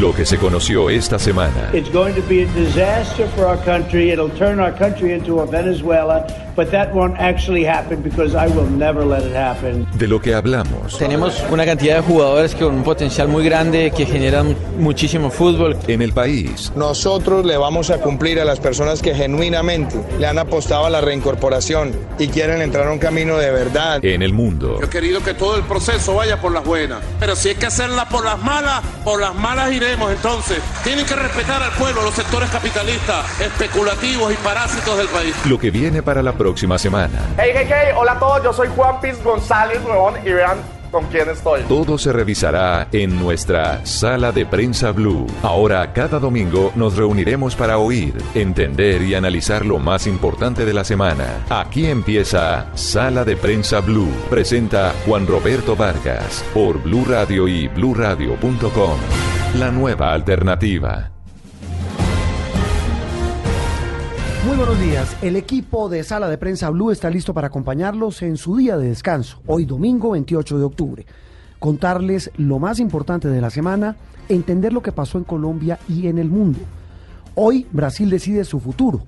[0.00, 1.70] Lo que se conoció esta semana.
[1.72, 4.10] It's going to be a disaster for our country.
[4.10, 6.26] It'll turn our country into a Venezuela,
[6.56, 9.86] but that won't actually happen because I will never let it happen.
[9.98, 10.98] De lo que hablamos.
[10.98, 15.76] Tenemos una cantidad de jugadores con un potencial muy grande que generan muchísimo fútbol.
[15.86, 16.72] En el país.
[16.76, 21.00] Nosotros le vamos a cumplir a las personas que genuinamente le han apostado a la
[21.00, 24.04] reincorporación y quieren entrar a un camino de verdad.
[24.04, 24.78] En el mundo.
[24.80, 27.66] Yo he querido que todo el proceso vaya por las buenas, pero si hay que
[27.66, 30.58] hacerla por las malas, por las malas iremos entonces.
[30.82, 35.34] Tienen que respetar al pueblo, los sectores capitalistas, especulativos y parásitos del país.
[35.46, 37.20] Lo que viene para la próxima semana.
[37.38, 40.58] Hey, hey, hey, hola a todos, yo soy Juan Piz González, huevón, y vean
[40.90, 41.62] con quién estoy.
[41.62, 45.26] Todo se revisará en nuestra sala de prensa blue.
[45.42, 50.84] Ahora, cada domingo nos reuniremos para oír, entender y analizar lo más importante de la
[50.84, 51.46] semana.
[51.48, 54.12] Aquí empieza Sala de Prensa Blue.
[54.28, 58.98] Presenta Juan Roberto Vargas por Blue Radio y bluradio.com.
[59.58, 61.13] La nueva alternativa.
[64.46, 65.16] Muy buenos días.
[65.22, 68.88] El equipo de Sala de Prensa Blue está listo para acompañarlos en su día de
[68.88, 71.06] descanso, hoy domingo 28 de octubre.
[71.58, 73.96] Contarles lo más importante de la semana,
[74.28, 76.58] entender lo que pasó en Colombia y en el mundo.
[77.34, 79.00] Hoy Brasil decide su futuro.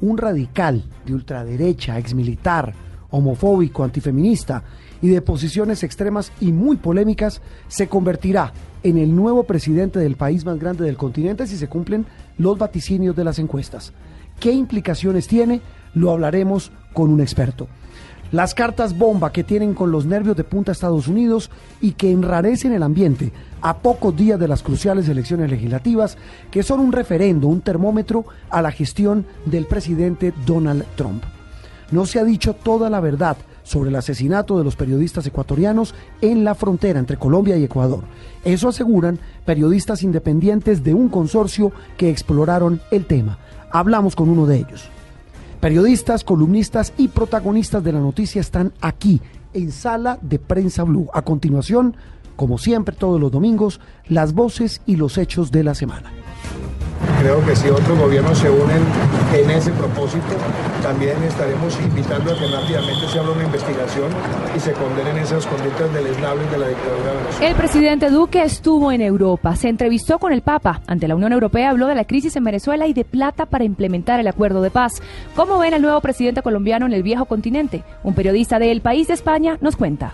[0.00, 2.74] Un radical de ultraderecha, exmilitar,
[3.10, 4.64] homofóbico, antifeminista
[5.00, 10.44] y de posiciones extremas y muy polémicas se convertirá en el nuevo presidente del país
[10.44, 12.04] más grande del continente si se cumplen
[12.36, 13.92] los vaticinios de las encuestas.
[14.42, 15.60] ¿Qué implicaciones tiene?
[15.94, 17.68] Lo hablaremos con un experto.
[18.32, 21.48] Las cartas bomba que tienen con los nervios de punta Estados Unidos
[21.80, 26.18] y que enrarecen el ambiente a pocos días de las cruciales elecciones legislativas,
[26.50, 31.22] que son un referendo, un termómetro a la gestión del presidente Donald Trump.
[31.92, 36.42] No se ha dicho toda la verdad sobre el asesinato de los periodistas ecuatorianos en
[36.42, 38.02] la frontera entre Colombia y Ecuador.
[38.44, 43.38] Eso aseguran periodistas independientes de un consorcio que exploraron el tema
[43.72, 44.88] hablamos con uno de ellos.
[45.60, 49.20] Periodistas, columnistas y protagonistas de la noticia están aquí
[49.54, 51.08] en Sala de Prensa Blue.
[51.12, 51.96] A continuación,
[52.42, 56.10] como siempre todos los domingos, las voces y los hechos de la semana.
[57.20, 58.82] Creo que si otros gobiernos se unen
[59.32, 60.34] en ese propósito,
[60.82, 64.10] también estaremos invitando a que rápidamente se abra una investigación
[64.56, 67.48] y se condenen esas conductas deleznables de la dictadura venezolana.
[67.48, 70.80] El presidente Duque estuvo en Europa, se entrevistó con el Papa.
[70.88, 74.18] Ante la Unión Europea habló de la crisis en Venezuela y de plata para implementar
[74.18, 74.94] el acuerdo de paz.
[75.36, 77.84] ¿Cómo ven al nuevo presidente colombiano en el viejo continente?
[78.02, 80.12] Un periodista del País de España nos cuenta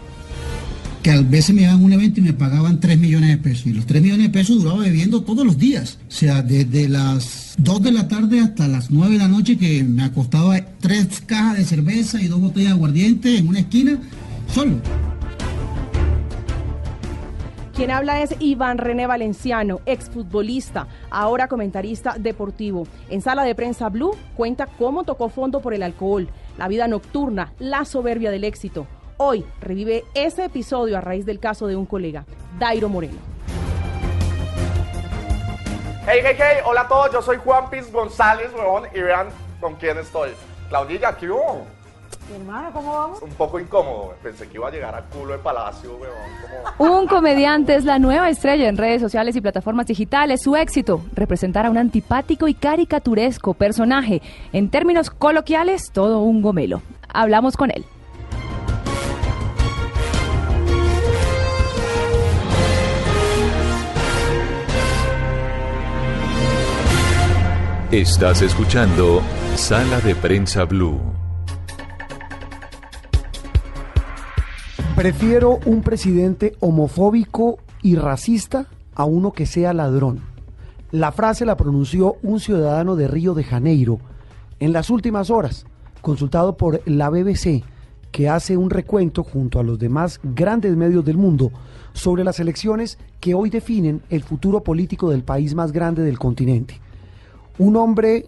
[1.08, 3.64] que a veces me daban un evento y me pagaban 3 millones de pesos.
[3.64, 5.98] Y los 3 millones de pesos duraba bebiendo todos los días.
[6.06, 9.82] O sea, desde las 2 de la tarde hasta las 9 de la noche que
[9.84, 13.98] me acostaba tres cajas de cerveza y dos botellas de aguardiente en una esquina,
[14.52, 14.82] solo.
[17.74, 22.86] Quien habla es Iván René Valenciano, exfutbolista, ahora comentarista deportivo.
[23.08, 27.54] En sala de prensa Blue cuenta cómo tocó fondo por el alcohol, la vida nocturna,
[27.58, 28.86] la soberbia del éxito
[29.20, 32.24] Hoy revive ese episodio a raíz del caso de un colega,
[32.56, 33.18] Dairo Moreno.
[36.06, 39.26] Hey, hey, hey, hola a todos, yo soy Juan Piz González, huevón, y vean
[39.60, 40.30] con quién estoy.
[40.68, 41.66] Claudilla, ¿qué hubo?
[42.32, 43.20] hermano, ¿cómo vamos?
[43.20, 47.00] Un poco incómodo, pensé que iba a llegar a culo de palacio, huevón.
[47.00, 50.42] Un comediante es la nueva estrella en redes sociales y plataformas digitales.
[50.42, 54.22] Su éxito, representar a un antipático y caricaturesco personaje.
[54.52, 56.82] En términos coloquiales, todo un gomelo.
[57.08, 57.84] Hablamos con él.
[67.90, 69.22] Estás escuchando
[69.56, 71.00] Sala de Prensa Blue.
[74.94, 80.20] Prefiero un presidente homofóbico y racista a uno que sea ladrón.
[80.90, 84.00] La frase la pronunció un ciudadano de Río de Janeiro
[84.60, 85.64] en las últimas horas,
[86.02, 87.64] consultado por la BBC,
[88.12, 91.52] que hace un recuento junto a los demás grandes medios del mundo
[91.94, 96.82] sobre las elecciones que hoy definen el futuro político del país más grande del continente.
[97.58, 98.26] Un hombre,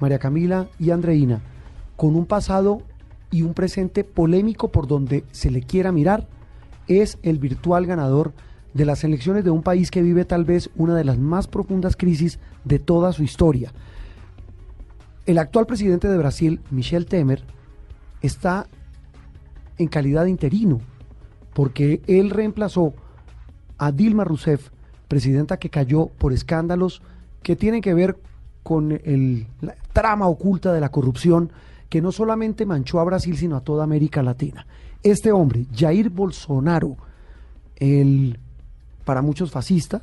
[0.00, 1.40] María Camila y Andreina,
[1.96, 2.80] con un pasado
[3.30, 6.26] y un presente polémico por donde se le quiera mirar,
[6.86, 8.32] es el virtual ganador
[8.72, 11.94] de las elecciones de un país que vive tal vez una de las más profundas
[11.94, 13.72] crisis de toda su historia.
[15.26, 17.42] El actual presidente de Brasil, Michel Temer,
[18.22, 18.66] está
[19.76, 20.80] en calidad de interino,
[21.52, 22.94] porque él reemplazó
[23.76, 24.70] a Dilma Rousseff,
[25.06, 27.02] presidenta que cayó por escándalos
[27.42, 28.16] que tienen que ver
[28.68, 31.50] con el, la trama oculta de la corrupción
[31.88, 34.66] que no solamente manchó a Brasil, sino a toda América Latina.
[35.02, 36.98] Este hombre, Jair Bolsonaro,
[37.76, 38.38] el
[39.06, 40.02] para muchos fascista,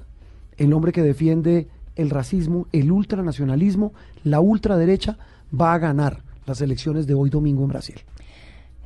[0.57, 5.19] el hombre que defiende el racismo, el ultranacionalismo, la ultraderecha,
[5.53, 7.97] va a ganar las elecciones de hoy domingo en Brasil.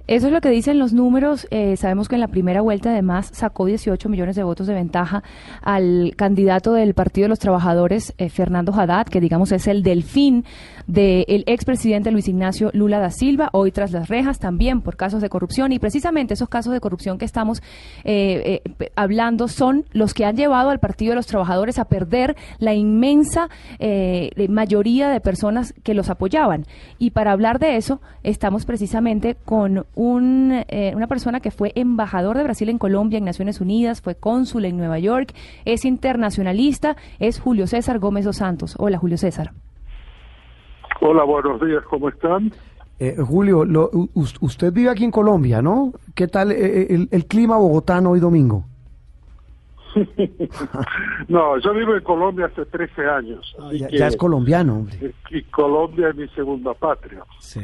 [0.09, 1.47] Eso es lo que dicen los números.
[1.51, 5.21] Eh, sabemos que en la primera vuelta además sacó 18 millones de votos de ventaja
[5.61, 10.45] al candidato del Partido de los Trabajadores, eh, Fernando Haddad, que digamos es el delfín
[10.88, 15.29] del expresidente Luis Ignacio Lula da Silva, hoy tras las rejas también por casos de
[15.29, 15.73] corrupción.
[15.73, 17.61] Y precisamente esos casos de corrupción que estamos
[18.03, 18.63] eh,
[18.95, 23.47] hablando son los que han llevado al Partido de los Trabajadores a perder la inmensa
[24.47, 26.65] mayoría de personas que los apoyaban.
[26.97, 32.37] Y para hablar de eso, estamos precisamente con un, eh, una persona que fue embajador
[32.37, 35.33] de Brasil en Colombia, en Naciones Unidas, fue cónsul en Nueva York,
[35.65, 38.75] es internacionalista, es Julio César Gómez dos Santos.
[38.79, 39.51] Hola, Julio César.
[41.01, 42.53] Hola, buenos días, ¿cómo están?
[42.97, 43.65] Eh, Julio,
[44.13, 45.91] usted vive aquí en Colombia, ¿no?
[46.15, 48.63] ¿Qué tal eh, el, clima bogotano hoy domingo?
[51.27, 53.53] no, yo vivo en Colombia hace 13 años.
[53.59, 55.13] Ah, ya, es colombiano, hombre.
[55.29, 57.21] Y Colombia es mi segunda patria.
[57.39, 57.59] Sí.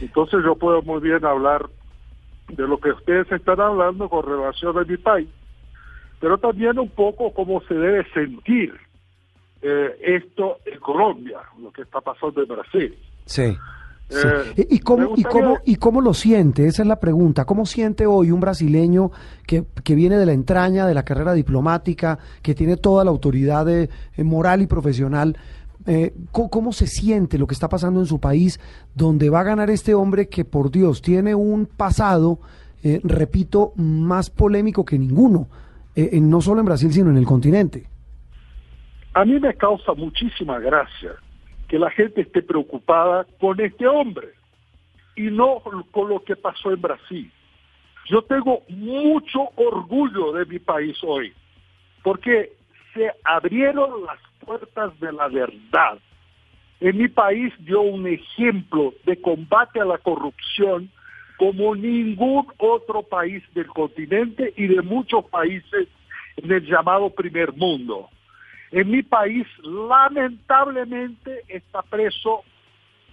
[0.00, 1.66] Entonces yo puedo muy bien hablar
[2.48, 5.28] de lo que ustedes están hablando con relación a mi país,
[6.20, 8.74] pero también un poco cómo se debe sentir
[9.62, 12.96] eh, esto en Colombia, lo que está pasando en Brasil.
[13.24, 13.56] Sí.
[14.08, 16.68] Eh, ¿Y, cómo, y, cómo, ¿Y cómo lo siente?
[16.68, 17.44] Esa es la pregunta.
[17.44, 19.10] ¿Cómo siente hoy un brasileño
[19.46, 23.66] que, que viene de la entraña de la carrera diplomática, que tiene toda la autoridad
[23.66, 25.36] de, eh, moral y profesional?
[25.86, 28.58] Eh, ¿cómo, se siente lo que está pasando en su país,
[28.94, 32.40] donde va a ganar este hombre que, por Dios, tiene un pasado,
[32.82, 35.48] eh, repito, más polémico que ninguno,
[35.94, 37.86] eh, no solo en Brasil, sino en el continente?
[39.14, 41.12] A mí me causa muchísima gracia
[41.68, 44.28] que la gente esté preocupada con este hombre
[45.14, 45.62] y no
[45.92, 47.32] con lo que pasó en Brasil.
[48.08, 51.32] Yo tengo mucho orgullo de mi país hoy,
[52.02, 52.52] porque
[52.94, 55.98] se abrieron las puertas de la verdad.
[56.80, 60.90] En mi país dio un ejemplo de combate a la corrupción
[61.36, 65.88] como ningún otro país del continente y de muchos países
[66.36, 68.08] en el llamado primer mundo.
[68.70, 72.42] En mi país, lamentablemente, está preso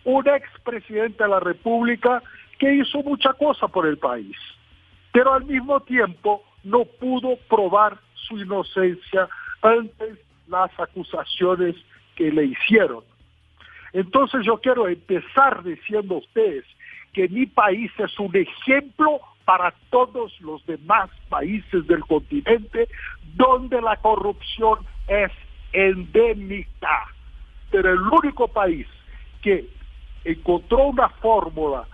[0.05, 2.21] un expresidente de la República
[2.59, 4.35] que hizo mucha cosa por el país,
[5.11, 9.27] pero al mismo tiempo no pudo probar su inocencia
[9.61, 10.17] antes
[10.47, 11.75] las acusaciones
[12.15, 13.03] que le hicieron.
[13.93, 16.65] Entonces yo quiero empezar diciendo a ustedes
[17.13, 22.87] que mi país es un ejemplo para todos los demás países del continente
[23.35, 25.31] donde la corrupción es
[25.73, 27.07] endémica.
[27.69, 28.87] Pero el único país
[29.41, 29.67] que
[30.23, 31.85] encontró una fórmula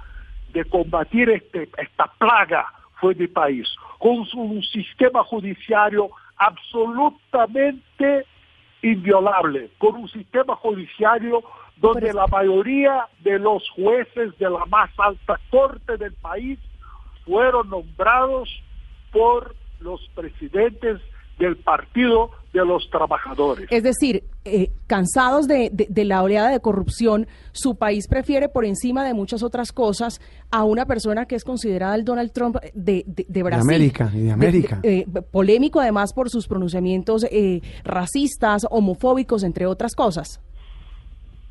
[0.53, 2.65] de combatir este, esta plaga
[2.99, 3.67] fue mi país,
[3.97, 8.25] con un sistema judiciario absolutamente
[8.81, 11.43] inviolable, con un sistema judiciario
[11.77, 16.59] donde la mayoría de los jueces de la más alta corte del país
[17.25, 18.49] fueron nombrados
[19.11, 20.99] por los presidentes
[21.39, 23.67] del Partido de los Trabajadores.
[23.71, 29.13] Es decir, eh, cansados de, la oleada de corrupción, su país prefiere por encima de
[29.13, 30.19] muchas otras cosas
[30.51, 33.67] a una persona que es considerada el Donald Trump de, Brasil.
[33.67, 34.79] De América, y de América.
[34.83, 40.41] Eh, polémico además por sus pronunciamientos eh, racistas, homofóbicos, entre otras cosas.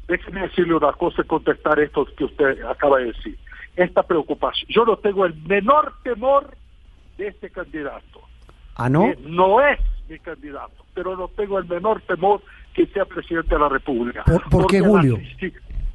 [0.09, 3.39] Déjeme decirle una cosa y contestar esto que usted acaba de decir.
[3.77, 4.67] Esta preocupación.
[4.69, 6.57] Yo no tengo el menor temor
[7.17, 8.28] de este candidato
[8.79, 9.13] ¿Ah, no?
[9.27, 12.41] no es mi candidato, pero no tengo el menor temor
[12.73, 14.25] que sea presidente de la República.
[14.51, 15.19] ¿Por, qué, Julio?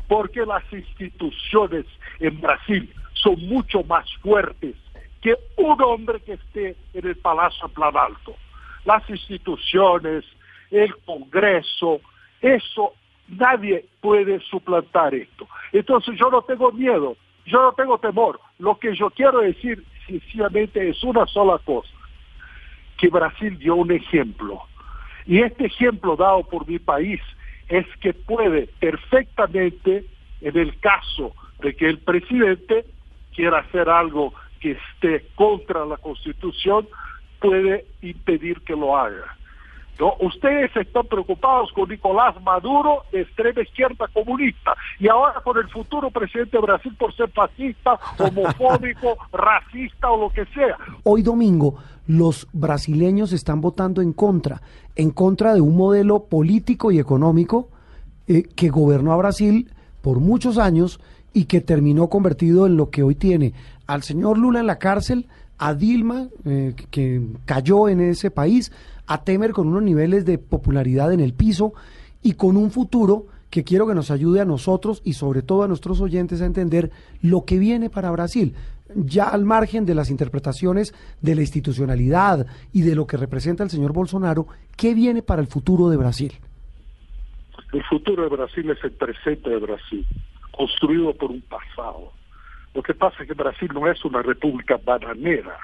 [0.10, 1.86] porque las instituciones
[2.20, 4.76] en Brasil son mucho más fuertes
[5.22, 8.36] que un hombre que esté en el Palacio Plan Alto.
[8.84, 10.26] Las instituciones,
[10.70, 12.02] el Congreso,
[12.42, 12.94] eso,
[13.30, 15.48] nadie puede suplantar esto.
[15.72, 18.42] Entonces yo no tengo miedo, yo no tengo temor.
[18.60, 21.93] Lo que yo quiero decir sencillamente es una sola cosa
[22.98, 24.62] que Brasil dio un ejemplo.
[25.26, 27.22] Y este ejemplo dado por mi país
[27.68, 30.06] es que puede perfectamente,
[30.42, 32.86] en el caso de que el presidente
[33.34, 36.88] quiera hacer algo que esté contra la Constitución,
[37.40, 39.38] puede impedir que lo haga.
[40.00, 40.14] ¿No?
[40.20, 46.12] Ustedes están preocupados con Nicolás Maduro, de extrema izquierda comunista, y ahora con el futuro
[46.12, 50.78] presidente de Brasil por ser fascista, homofóbico, racista o lo que sea.
[51.04, 51.76] Hoy domingo,
[52.08, 54.62] los brasileños están votando en contra,
[54.96, 57.70] en contra de un modelo político y económico
[58.28, 59.70] eh, que gobernó a Brasil
[60.02, 61.00] por muchos años
[61.34, 63.54] y que terminó convertido en lo que hoy tiene
[63.88, 68.72] al señor Lula en la cárcel, a Dilma, eh, que cayó en ese país,
[69.08, 71.74] a Temer con unos niveles de popularidad en el piso
[72.22, 75.68] y con un futuro que quiero que nos ayude a nosotros y sobre todo a
[75.68, 76.92] nuestros oyentes a entender
[77.22, 78.56] lo que viene para Brasil
[78.96, 83.70] ya al margen de las interpretaciones de la institucionalidad y de lo que representa el
[83.70, 86.34] señor Bolsonaro, ¿qué viene para el futuro de Brasil?
[87.72, 90.06] El futuro de Brasil es el presente de Brasil,
[90.52, 92.12] construido por un pasado.
[92.74, 95.58] Lo que pasa es que Brasil no es una república bananera.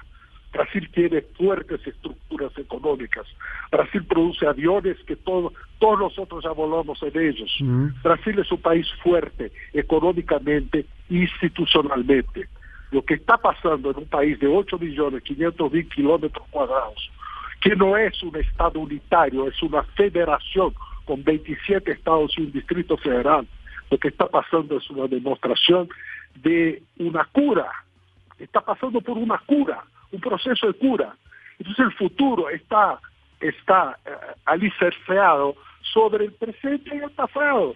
[0.51, 3.27] Brasil tiene fuertes estructuras económicas.
[3.71, 7.57] Brasil produce aviones que todos nosotros ya volamos en ellos.
[8.03, 12.47] Brasil es un país fuerte económicamente e institucionalmente
[12.91, 17.11] lo que está pasando en un país de 8 millones 500 mil kilómetros cuadrados,
[17.61, 20.73] que no es un Estado unitario, es una federación
[21.05, 23.47] con 27 estados y un distrito federal,
[23.89, 25.89] lo que está pasando es una demostración
[26.35, 27.67] de una cura,
[28.37, 31.15] está pasando por una cura, un proceso de cura.
[31.57, 32.99] Entonces el futuro está,
[33.39, 34.11] está eh,
[34.45, 35.55] alicerceado
[35.93, 37.75] sobre el presente y el pasado.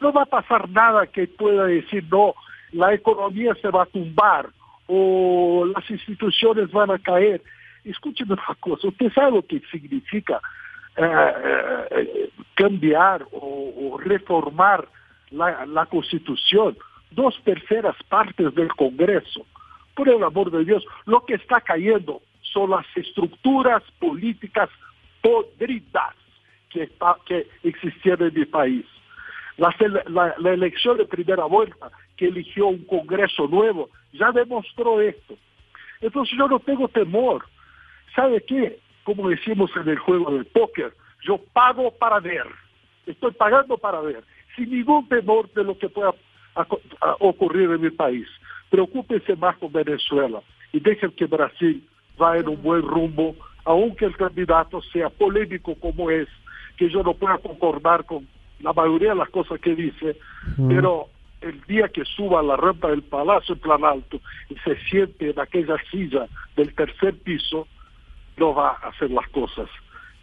[0.00, 2.34] No va a pasar nada que pueda decir, no,
[2.72, 4.48] la economía se va a tumbar
[4.86, 7.42] o las instituciones van a caer.
[7.84, 10.40] Escúcheme una cosa, usted sabe lo que significa
[10.96, 11.32] eh,
[11.92, 14.86] eh, cambiar o, reformar
[15.30, 16.76] la, la, Constitución,
[17.10, 19.46] dos terceras partes del Congreso.
[20.00, 24.70] Por el amor de Dios, lo que está cayendo son las estructuras políticas
[25.20, 26.14] podridas
[26.70, 28.86] que, está, que existían en mi país.
[29.58, 29.76] La,
[30.06, 35.34] la, la, elección de primera vuelta que eligió un Congreso nuevo, ya demostró esto.
[36.00, 37.44] Entonces yo no tengo temor.
[38.16, 38.78] ¿Sabe qué?
[39.04, 40.94] Como decimos en el juego del póker,
[41.26, 42.46] yo pago para ver.
[43.04, 44.24] Estoy pagando para ver,
[44.56, 46.14] sin ningún temor de lo que pueda
[47.18, 48.26] ocurrir en mi país.
[48.70, 50.40] Preocúpense más con Venezuela
[50.72, 51.86] y dejen que Brasil
[52.16, 53.34] vaya en un buen rumbo,
[53.64, 56.28] aunque el candidato sea polémico como es,
[56.76, 58.26] que yo no pueda concordar con
[58.60, 60.16] la mayoría de las cosas que dice,
[60.68, 61.08] pero
[61.40, 65.30] el día que suba a la rampa del Palacio en Plan Alto y se siente
[65.30, 67.66] en aquella silla del tercer piso,
[68.36, 69.68] no va a hacer las cosas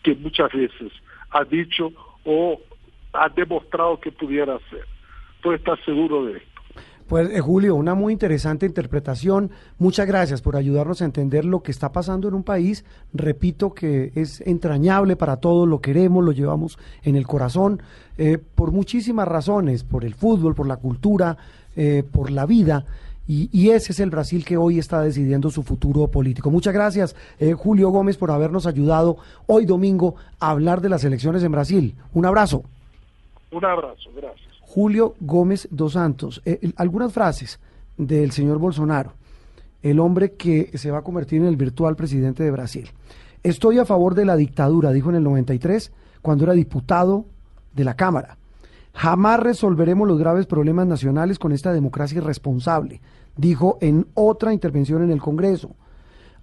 [0.04, 0.92] que muchas veces
[1.32, 1.92] ha dicho
[2.24, 2.60] o
[3.14, 4.86] ha demostrado que pudiera hacer.
[5.42, 6.57] Puede estar seguro de esto.
[7.08, 9.52] Pues eh, Julio, una muy interesante interpretación.
[9.80, 12.84] Muchas gracias por ayudarnos a entender lo que está pasando en un país.
[13.14, 17.82] Repito que es entrañable para todos, lo queremos, lo llevamos en el corazón,
[18.18, 21.38] eh, por muchísimas razones, por el fútbol, por la cultura,
[21.78, 22.86] eh, por la vida.
[23.30, 26.50] Y, ese es el Brasil que hoy está decidiendo su futuro político.
[26.50, 27.14] Muchas gracias,
[27.58, 31.94] Julio Gómez, por habernos ayudado hoy domingo a hablar de las elecciones en Brasil.
[32.14, 32.64] Un abrazo.
[33.52, 34.47] Un abrazo, gracias.
[34.78, 36.40] Julio Gómez dos Santos.
[36.46, 37.60] Eh, algunas frases
[37.98, 39.14] del señor Bolsonaro,
[39.82, 42.88] el hombre que se va a convertir en el virtual presidente de Brasil.
[43.42, 45.92] Estoy a favor de la dictadura, dijo en el 93,
[46.22, 47.26] cuando era diputado
[47.74, 48.38] de la Cámara.
[48.94, 53.02] Jamás resolveremos los graves problemas nacionales con esta democracia irresponsable,
[53.36, 55.76] dijo en otra intervención en el Congreso.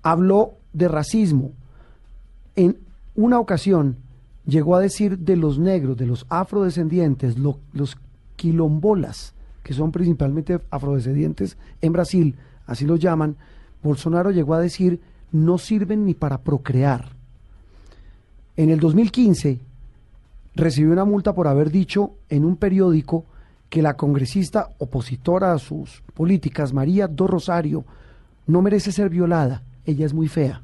[0.03, 1.53] Habló de racismo.
[2.57, 2.79] En
[3.14, 3.99] una ocasión
[4.45, 7.97] llegó a decir de los negros, de los afrodescendientes, los
[8.45, 9.33] quilombolas,
[9.63, 12.37] que son principalmente afrodescendientes en Brasil,
[12.67, 13.37] así los llaman,
[13.83, 15.01] Bolsonaro llegó a decir
[15.33, 17.17] no sirven ni para procrear.
[18.55, 19.61] En el 2015
[20.57, 23.25] recibió una multa por haber dicho en un periódico
[23.71, 27.87] que la congresista opositora a sus políticas, María do Rosario,
[28.47, 30.63] no merece ser violada, ella es muy fea.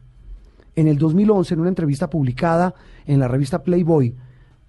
[0.76, 2.74] En el 2011, en una entrevista publicada
[3.06, 4.14] en la revista Playboy,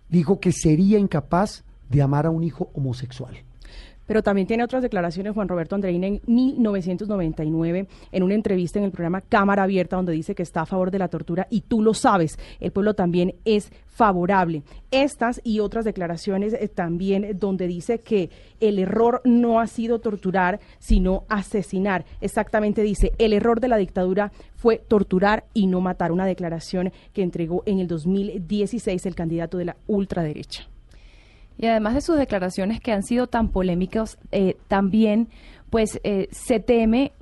[0.07, 3.43] dijo que sería incapaz de amar a un hijo homosexual.
[4.11, 8.91] Pero también tiene otras declaraciones Juan Roberto Andreín en 1999 en una entrevista en el
[8.91, 11.93] programa Cámara Abierta donde dice que está a favor de la tortura y tú lo
[11.93, 14.63] sabes, el pueblo también es favorable.
[14.91, 18.29] Estas y otras declaraciones eh, también donde dice que
[18.59, 22.03] el error no ha sido torturar, sino asesinar.
[22.19, 26.11] Exactamente dice, el error de la dictadura fue torturar y no matar.
[26.11, 30.67] Una declaración que entregó en el 2016 el candidato de la ultraderecha.
[31.61, 35.29] Y además de sus declaraciones que han sido tan polémicas, eh, también
[35.69, 37.13] pues eh, se teme,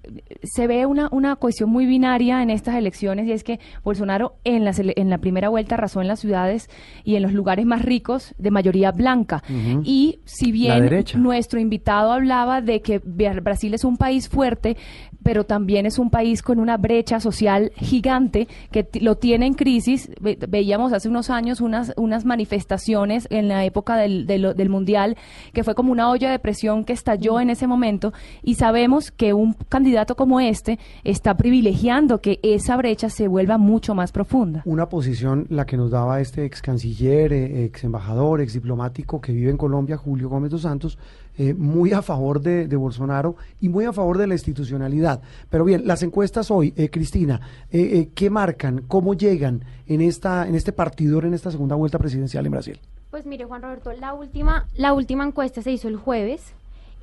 [0.43, 4.65] se ve una, una cuestión muy binaria en estas elecciones y es que Bolsonaro en
[4.65, 6.69] la, en la primera vuelta arrasó en las ciudades
[7.03, 9.43] y en los lugares más ricos de mayoría blanca.
[9.83, 14.77] Y si bien nuestro invitado hablaba de que Brasil es un país fuerte,
[15.23, 20.09] pero también es un país con una brecha social gigante que lo tiene en crisis.
[20.19, 25.17] veíamos hace unos años unas, unas manifestaciones en la época del, del, Mundial
[25.51, 28.13] que fue como una olla de presión que estalló en ese momento
[28.43, 33.57] y sabemos que un candidato candidato como este está privilegiando que esa brecha se vuelva
[33.57, 34.61] mucho más profunda.
[34.65, 39.33] Una posición la que nos daba este ex canciller, eh, ex embajador, ex diplomático que
[39.33, 40.97] vive en Colombia, Julio Gómez dos Santos,
[41.37, 45.21] eh, muy a favor de, de, Bolsonaro y muy a favor de la institucionalidad.
[45.49, 47.41] Pero bien, las encuestas hoy, eh, Cristina,
[47.71, 48.83] eh, ¿qué marcan?
[48.87, 52.79] ¿Cómo llegan en, esta, en este partidor, en esta segunda vuelta presidencial en Brasil?
[53.09, 56.53] Pues mire, Juan Roberto, la última, la última encuesta se hizo el jueves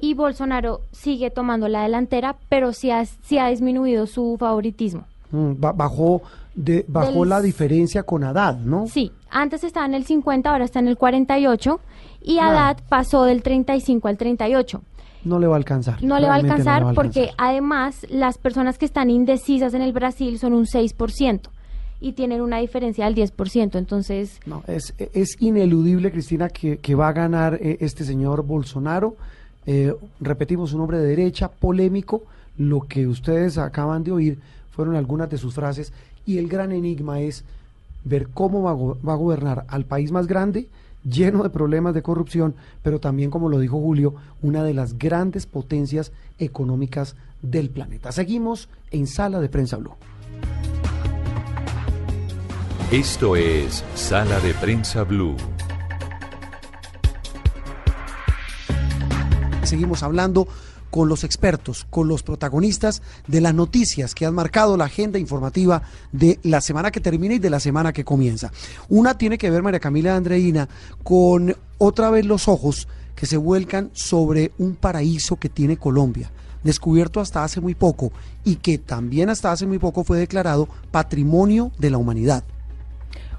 [0.00, 5.04] y Bolsonaro sigue tomando la delantera, pero sí ha, sí ha disminuido su favoritismo.
[5.30, 6.22] Mm, bajó
[6.54, 8.86] de, bajó la diferencia con Haddad, ¿no?
[8.86, 11.80] Sí, antes estaba en el 50, ahora está en el 48
[12.22, 14.82] y Haddad pasó del 35 al 38.
[15.24, 16.02] No le va a alcanzar.
[16.02, 20.38] No le va a alcanzar porque además las personas que están indecisas en el Brasil
[20.38, 21.40] son un 6%
[22.00, 23.76] y tienen una diferencia del 10%.
[23.76, 24.40] Entonces.
[24.46, 29.16] No, es, es ineludible, Cristina, que, que va a ganar eh, este señor Bolsonaro.
[29.66, 32.22] Eh, repetimos, un hombre de derecha, polémico.
[32.56, 34.38] Lo que ustedes acaban de oír
[34.70, 35.92] fueron algunas de sus frases.
[36.24, 37.44] Y el gran enigma es
[38.04, 40.68] ver cómo va va a gobernar al país más grande
[41.08, 45.46] lleno de problemas de corrupción, pero también, como lo dijo Julio, una de las grandes
[45.46, 48.12] potencias económicas del planeta.
[48.12, 49.94] Seguimos en Sala de Prensa Blue.
[52.90, 55.36] Esto es Sala de Prensa Blue.
[59.66, 60.46] Seguimos hablando
[60.90, 65.82] con los expertos, con los protagonistas de las noticias que han marcado la agenda informativa
[66.12, 68.52] de la semana que termina y de la semana que comienza.
[68.88, 70.68] Una tiene que ver, María Camila Andreina,
[71.02, 76.30] con otra vez los ojos que se vuelcan sobre un paraíso que tiene Colombia
[76.62, 78.12] descubierto hasta hace muy poco
[78.44, 82.44] y que también hasta hace muy poco fue declarado patrimonio de la humanidad.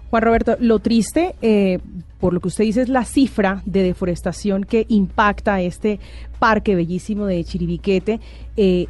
[0.10, 1.80] Juan Roberto, lo triste, eh,
[2.20, 6.00] por lo que usted dice, es la cifra de deforestación que impacta este
[6.40, 8.20] parque bellísimo de Chiribiquete.
[8.56, 8.88] Eh,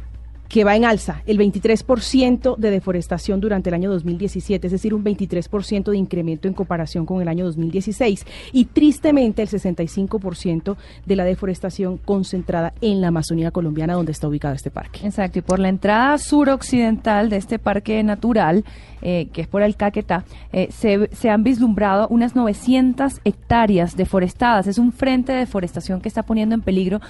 [0.48, 5.04] que va en alza, el 23% de deforestación durante el año 2017, es decir, un
[5.04, 11.24] 23% de incremento en comparación con el año 2016 y tristemente el 65% de la
[11.24, 15.00] deforestación concentrada en la Amazonía colombiana donde está ubicado este parque.
[15.06, 18.64] Exacto, y por la entrada suroccidental de este parque natural,
[19.02, 24.66] eh, que es por el Caquetá, eh, se, se han vislumbrado unas 900 hectáreas deforestadas.
[24.66, 27.00] Es un frente de deforestación que está poniendo en peligro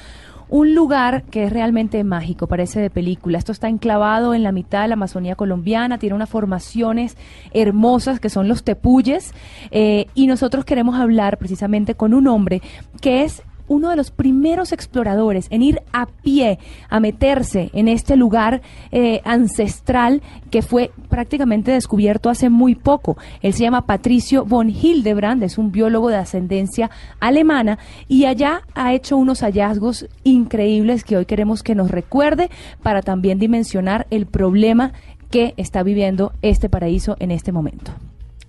[0.48, 3.38] un lugar que es realmente mágico, parece de película.
[3.38, 7.16] Esto está enclavado en la mitad de la Amazonía colombiana, tiene unas formaciones
[7.52, 9.32] hermosas que son los tepuyes,
[9.70, 12.62] eh, y nosotros queremos hablar precisamente con un hombre
[13.00, 18.16] que es uno de los primeros exploradores en ir a pie a meterse en este
[18.16, 23.16] lugar eh, ancestral que fue prácticamente descubierto hace muy poco.
[23.42, 27.78] Él se llama Patricio von Hildebrand, es un biólogo de ascendencia alemana
[28.08, 32.50] y allá ha hecho unos hallazgos increíbles que hoy queremos que nos recuerde
[32.82, 34.92] para también dimensionar el problema
[35.30, 37.92] que está viviendo este paraíso en este momento.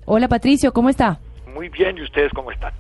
[0.06, 1.20] Hola Patricio, ¿cómo está?
[1.54, 2.74] Muy bien, ¿y ustedes cómo están?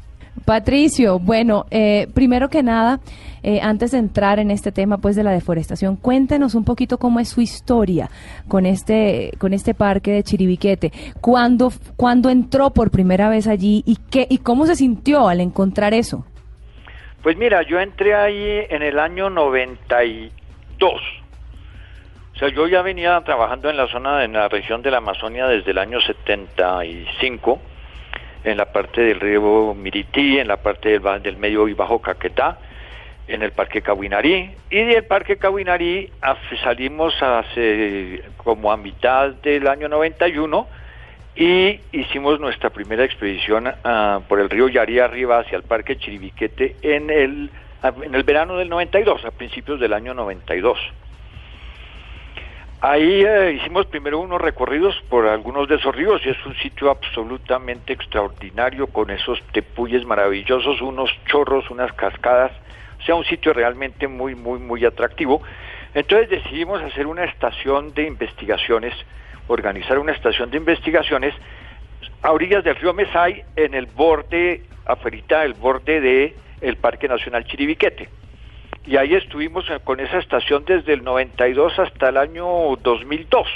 [0.45, 2.99] Patricio, bueno, eh, primero que nada,
[3.43, 7.19] eh, antes de entrar en este tema pues de la deforestación, cuéntenos un poquito cómo
[7.19, 8.09] es su historia
[8.47, 10.91] con este con este parque de Chiribiquete.
[11.21, 15.93] ¿Cuándo, cuándo entró por primera vez allí y qué y cómo se sintió al encontrar
[15.93, 16.25] eso?
[17.21, 20.93] Pues mira, yo entré ahí en el año 92.
[22.33, 25.45] O sea, yo ya venía trabajando en la zona, en la región de la Amazonia
[25.47, 27.59] desde el año 75
[28.43, 32.57] en la parte del río Mirití, en la parte del, del medio y bajo Caquetá,
[33.27, 34.51] en el Parque Cahuinarí.
[34.69, 36.09] Y del Parque Cahuinarí
[36.63, 40.67] salimos hace como a mitad del año 91
[41.35, 46.75] y hicimos nuestra primera expedición ah, por el río Yarí arriba hacia el Parque Chiribiquete
[46.81, 47.49] en el,
[48.03, 50.77] en el verano del 92, a principios del año 92.
[52.81, 56.89] Ahí eh, hicimos primero unos recorridos por algunos de esos ríos y es un sitio
[56.89, 62.53] absolutamente extraordinario con esos tepuyes maravillosos, unos chorros, unas cascadas,
[62.97, 65.41] o sea, un sitio realmente muy, muy, muy atractivo.
[65.93, 68.93] Entonces decidimos hacer una estación de investigaciones,
[69.49, 71.33] organizar una estación de investigaciones.
[72.21, 77.43] A orillas del río Mesay en el borde, afuera el borde de el Parque Nacional
[77.43, 78.07] Chiribiquete
[78.85, 82.45] y ahí estuvimos eh, con esa estación desde el 92 hasta el año
[82.81, 83.47] 2002,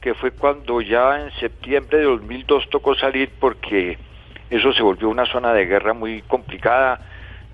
[0.00, 3.98] que fue cuando ya en septiembre de 2002 tocó salir porque
[4.50, 7.00] eso se volvió una zona de guerra muy complicada,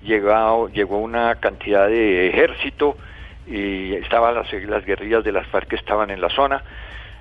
[0.03, 2.97] llegó, llegó una cantidad de ejército
[3.47, 6.63] y estaban las, las guerrillas de las FARC que estaban en la zona,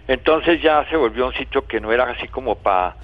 [0.08, 2.96] entonces ya se volvió un sitio que no era así como para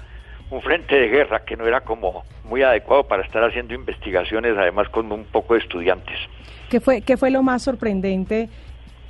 [0.51, 4.89] un frente de guerra, que no era como muy adecuado para estar haciendo investigaciones, además
[4.89, 6.17] con un poco de estudiantes.
[6.69, 8.49] ¿Qué fue, qué fue lo más sorprendente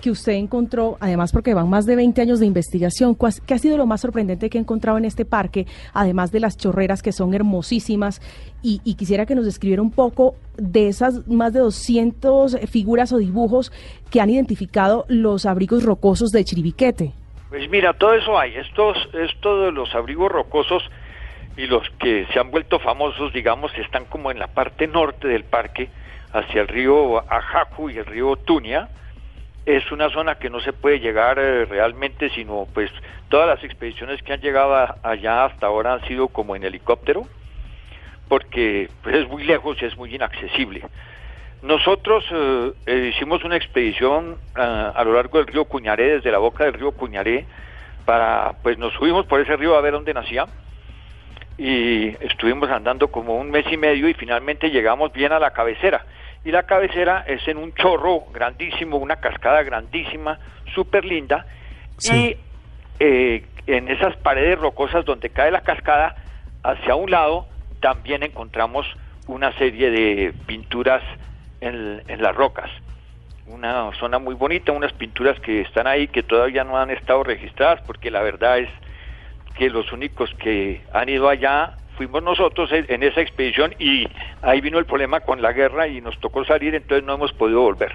[0.01, 3.17] que usted encontró, además porque van más de 20 años de investigación,
[3.47, 6.57] ¿qué ha sido lo más sorprendente que ha encontrado en este parque, además de las
[6.57, 8.21] chorreras que son hermosísimas?
[8.61, 13.17] Y, y quisiera que nos describiera un poco de esas más de 200 figuras o
[13.17, 13.71] dibujos
[14.11, 17.13] que han identificado los abrigos rocosos de Chiribiquete.
[17.49, 18.53] Pues mira, todo eso hay.
[18.55, 20.83] Estos, esto de los abrigos rocosos
[21.57, 25.45] y los que se han vuelto famosos, digamos, están como en la parte norte del
[25.45, 25.89] parque,
[26.33, 28.89] hacia el río Ajacu y el río Tunia.
[29.65, 32.91] Es una zona que no se puede llegar eh, realmente, sino pues
[33.29, 37.25] todas las expediciones que han llegado allá hasta ahora han sido como en helicóptero,
[38.27, 40.83] porque pues, es muy lejos y es muy inaccesible.
[41.63, 46.65] Nosotros eh, eh, hicimos una expedición a lo largo del río Cuñaré, desde la boca
[46.65, 47.45] del río Cuñaré,
[48.05, 50.45] para, pues nos subimos por ese río a ver dónde nacía
[51.57, 56.05] y estuvimos andando como un mes y medio y finalmente llegamos bien a la cabecera.
[56.43, 60.37] Y la cabecera es en un chorro grandísimo, una cascada grandísima,
[60.73, 61.45] súper linda.
[62.03, 62.35] Y
[62.99, 66.15] eh, en esas paredes rocosas donde cae la cascada,
[66.61, 67.47] hacia un lado
[67.79, 68.85] también encontramos
[69.27, 71.01] una serie de pinturas
[71.61, 72.69] en, en las rocas.
[73.47, 77.81] Una zona muy bonita, unas pinturas que están ahí que todavía no han estado registradas
[77.87, 78.69] porque la verdad es
[79.57, 84.05] que los únicos que han ido allá fuimos nosotros en esa expedición y
[84.41, 87.61] ahí vino el problema con la guerra y nos tocó salir, entonces no hemos podido
[87.61, 87.93] volver.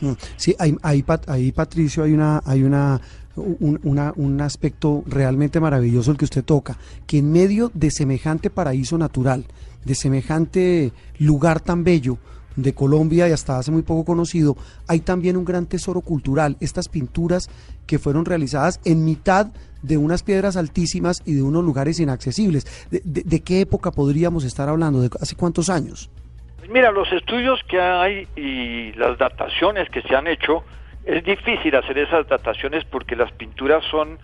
[0.00, 3.00] Mm, sí, ahí, ahí, Patricio, hay una, hay una
[3.36, 3.80] un,
[4.16, 9.44] un, aspecto realmente maravilloso el que usted toca, que en medio de semejante paraíso natural,
[9.84, 12.18] de semejante lugar tan bello
[12.56, 16.88] de Colombia y hasta hace muy poco conocido, hay también un gran tesoro cultural, estas
[16.88, 17.48] pinturas
[17.86, 19.48] que fueron realizadas en mitad
[19.84, 22.88] de unas piedras altísimas y de unos lugares inaccesibles.
[22.90, 25.00] ¿De, qué época podríamos estar hablando?
[25.00, 26.10] ¿De hace cuántos años?
[26.58, 30.64] Pues mira, los estudios que hay y las dataciones que se han hecho,
[31.04, 34.18] es difícil hacer esas dataciones porque las pinturas son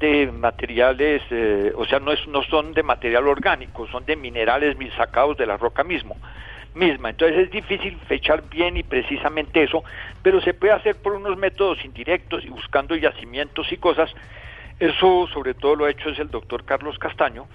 [0.00, 4.76] de materiales, eh, o sea, no, es, no son de material orgánico, son de minerales
[4.96, 6.16] sacados de la roca mismo
[6.74, 7.10] misma.
[7.10, 9.84] Entonces es difícil fechar bien y precisamente eso,
[10.22, 14.12] pero se puede hacer por unos métodos indirectos y buscando yacimientos y cosas
[14.80, 17.46] eso sobre todo lo ha hecho es el doctor Carlos Castaño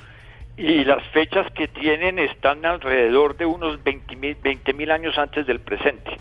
[0.58, 6.18] y las fechas que tienen están alrededor de unos 20 mil años antes del presente.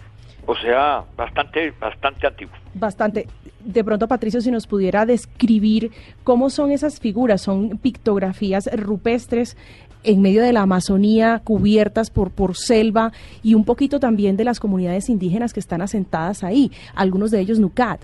[0.46, 2.54] O sea, bastante, bastante antiguo.
[2.72, 3.26] Bastante.
[3.60, 5.90] De pronto, Patricio, si nos pudiera describir
[6.24, 9.58] cómo son esas figuras, son pictografías rupestres
[10.04, 14.60] en medio de la Amazonía, cubiertas por, por selva y un poquito también de las
[14.60, 18.00] comunidades indígenas que están asentadas ahí, algunos de ellos Nucat.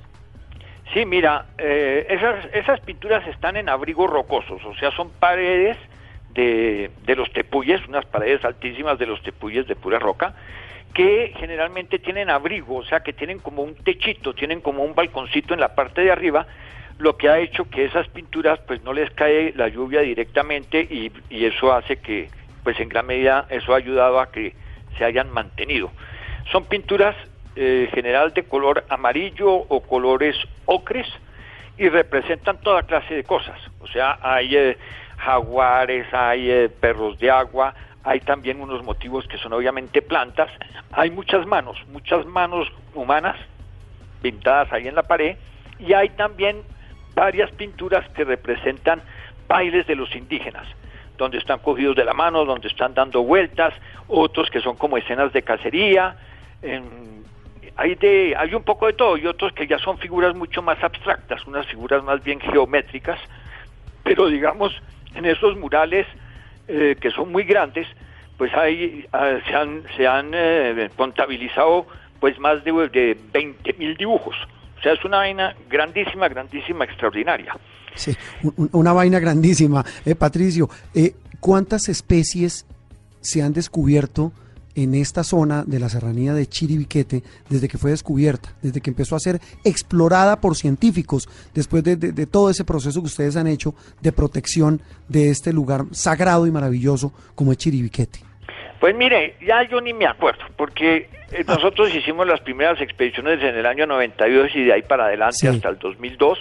[0.92, 2.06] Sí, mira, eh,
[2.52, 5.76] esas, pinturas están en abrigos rocosos, o sea, son paredes
[6.30, 10.34] de, de los tepuyes, unas paredes altísimas de los tepuyes de pura roca,
[10.92, 15.54] que generalmente tienen abrigo, o sea, que tienen como un techito, tienen como un balconcito
[15.54, 16.46] en la parte de arriba,
[16.98, 21.10] lo que ha hecho que esas pinturas pues no les cae la lluvia directamente y,
[21.28, 22.28] y eso hace que
[22.62, 24.54] pues en gran medida eso ha ayudado a que
[24.96, 25.90] se hayan mantenido.
[26.52, 27.16] Son pinturas
[27.56, 31.06] eh, general de color amarillo o colores ocres
[31.78, 33.58] y representan toda clase de cosas.
[33.80, 34.78] O sea, hay eh,
[35.18, 40.50] jaguares, hay eh, perros de agua, hay también unos motivos que son obviamente plantas,
[40.92, 43.36] hay muchas manos, muchas manos humanas
[44.20, 45.36] pintadas ahí en la pared
[45.78, 46.62] y hay también
[47.14, 49.02] varias pinturas que representan
[49.48, 50.66] bailes de los indígenas
[51.16, 53.72] donde están cogidos de la mano, donde están dando vueltas,
[54.08, 56.16] otros que son como escenas de cacería,
[56.60, 57.13] en
[57.76, 60.82] hay, de, hay un poco de todo y otros que ya son figuras mucho más
[60.82, 63.18] abstractas, unas figuras más bien geométricas,
[64.02, 64.72] pero digamos,
[65.14, 66.06] en esos murales
[66.68, 67.86] eh, que son muy grandes,
[68.36, 71.86] pues hay, ah, se han, se han eh, contabilizado
[72.20, 74.36] pues más de, de 20 mil dibujos.
[74.78, 77.56] O sea, es una vaina grandísima, grandísima, extraordinaria.
[77.94, 78.16] Sí,
[78.72, 79.84] una vaina grandísima.
[80.04, 82.66] Eh, Patricio, eh, ¿cuántas especies
[83.20, 84.32] se han descubierto
[84.74, 89.16] en esta zona de la serranía de Chiribiquete desde que fue descubierta, desde que empezó
[89.16, 94.12] a ser explorada por científicos, después de, todo ese proceso que ustedes han hecho de
[94.12, 98.20] protección de este lugar sagrado y maravilloso como es Chiribiquete?
[98.80, 101.54] Pues mire, ya yo ni me acuerdo, porque eh, ah.
[101.54, 105.68] nosotros hicimos las primeras expediciones en el año 92 y de ahí para adelante hasta
[105.68, 106.38] el 2002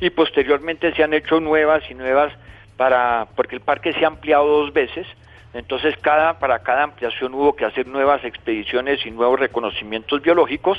[0.00, 2.32] y posteriormente se han hecho nuevas y nuevas
[2.76, 5.06] para porque el parque se ha ampliado dos veces
[5.54, 10.78] entonces, cada, para cada ampliación hubo que hacer nuevas expediciones y nuevos reconocimientos biológicos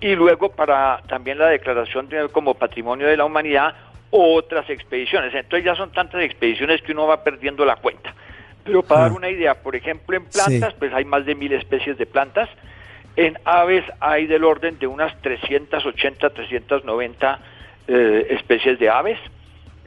[0.00, 3.74] y luego para también la declaración de, como patrimonio de la humanidad
[4.10, 5.34] otras expediciones.
[5.34, 8.14] Entonces ya son tantas expediciones que uno va perdiendo la cuenta.
[8.64, 11.96] Pero para dar una idea, por ejemplo, en plantas, pues hay más de mil especies
[11.98, 12.48] de plantas
[13.16, 17.38] En aves hay del orden de unas 380, 390
[17.88, 19.18] eh, especies de aves.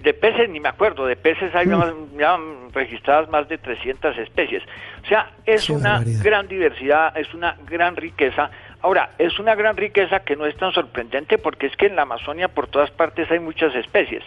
[0.02, 2.38] De peces ni me acuerdo, de peces hay más- ya
[2.74, 4.64] registradas más de 300 especies.
[5.04, 8.50] O sea, es una gran diversidad, es una gran riqueza.
[8.82, 12.04] Ahora, es una gran riqueza que no es tan sorprendente porque es que en la
[12.04, 14.24] Amazonia por todas partes hay muchas especies.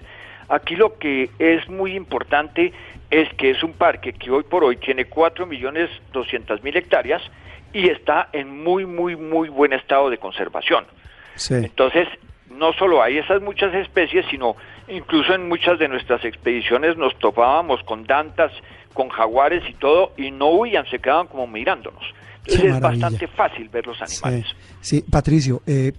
[0.48, 2.72] Aquí lo que es muy importante
[3.10, 7.22] es que es un parque que hoy por hoy tiene 4 millones 200 mil hectáreas
[7.72, 10.84] y está en muy, muy, muy buen estado de conservación.
[11.36, 11.54] Sí.
[11.54, 12.08] Entonces,
[12.50, 14.56] no solo hay esas muchas especies, sino
[14.88, 18.52] incluso en muchas de nuestras expediciones nos topábamos con dantas,
[18.92, 22.02] con jaguares y todo, y no huían, se quedaban como mirándonos.
[22.44, 24.46] Entonces es bastante fácil ver los animales.
[24.80, 25.04] Sí, sí.
[25.08, 25.92] Patricio, eh,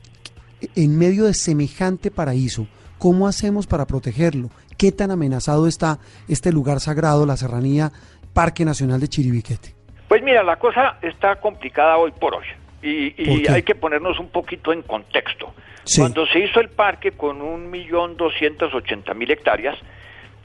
[0.76, 2.68] en medio de semejante paraíso,
[2.98, 4.50] ¿cómo hacemos para protegerlo?
[4.78, 7.92] ¿Qué tan amenazado está este lugar sagrado, la serranía
[8.34, 9.74] Parque Nacional de Chiribiquete?
[10.08, 12.46] Pues mira, la cosa está complicada hoy por hoy
[12.84, 15.54] y, y hay que ponernos un poquito en contexto.
[15.84, 16.02] Sí.
[16.02, 19.78] Cuando se hizo el parque con un millón doscientos ochenta mil hectáreas,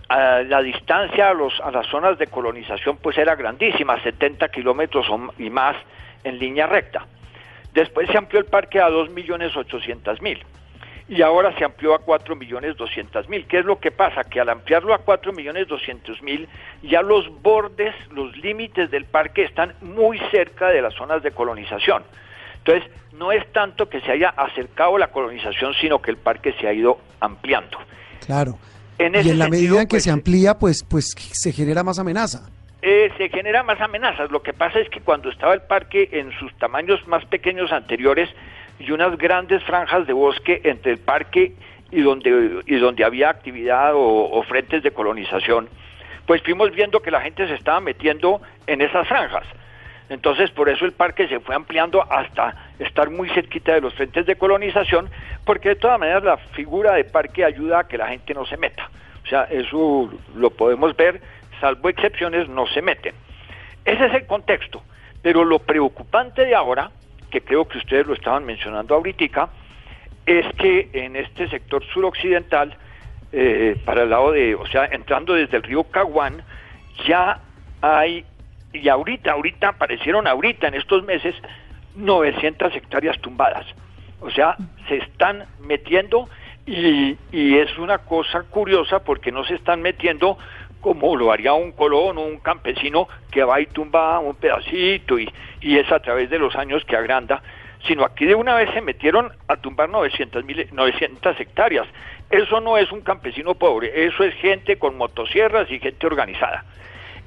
[0.08, 5.06] la distancia a, los, a las zonas de colonización pues era grandísima, 70 kilómetros
[5.38, 5.76] y más
[6.24, 7.06] en línea recta.
[7.74, 10.42] Después se amplió el parque a dos millones ochocientos mil
[11.08, 13.46] y ahora se amplió a 4 millones 200 mil.
[13.46, 14.24] ¿Qué es lo que pasa?
[14.24, 16.46] Que al ampliarlo a 4 millones 200 mil,
[16.82, 22.02] ya los bordes, los límites del parque están muy cerca de las zonas de colonización.
[22.58, 26.68] Entonces, no es tanto que se haya acercado la colonización, sino que el parque se
[26.68, 27.78] ha ido ampliando.
[28.24, 28.58] Claro.
[28.98, 31.82] En y en la sentido, medida en que pues, se amplía, pues, pues se genera
[31.82, 32.48] más amenaza.
[32.82, 34.30] eh, se genera más amenazas.
[34.30, 38.28] Lo que pasa es que cuando estaba el parque en sus tamaños más pequeños anteriores
[38.78, 41.54] y unas grandes franjas de bosque entre el parque
[41.90, 45.68] y donde, y donde había actividad o, o frentes de colonización,
[46.26, 49.46] pues fuimos viendo que la gente se estaba metiendo en esas franjas.
[50.08, 54.24] Entonces, por eso el parque se fue ampliando hasta estar muy cerquita de los frentes
[54.26, 55.10] de colonización,
[55.44, 58.56] porque de todas maneras la figura de parque ayuda a que la gente no se
[58.56, 58.90] meta.
[59.24, 61.20] O sea, eso lo podemos ver,
[61.60, 63.14] salvo excepciones, no se meten.
[63.84, 64.82] Ese es el contexto.
[65.22, 66.90] Pero lo preocupante de ahora,
[67.30, 69.50] que creo que ustedes lo estaban mencionando ahorita,
[70.24, 72.76] es que en este sector suroccidental,
[73.32, 76.42] eh, para el lado de, o sea, entrando desde el río Caguán,
[77.06, 77.40] ya
[77.80, 78.24] hay,
[78.72, 81.34] y ahorita, ahorita, aparecieron ahorita en estos meses,
[81.96, 83.66] 900 hectáreas tumbadas.
[84.20, 84.56] O sea,
[84.88, 86.28] se están metiendo
[86.66, 90.38] y, es una cosa curiosa porque no se están metiendo
[90.80, 95.28] como lo haría un colono, un campesino que va y tumba un pedacito y,
[95.60, 97.42] y es a través de los años que agranda,
[97.86, 101.86] sino aquí de una vez se metieron a tumbar 900, mil, 900 hectáreas.
[102.30, 106.64] Eso no es un campesino pobre, eso es gente con motosierras y gente organizada.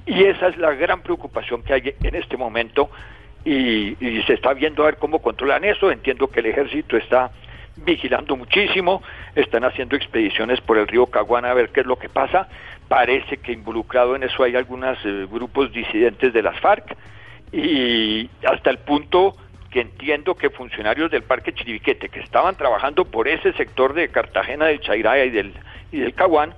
[0.05, 2.89] Y esa es la gran preocupación que hay en este momento
[3.45, 3.95] y,
[4.27, 5.91] se está viendo a ver cómo controlan eso.
[5.91, 7.31] Entiendo que el ejército está
[7.77, 9.01] vigilando muchísimo,
[9.35, 12.47] están haciendo expediciones por el río Caguana a ver qué es lo que pasa.
[12.87, 16.95] Parece que involucrado en eso hay algunos eh, grupos disidentes de las FARC
[17.51, 19.35] y hasta el punto
[19.69, 24.65] que entiendo que funcionarios del Parque Chiribiquete que estaban trabajando por ese sector de Cartagena,
[24.65, 25.53] del Chairaya y del,
[25.93, 26.53] y del Caguán,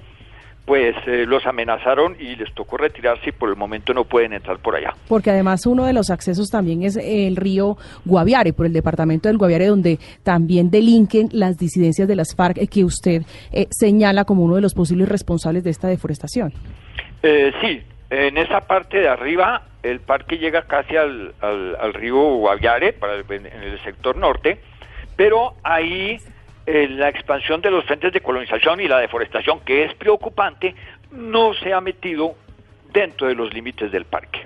[0.65, 4.59] pues eh, los amenazaron y les tocó retirarse y por el momento no pueden entrar
[4.59, 4.93] por allá.
[5.09, 9.37] Porque además uno de los accesos también es el río Guaviare, por el departamento del
[9.37, 14.43] Guaviare, donde también delinquen las disidencias de las FARC eh, que usted eh, señala como
[14.43, 16.53] uno de los posibles responsables de esta deforestación.
[17.23, 22.15] Eh, sí, en esa parte de arriba el parque llega casi al, al, al río
[22.37, 24.59] Guaviare, para el- en el sector norte,
[25.17, 26.17] pero ahí
[26.65, 30.75] eh, la expansión de los frentes de colonización y la deforestación, que es preocupante,
[31.11, 32.35] no se ha metido
[32.93, 34.41] dentro de los límites del parque.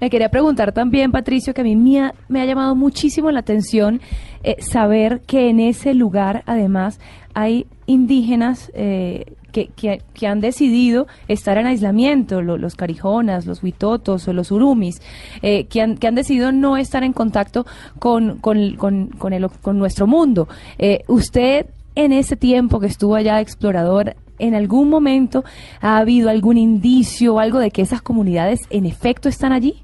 [0.00, 3.40] Le quería preguntar también, Patricio, que a mí me ha, me ha llamado muchísimo la
[3.40, 4.00] atención
[4.42, 6.98] eh, saber que en ese lugar, además,
[7.34, 13.62] hay indígenas eh, que, que- que han decidido estar en aislamiento, lo- los carijonas, los
[13.62, 15.00] huitotos o los urumis,
[15.42, 17.64] eh, que, han, que han decidido no estar en contacto
[17.98, 20.48] con, con, con, con el- con nuestro mundo.
[20.78, 25.44] Eh, usted, en ese tiempo que estuvo allá explorador, ¿En algún momento
[25.80, 29.82] ha habido algún indicio o algo de que esas comunidades en efecto están allí?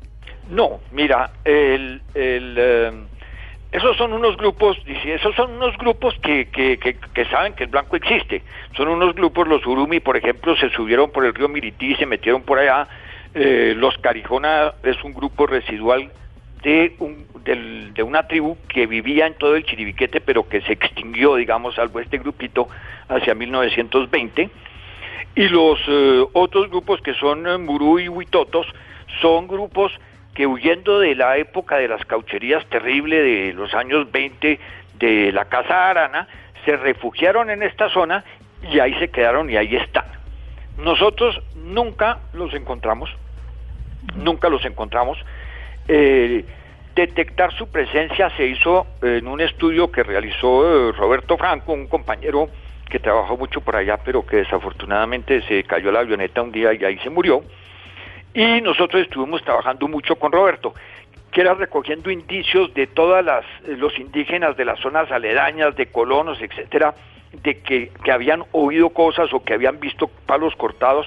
[0.51, 2.91] No, mira, el, el, eh,
[3.71, 7.65] esos son unos grupos, dice, esos son unos grupos que, que, que, que saben que
[7.65, 8.43] el blanco existe.
[8.75, 12.43] Son unos grupos, los Urumi, por ejemplo, se subieron por el río Mirití, se metieron
[12.43, 12.89] por allá.
[13.35, 16.11] Eh, los Carijona es un grupo residual
[16.63, 21.37] de, un, de una tribu que vivía en todo el Chiribiquete, pero que se extinguió,
[21.37, 22.69] digamos, salvo este grupito,
[23.09, 24.49] hacia 1920.
[25.35, 28.67] Y los eh, otros grupos que son eh, Murú y Huitotos
[29.21, 29.93] son grupos
[30.35, 34.59] que huyendo de la época de las caucherías terrible de los años 20
[34.99, 36.29] de la Casa Arana,
[36.65, 38.25] se refugiaron en esta zona
[38.71, 40.05] y ahí se quedaron y ahí están.
[40.79, 43.11] Nosotros nunca los encontramos,
[44.15, 45.19] nunca los encontramos.
[45.89, 46.45] Eh,
[46.95, 52.49] detectar su presencia se hizo en un estudio que realizó eh, Roberto Franco, un compañero
[52.89, 56.85] que trabajó mucho por allá, pero que desafortunadamente se cayó la avioneta un día y
[56.85, 57.43] ahí se murió.
[58.35, 60.75] Y nosotros estuvimos trabajando mucho con Roberto,
[61.33, 66.41] que era recogiendo indicios de todas las los indígenas de las zonas aledañas, de colonos,
[66.41, 66.95] etcétera,
[67.33, 71.07] de que, que habían oído cosas o que habían visto palos cortados.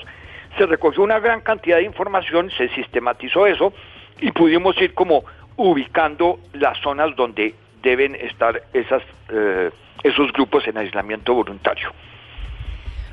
[0.57, 3.73] Se recogió una gran cantidad de información, se sistematizó eso
[4.19, 5.23] y pudimos ir como
[5.57, 9.71] ubicando las zonas donde deben estar esas, eh,
[10.03, 11.91] esos grupos en aislamiento voluntario.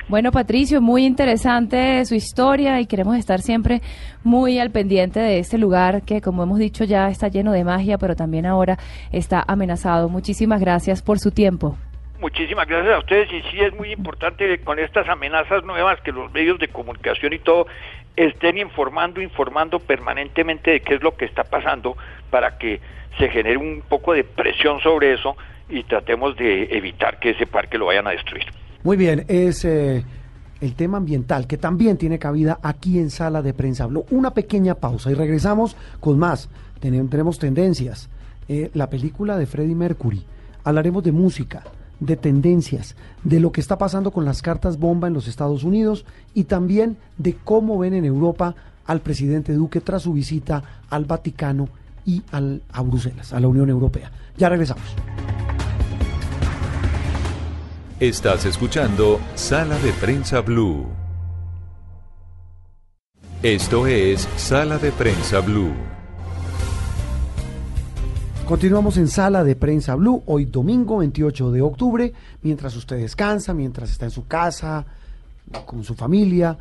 [0.08, 3.82] Bueno, Patricio, muy interesante su historia y queremos estar siempre
[4.24, 7.98] muy al pendiente de este lugar que, como hemos dicho, ya está lleno de magia,
[7.98, 8.78] pero también ahora
[9.12, 10.08] está amenazado.
[10.08, 11.76] Muchísimas gracias por su tiempo.
[12.20, 16.32] Muchísimas gracias a ustedes y sí es muy importante con estas amenazas nuevas que los
[16.32, 17.66] medios de comunicación y todo
[18.16, 21.98] estén informando, informando permanentemente de qué es lo que está pasando
[22.30, 22.80] para que
[23.18, 25.36] se genere un poco de presión sobre eso
[25.68, 28.46] y tratemos de evitar que ese parque lo vayan a destruir.
[28.84, 30.04] Muy bien, es eh,
[30.60, 33.84] el tema ambiental que también tiene cabida aquí en Sala de Prensa.
[33.84, 36.48] Habló una pequeña pausa y regresamos con más.
[36.80, 38.08] Tenemos tendencias.
[38.48, 40.24] Eh, la película de Freddie Mercury.
[40.64, 41.64] Hablaremos de música,
[42.00, 46.04] de tendencias, de lo que está pasando con las cartas bomba en los Estados Unidos
[46.34, 48.54] y también de cómo ven en Europa
[48.86, 51.68] al presidente Duque tras su visita al Vaticano
[52.06, 54.10] y al, a Bruselas, a la Unión Europea.
[54.38, 54.84] Ya regresamos.
[58.00, 60.86] Estás escuchando Sala de Prensa Blue.
[63.42, 65.72] Esto es Sala de Prensa Blue.
[68.46, 73.90] Continuamos en Sala de Prensa Blue, hoy domingo 28 de octubre, mientras usted descansa, mientras
[73.90, 74.86] está en su casa,
[75.66, 76.56] con su familia,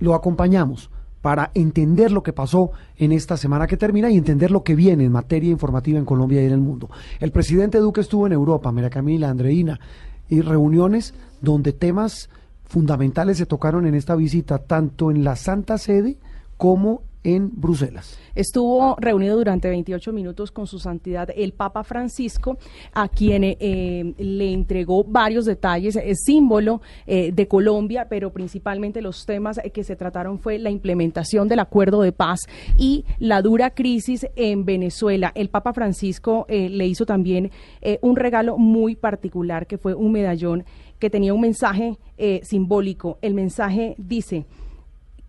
[0.00, 4.64] lo acompañamos para entender lo que pasó en esta semana que termina y entender lo
[4.64, 6.90] que viene en materia informativa en Colombia y en el mundo.
[7.20, 9.78] El presidente Duque estuvo en Europa, María Camila, Andreina,
[10.28, 12.30] y reuniones donde temas
[12.64, 16.18] fundamentales se tocaron en esta visita, tanto en la Santa Sede
[16.56, 18.18] como en Bruselas.
[18.34, 22.58] Estuvo reunido durante 28 minutos con su santidad el Papa Francisco,
[22.92, 29.26] a quien eh, le entregó varios detalles, es símbolo eh, de Colombia, pero principalmente los
[29.26, 32.40] temas que se trataron fue la implementación del acuerdo de paz
[32.76, 35.32] y la dura crisis en Venezuela.
[35.34, 37.50] El Papa Francisco eh, le hizo también
[38.00, 40.64] un regalo muy particular, que fue un medallón
[40.98, 41.98] que tenía un mensaje
[42.42, 43.18] simbólico.
[43.22, 44.46] El mensaje dice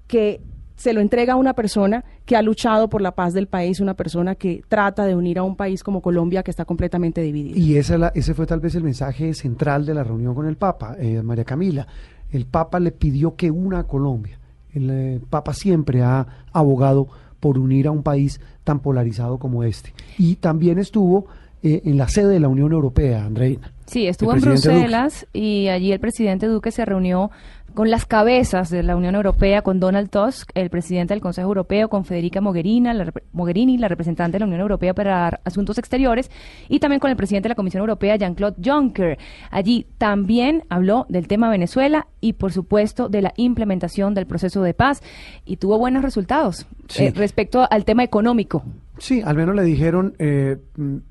[0.07, 0.39] que
[0.75, 3.93] se lo entrega a una persona que ha luchado por la paz del país, una
[3.93, 7.57] persona que trata de unir a un país como Colombia que está completamente dividido.
[7.57, 10.95] Y esa ese fue tal vez el mensaje central de la reunión con el Papa,
[10.99, 11.87] eh, María Camila.
[12.31, 14.39] El Papa le pidió que una a Colombia.
[14.73, 17.07] El eh, Papa siempre ha abogado
[17.39, 19.93] por unir a un país tan polarizado como este.
[20.17, 21.27] Y también estuvo
[21.61, 23.71] eh, en la sede de la Unión Europea, Andreina.
[23.85, 27.31] Sí, estuvo en Bruselas y allí el presidente Duque se reunió
[27.73, 31.89] con las cabezas de la Unión Europea, con Donald Tusk, el presidente del Consejo Europeo,
[31.89, 36.29] con Federica Mogherini, la, Mogherini, la representante de la Unión Europea para Asuntos Exteriores,
[36.69, 39.17] y también con el presidente de la Comisión Europea, Jean-Claude Juncker.
[39.49, 44.73] Allí también habló del tema Venezuela y, por supuesto, de la implementación del proceso de
[44.73, 45.01] paz
[45.45, 48.63] y tuvo buenos resultados eh, respecto al tema económico.
[48.99, 50.57] Sí, al menos le dijeron, eh,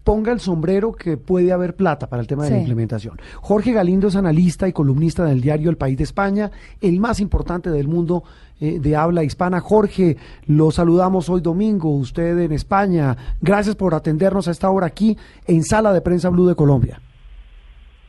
[0.04, 3.18] ponga el sombrero que puede haber plata para el tema de la implementación.
[3.40, 7.70] Jorge Galindo es analista y columnista del diario El País de España, el más importante
[7.70, 8.22] del mundo
[8.60, 9.60] eh, de habla hispana.
[9.60, 10.16] Jorge,
[10.46, 13.16] lo saludamos hoy domingo, usted en España.
[13.40, 15.16] Gracias por atendernos a esta hora aquí
[15.48, 17.00] en Sala de Prensa Blue de Colombia.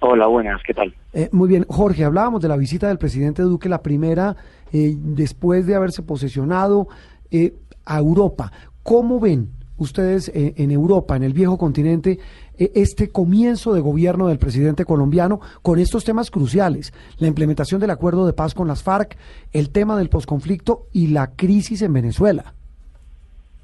[0.01, 0.93] Hola, buenas, ¿qué tal?
[1.13, 4.35] Eh, muy bien, Jorge, hablábamos de la visita del presidente Duque, la primera
[4.71, 6.87] después de haberse posesionado
[7.85, 8.51] a Europa.
[8.81, 9.49] ¿Cómo ven
[9.83, 12.19] ustedes en Europa, en el viejo continente,
[12.57, 17.89] eh, este comienzo de gobierno del presidente colombiano con estos temas cruciales, la implementación del
[17.89, 19.17] acuerdo de paz con las FARC,
[19.53, 22.53] el tema del posconflicto y la crisis en Venezuela?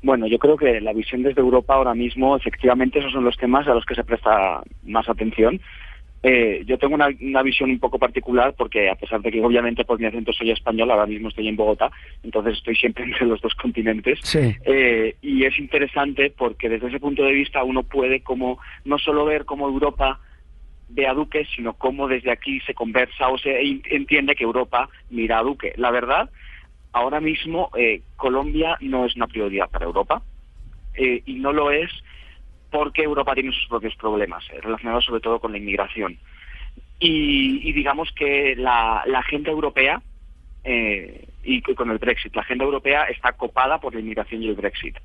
[0.02, 3.68] Bueno, yo creo que la visión desde Europa ahora mismo, efectivamente, esos son los temas
[3.68, 5.60] a los que se presta más atención.
[6.22, 10.00] Eh, yo tengo una, visión un poco particular porque a pesar de que obviamente por
[10.00, 11.92] mi acento soy español, ahora mismo estoy en Bogotá,
[12.24, 14.20] entonces estoy siempre entre los dos continentes.
[14.36, 19.26] Eh, y es interesante porque desde ese punto de vista uno puede como no solo
[19.26, 20.20] ver cómo Europa
[20.90, 25.40] ve a Duque, sino cómo desde aquí se conversa o se entiende que Europa mira
[25.40, 25.74] a Duque.
[25.78, 26.30] La verdad,
[26.92, 30.22] ahora mismo eh, Colombia no es una prioridad para Europa
[30.96, 31.92] eh, y no lo es
[32.72, 36.18] porque Europa tiene sus propios problemas, eh, relacionados sobre todo con la inmigración.
[37.00, 40.02] Y, digamos que la, agenda europea,
[40.64, 44.56] eh, y con el Brexit, la agenda europea está copada por la inmigración y el
[44.56, 44.98] Brexit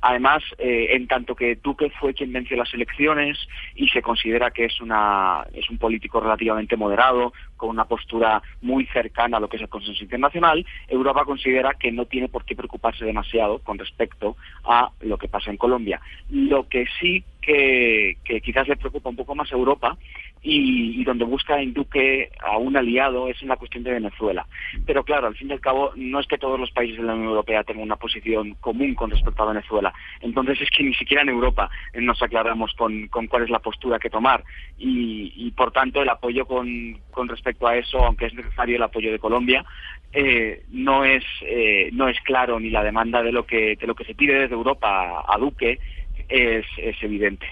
[0.00, 3.38] además, eh, en tanto que Duque fue quien venció las elecciones
[3.74, 8.86] y se considera que es, una, es un político relativamente moderado, con una postura muy
[8.86, 12.54] cercana a lo que es el consenso internacional, Europa considera que no tiene por qué
[12.54, 16.00] preocuparse demasiado con respecto a lo que pasa en Colombia.
[16.30, 19.96] Lo que sí que, quizás le preocupa un poco más a Europa
[20.42, 24.46] y, donde busca en Duque a un aliado es en la cuestión de Venezuela.
[24.86, 27.14] Pero claro, al fin y al cabo, no es que todos los países de la
[27.14, 29.92] Unión Europea tengan una posición común con respecto a Venezuela.
[30.20, 34.10] Entonces es que ni siquiera en Europa nos aclaramos con, cuál es la postura que
[34.10, 34.44] tomar.
[34.78, 39.18] Y, por tanto, el apoyo con, respecto a eso, aunque es necesario el apoyo de
[39.18, 39.64] Colombia,
[40.12, 43.96] eh, no es eh, no es claro ni la demanda de lo que de lo
[43.96, 45.80] que se pide desde Europa a, Duque
[46.28, 47.46] es evidente.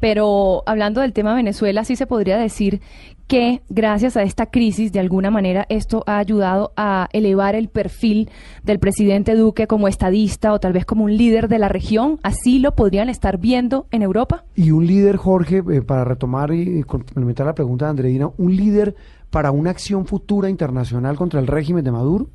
[0.00, 2.80] Pero hablando del tema Venezuela, sí se podría decir
[3.26, 8.30] que gracias a esta crisis, de alguna manera, esto ha ayudado a elevar el perfil
[8.62, 12.18] del presidente Duque como estadista o tal vez como un líder de la región.
[12.22, 14.44] ¿Así lo podrían estar viendo en Europa?
[14.54, 18.94] Y un líder, Jorge, eh, para retomar y complementar la pregunta de Andreina, un líder
[19.30, 22.28] para una acción futura internacional contra el régimen de Maduro.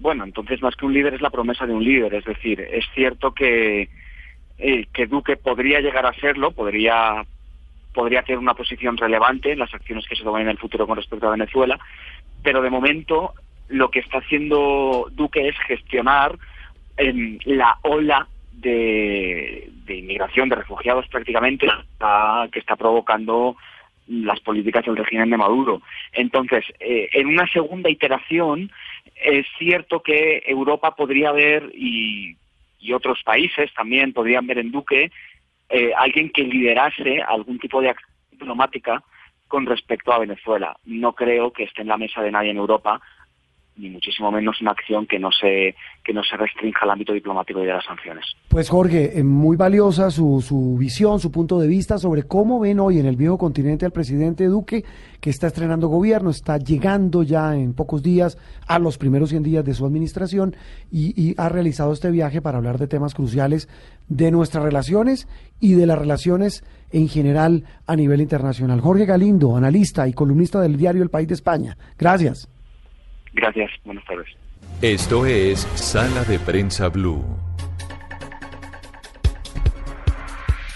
[0.00, 2.12] Bueno, entonces más que un líder es la promesa de un líder.
[2.12, 3.88] Es decir, es cierto que
[4.58, 7.24] eh, que Duque podría llegar a serlo, podría
[7.92, 10.96] podría tener una posición relevante en las acciones que se tomen en el futuro con
[10.96, 11.78] respecto a Venezuela,
[12.42, 13.34] pero de momento
[13.68, 16.36] lo que está haciendo Duque es gestionar
[16.96, 21.66] en la ola de, inmigración de refugiados prácticamente
[22.50, 23.56] que está provocando
[24.06, 25.80] las políticas del régimen de Maduro.
[26.12, 28.70] Entonces, eh, en una segunda iteración,
[29.14, 32.36] es cierto que Europa podría ver, y
[32.84, 35.10] y otros países también podrían ver en Duque
[35.70, 39.02] eh, alguien que liderase algún tipo de acción diplomática
[39.48, 40.76] con respecto a Venezuela.
[40.84, 43.00] No creo que esté en la mesa de nadie en Europa
[43.76, 47.62] ni muchísimo menos una acción que no se que no se restrinja al ámbito diplomático
[47.62, 48.24] y de las sanciones.
[48.48, 52.78] Pues Jorge, eh, muy valiosa su, su visión, su punto de vista sobre cómo ven
[52.78, 54.84] hoy en el viejo continente al presidente Duque,
[55.20, 59.64] que está estrenando gobierno, está llegando ya en pocos días a los primeros 100 días
[59.64, 60.54] de su administración
[60.92, 63.68] y, y ha realizado este viaje para hablar de temas cruciales
[64.08, 65.26] de nuestras relaciones
[65.58, 68.80] y de las relaciones en general a nivel internacional.
[68.80, 71.76] Jorge Galindo, analista y columnista del diario El País de España.
[71.98, 72.48] Gracias.
[73.34, 74.28] Gracias, buenas tardes.
[74.80, 77.24] Esto es Sala de Prensa Blue.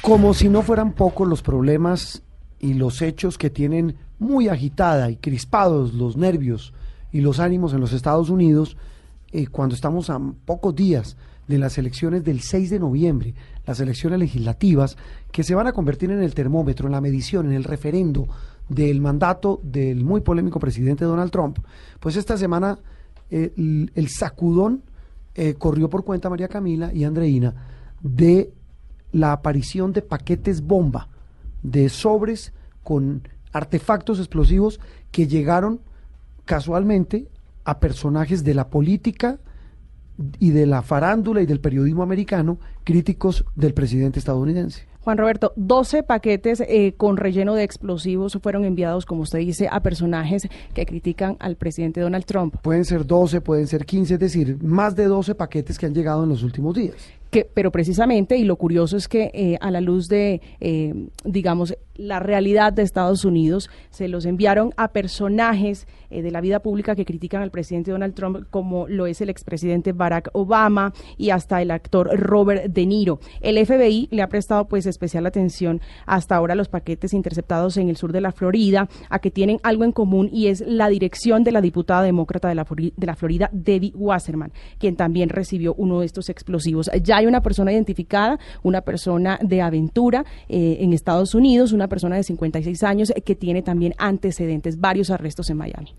[0.02, 2.24] Como si no fueran pocos los problemas
[2.58, 6.74] y los hechos que tienen muy agitada y crispados los nervios
[7.12, 8.76] y los ánimos en los Estados Unidos,
[9.30, 13.34] eh, cuando estamos a pocos días de las elecciones del 6 de noviembre,
[13.66, 14.96] las elecciones legislativas,
[15.30, 18.28] que se van a convertir en el termómetro, en la medición, en el referendo
[18.68, 21.58] del mandato del muy polémico presidente Donald Trump,
[22.00, 22.78] pues esta semana
[23.30, 23.52] eh,
[23.94, 24.82] el, sacudón
[25.34, 27.54] eh, corrió por cuenta María Camila y Andreina
[28.00, 28.52] de
[29.12, 31.08] la aparición de paquetes bomba,
[31.62, 32.52] de sobres
[32.82, 35.80] con artefactos explosivos que llegaron
[36.44, 37.28] casualmente
[37.64, 39.38] a personajes de la política
[40.38, 44.87] y de la farándula y del periodismo americano críticos del presidente estadounidense.
[45.08, 49.80] Juan Roberto, 12 paquetes eh, con relleno de explosivos fueron enviados, como usted dice, a
[49.80, 52.56] personajes que critican al presidente Donald Trump.
[52.60, 56.24] Pueden ser 12, pueden ser 15, es decir, más de 12 paquetes que han llegado
[56.24, 57.10] en los últimos días
[57.54, 60.94] pero precisamente, y lo curioso es que eh, a la luz de, eh,
[61.24, 66.60] digamos, la realidad de Estados Unidos, se los enviaron a personajes eh, de la vida
[66.60, 71.30] pública que critican al presidente Donald Trump, como lo es el expresidente Barack Obama y
[71.30, 73.20] hasta el actor Robert De Niro.
[73.40, 77.88] El FBI le ha prestado pues especial atención hasta ahora a los paquetes interceptados en
[77.88, 81.44] el sur de la Florida, a que tienen algo en común y es la dirección
[81.44, 86.00] de la diputada demócrata de la, de la Florida, Debbie Wasserman, quien también recibió uno
[86.00, 86.90] de estos explosivos.
[87.02, 92.16] Ya hay una persona identificada, una persona de aventura eh, en Estados Unidos, una persona
[92.16, 95.94] de 56 años eh, que tiene también antecedentes, varios arrestos en Miami.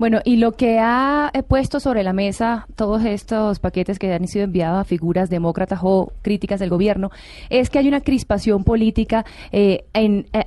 [0.00, 4.46] Bueno, y lo que ha puesto sobre la mesa todos estos paquetes que han sido
[4.46, 7.10] enviados a figuras demócratas o críticas del gobierno
[7.50, 10.46] es que hay una crispación política eh, en eh,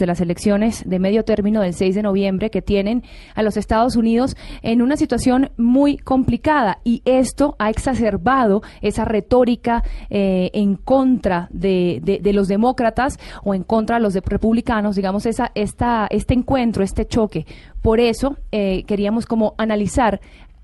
[0.00, 3.04] de las elecciones de medio término del 6 de noviembre que tienen
[3.36, 6.78] a los Estados Unidos en una situación muy complicada.
[6.82, 13.62] Y esto ha exacerbado esa retórica eh, en contra de, de, los demócratas o en
[13.62, 17.46] contra de los republicanos, digamos, esa, esta, este encuentro, este choque
[17.86, 20.20] por eso eh, queríamos como analizar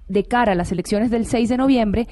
[0.08, 2.08] de cara a las elecciones del 6 de noviembre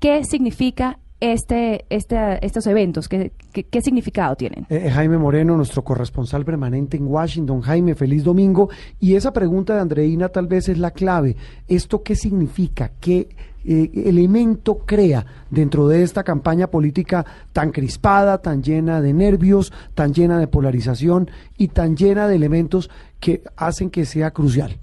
[0.00, 3.08] qué significa este, este, estos eventos?
[3.08, 4.66] ¿Qué, qué, significado tienen?
[4.70, 7.60] Eh, eh, Jaime Moreno, nuestro corresponsal permanente en Washington.
[7.60, 8.70] Jaime, feliz domingo.
[8.98, 11.36] Y esa pregunta de Andreina tal vez es la clave.
[11.68, 12.92] ¿Esto qué significa?
[13.00, 13.28] ¿Qué
[13.64, 20.14] eh, elemento crea dentro de esta campaña política tan crispada, tan llena de nervios, tan
[20.14, 22.90] llena de polarización y tan llena de elementos
[23.20, 24.78] que hacen que sea crucial?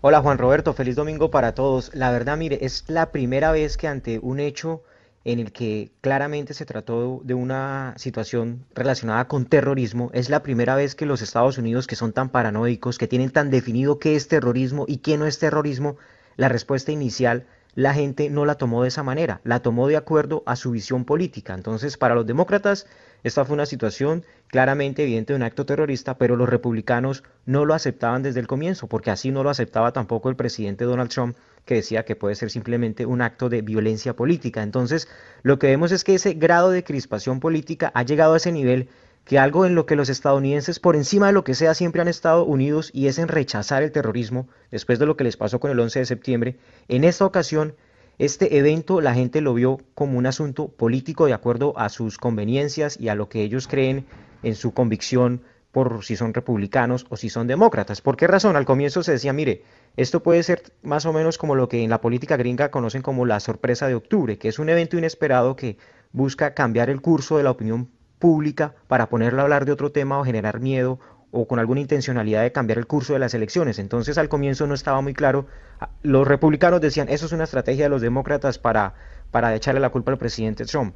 [0.00, 1.90] Hola Juan Roberto, feliz domingo para todos.
[1.94, 4.82] La verdad, mire, es la primera vez que ante un hecho
[5.24, 10.76] en el que claramente se trató de una situación relacionada con terrorismo, es la primera
[10.76, 14.28] vez que los Estados Unidos, que son tan paranoicos, que tienen tan definido qué es
[14.28, 15.96] terrorismo y qué no es terrorismo,
[16.36, 20.42] la respuesta inicial la gente no la tomó de esa manera, la tomó de acuerdo
[20.46, 21.54] a su visión política.
[21.54, 22.86] Entonces, para los demócratas,
[23.24, 27.72] esta fue una situación claramente evidente de un acto terrorista, pero los republicanos no lo
[27.72, 31.76] aceptaban desde el comienzo, porque así no lo aceptaba tampoco el presidente Donald Trump, que
[31.76, 34.62] decía que puede ser simplemente un acto de violencia política.
[34.62, 35.08] Entonces,
[35.42, 38.90] lo que vemos es que ese grado de crispación política ha llegado a ese nivel
[39.24, 42.08] que algo en lo que los estadounidenses, por encima de lo que sea, siempre han
[42.08, 45.70] estado unidos y es en rechazar el terrorismo, después de lo que les pasó con
[45.70, 46.56] el 11 de septiembre,
[46.88, 47.74] en esta ocasión,
[48.18, 52.98] este evento la gente lo vio como un asunto político de acuerdo a sus conveniencias
[52.98, 54.06] y a lo que ellos creen
[54.42, 55.42] en su convicción
[55.72, 58.00] por si son republicanos o si son demócratas.
[58.00, 58.54] ¿Por qué razón?
[58.54, 59.64] Al comienzo se decía, mire,
[59.96, 63.26] esto puede ser más o menos como lo que en la política gringa conocen como
[63.26, 65.76] la sorpresa de octubre, que es un evento inesperado que
[66.12, 67.90] busca cambiar el curso de la opinión
[68.20, 71.00] pública para ponerlo a hablar de otro tema o generar miedo
[71.34, 73.78] o con alguna intencionalidad de cambiar el curso de las elecciones.
[73.78, 75.46] Entonces al comienzo no estaba muy claro.
[75.80, 78.94] Ah, los republicanos decían, eso es una estrategia de los demócratas para,
[79.30, 80.94] para echarle la culpa al presidente Trump.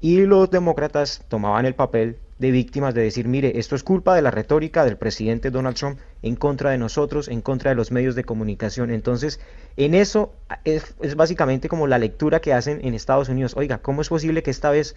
[0.00, 4.22] Y los demócratas tomaban el papel de víctimas de decir, mire, esto es culpa de
[4.22, 8.14] la retórica del presidente Donald Trump en contra de nosotros, en contra de los medios
[8.14, 8.90] de comunicación.
[8.90, 9.38] Entonces,
[9.76, 10.32] en eso
[10.64, 13.54] es, es básicamente como la lectura que hacen en Estados Unidos.
[13.56, 14.96] Oiga, ¿cómo es posible que esta vez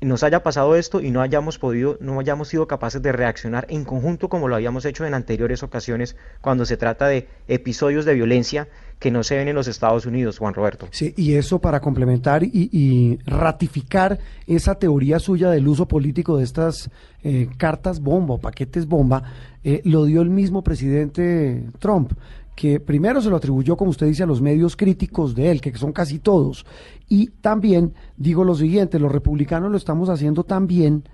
[0.00, 3.84] nos haya pasado esto y no hayamos podido, no hayamos sido capaces de reaccionar en
[3.84, 8.68] conjunto como lo habíamos hecho en anteriores ocasiones cuando se trata de episodios de violencia
[8.98, 10.88] que no se ven en los Estados Unidos, Juan Roberto.
[10.90, 16.90] Sí, y eso para complementar y, ratificar esa teoría suya del uso político de estas
[17.22, 19.22] eh, cartas bomba o paquetes bomba,
[19.62, 22.12] eh, lo dio el mismo presidente Trump
[22.58, 25.72] que primero se lo atribuyó, como usted dice, a los medios críticos de él, que
[25.78, 26.66] son casi todos.
[27.08, 31.04] Y también digo lo siguiente, los republicanos lo estamos haciendo también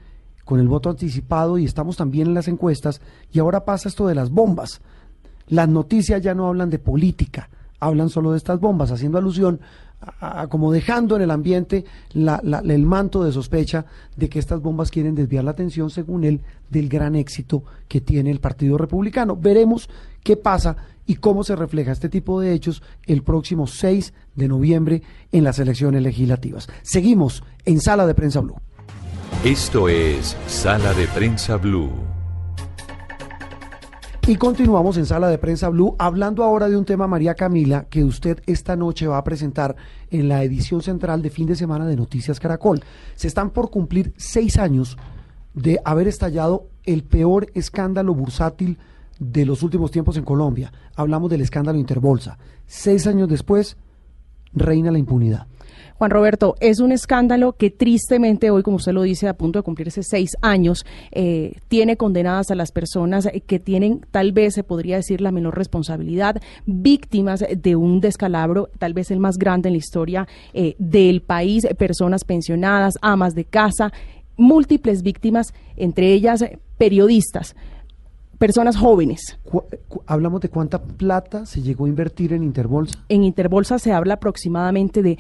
[0.47, 3.03] con el voto anticipado y estamos también en las encuestas.
[3.31, 4.81] Y ahora pasa esto de las bombas.
[5.47, 9.61] Las noticias ya no hablan de política, hablan solo de estas bombas, haciendo alusión
[10.49, 11.85] como dejando en el ambiente
[12.15, 13.87] el manto de sospecha
[14.17, 16.41] de que estas bombas quieren desviar la atención, según él,
[16.71, 19.37] del gran éxito que tiene el Partido Republicano.
[19.37, 19.89] Veremos
[20.23, 20.77] qué pasa
[21.07, 25.03] y cómo se refleja este tipo de hechos el próximo 6 de noviembre
[25.33, 26.69] en las elecciones legislativas.
[26.83, 28.57] Seguimos en Sala de Prensa Blue.
[29.45, 31.91] Esto es Sala de Prensa Blue.
[34.27, 38.05] Y continuamos en Sala de Prensa Blue hablando ahora de un tema, María Camila, que
[38.05, 39.77] usted esta noche va a presentar
[40.11, 42.83] en la edición central de fin de semana de Noticias Caracol.
[43.17, 44.97] Se están por cumplir seis años
[45.53, 48.79] de haber estallado el peor escándalo bursátil
[49.19, 50.73] de los últimos tiempos en Colombia.
[50.97, 52.39] Hablamos del escándalo Interbolsa.
[52.67, 53.77] Seis años después,
[54.55, 55.49] reina la impunidad.
[55.97, 59.63] Juan Roberto, es un escándalo que tristemente hoy, como usted lo dice, a punto de
[59.63, 64.97] cumplirse seis años, eh, tiene condenadas a las personas que tienen, tal vez se podría
[64.97, 69.79] decir, la menor responsabilidad, víctimas de un descalabro, tal vez el más grande en la
[69.79, 73.93] historia eh, del país, personas pensionadas, amas de casa,
[74.37, 76.45] múltiples víctimas, entre ellas
[76.77, 77.55] periodistas
[78.39, 79.39] personas jóvenes.
[80.07, 82.99] ¿Hablamos de cuánta plata se llegó a invertir en Interbolsa?
[83.09, 85.19] En Interbolsa se habla aproximadamente de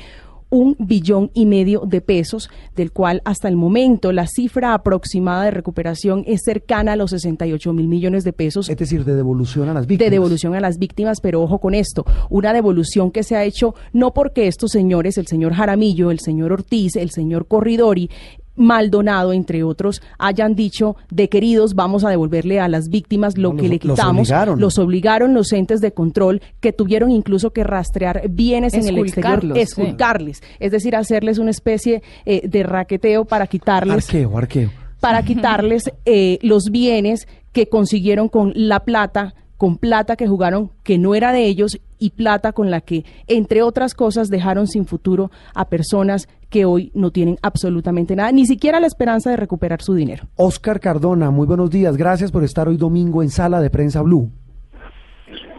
[0.51, 5.51] un billón y medio de pesos, del cual hasta el momento la cifra aproximada de
[5.51, 8.68] recuperación es cercana a los 68 mil millones de pesos.
[8.68, 10.11] Es decir, de devolución a las víctimas.
[10.11, 13.74] De devolución a las víctimas, pero ojo con esto, una devolución que se ha hecho
[13.92, 18.11] no porque estos señores, el señor Jaramillo, el señor Ortiz, el señor Corridori,
[18.57, 23.68] Maldonado, entre otros, hayan dicho de queridos, vamos a devolverle a las víctimas lo que
[23.68, 24.28] le quitamos.
[24.57, 25.34] Los obligaron.
[25.34, 30.72] los entes de control que tuvieron incluso que rastrear bienes en el exterior, esculcarles, es
[30.72, 34.07] decir, hacerles una especie eh, de raqueteo para quitarles.
[34.07, 34.70] Arqueo, arqueo.
[35.00, 39.34] Para quitarles eh, los bienes que consiguieron con la plata
[39.64, 43.62] con plata que jugaron que no era de ellos y plata con la que, entre
[43.62, 48.78] otras cosas, dejaron sin futuro a personas que hoy no tienen absolutamente nada, ni siquiera
[48.78, 50.24] la esperanza de recuperar su dinero.
[50.36, 51.96] Oscar Cardona, muy buenos días.
[51.96, 54.30] Gracias por estar hoy domingo en Sala de Prensa Blue.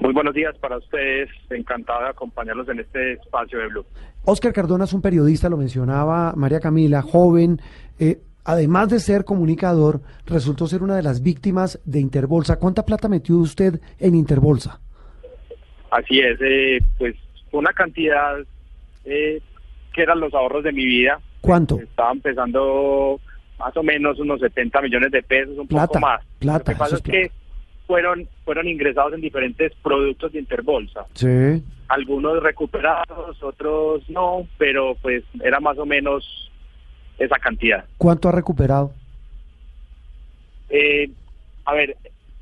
[0.02, 1.28] Muy buenos días para ustedes.
[1.50, 3.86] Encantado de acompañarlos en este espacio de Blue.
[4.24, 7.60] Oscar Cardona es un periodista, lo mencionaba María Camila, joven.
[7.98, 12.58] Eh, además de ser comunicador, resultó ser una de las víctimas de Interbolsa.
[12.58, 14.80] ¿Cuánta plata metió usted en Interbolsa?
[15.92, 17.16] Así es, eh, pues
[17.52, 18.38] una cantidad
[19.06, 19.42] eh,
[19.94, 21.20] que eran los ahorros de mi vida.
[21.42, 21.80] ¿Cuánto?
[21.80, 23.20] Estaba empezando
[23.60, 26.22] más o menos unos 70 millones de pesos, un Plata, poco más.
[26.40, 27.32] plata, Lo que pasa es que
[27.88, 31.06] fueron, fueron ingresados en diferentes productos de Interbolsa.
[31.14, 31.64] Sí.
[31.88, 36.52] Algunos recuperados, otros no, pero pues era más o menos
[37.18, 37.86] esa cantidad.
[37.98, 38.92] ¿Cuánto ha recuperado?
[40.70, 41.10] Eh,
[41.66, 41.96] a ver,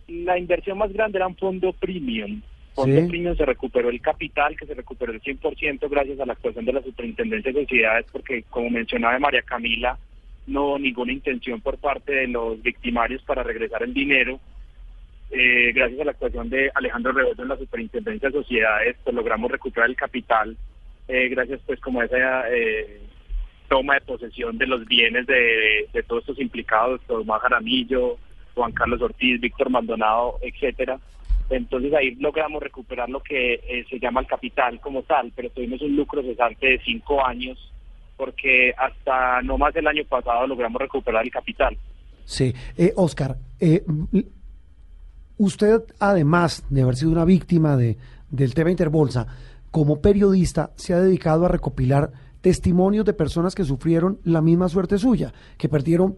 [0.08, 2.42] la inversión más grande era un fondo premium.
[2.74, 3.08] Fondo Sí.
[3.08, 6.74] premium se recuperó el capital, que se recuperó el 100% gracias a la actuación de
[6.74, 9.98] la Superintendencia de Sociedades, porque como mencionaba María Camila,
[10.48, 14.40] no hubo ninguna intención por parte de los victimarios para regresar el dinero.
[15.32, 19.50] Eh, gracias a la actuación de Alejandro Rebollo en la Superintendencia de Sociedades, pues logramos
[19.52, 20.56] recuperar el capital,
[21.08, 23.02] eh, gracias pues como a esa eh,
[23.74, 28.18] toma de posesión de los bienes de, de todos estos implicados, Tomás Jaramillo,
[28.54, 31.00] Juan Carlos Ortiz, Víctor Maldonado, etcétera.
[31.50, 35.82] Entonces ahí logramos recuperar lo que eh, se llama el capital como tal, pero tuvimos
[35.82, 37.58] un lucro cesante de cinco años
[38.16, 41.76] porque hasta no más del año pasado logramos recuperar el capital.
[42.26, 42.54] Sí.
[42.78, 44.26] Eh, Oscar, eh, m-
[45.38, 47.98] usted, además de haber sido una víctima de,
[48.30, 49.26] del tema Interbolsa,
[49.72, 52.12] como periodista se ha dedicado a recopilar
[52.44, 56.18] testimonios de personas que sufrieron la misma suerte suya, que perdieron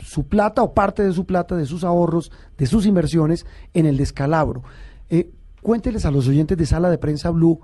[0.00, 3.96] su plata o parte de su plata, de sus ahorros, de sus inversiones en el
[3.96, 4.64] descalabro.
[5.10, 5.30] Eh,
[5.62, 7.60] cuénteles a los oyentes de Sala de Prensa Blue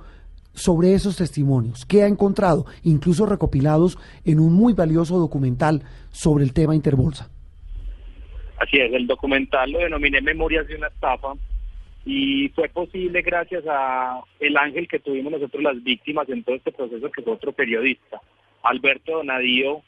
[0.52, 5.82] sobre esos testimonios, qué ha encontrado, incluso recopilados en un muy valioso documental
[6.12, 7.28] sobre el tema Interbolsa.
[8.58, 11.34] Así es, el documental lo denominé Memorias de una estafa
[12.04, 16.72] y fue posible gracias a el ángel que tuvimos nosotros las víctimas en todo este
[16.72, 18.20] proceso que fue otro periodista.
[18.62, 19.82] Alberto Donadío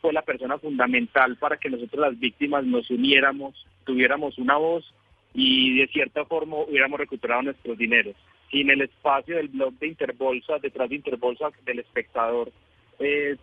[0.00, 4.94] fue la persona fundamental para que nosotros las víctimas nos uniéramos, tuviéramos una voz
[5.32, 8.14] y de cierta forma hubiéramos recuperado nuestros dineros.
[8.50, 12.52] Sin el espacio del blog de Interbolsa, detrás de Interbolsa del espectador
[12.98, 13.36] eh,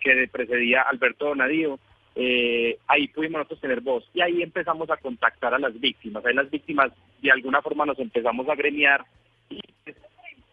[0.00, 1.78] que precedía Alberto Donadío,
[2.20, 6.26] eh, ahí pudimos nosotros tener voz y ahí empezamos a contactar a las víctimas.
[6.26, 6.90] Ahí las víctimas
[7.22, 9.04] de alguna forma nos empezamos a gremiar
[9.48, 9.96] y pues,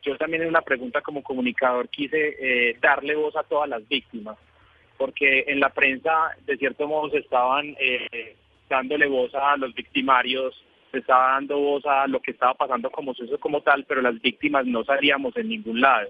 [0.04, 4.38] yo también en una pregunta como comunicador quise eh, darle voz a todas las víctimas
[4.96, 8.36] porque en la prensa de cierto modo se estaban eh,
[8.70, 13.16] dándole voz a los victimarios, se estaba dando voz a lo que estaba pasando como
[13.16, 16.10] suceso como tal, pero las víctimas no salíamos en ningún lado.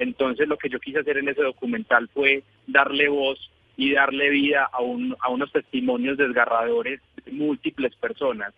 [0.00, 4.68] Entonces lo que yo quise hacer en ese documental fue darle voz y darle vida
[4.72, 8.54] a, un, a unos testimonios desgarradores de múltiples personas.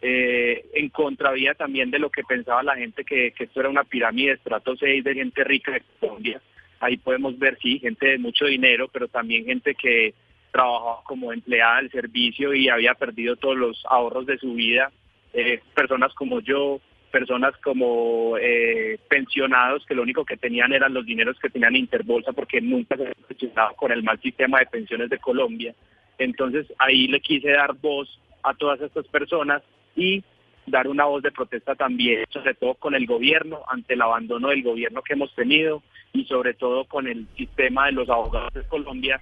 [0.00, 3.84] Eh, en contravía también de lo que pensaba la gente que, que esto era una
[3.84, 6.40] pirámide de estrato 6 de gente rica de Colombia.
[6.80, 10.14] Ahí podemos ver, sí, gente de mucho dinero, pero también gente que
[10.50, 14.90] trabajaba como empleada del servicio y había perdido todos los ahorros de su vida.
[15.32, 16.80] Eh, personas como yo,
[17.12, 22.32] personas como eh, pensionados que lo único que tenían eran los dineros que tenían Interbolsa
[22.32, 25.74] porque nunca se gestionado con el mal sistema de pensiones de Colombia.
[26.18, 29.62] Entonces ahí le quise dar voz a todas estas personas
[29.94, 30.24] y
[30.66, 34.62] dar una voz de protesta también, sobre todo con el gobierno, ante el abandono del
[34.62, 35.82] gobierno que hemos tenido
[36.12, 39.20] y sobre todo con el sistema de los abogados de Colombia.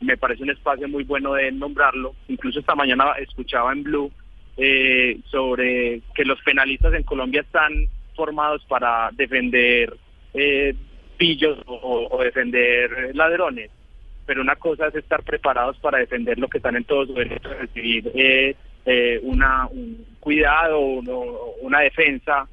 [0.00, 2.14] Me parece un espacio muy bueno de nombrarlo.
[2.28, 4.10] Incluso esta mañana escuchaba en Blue
[4.58, 7.72] eh, sobre que los penalistas en Colombia están
[8.14, 9.94] formados para defender
[10.34, 10.74] eh,
[11.16, 13.70] pillos o, defender ladrones,
[14.26, 17.48] pero una cosa es estar preparados para defender lo que están en todos su derecho
[17.48, 18.54] de recibir eh,
[18.86, 21.24] eh, una, un cuidado, uno-
[21.62, 22.48] una defensa,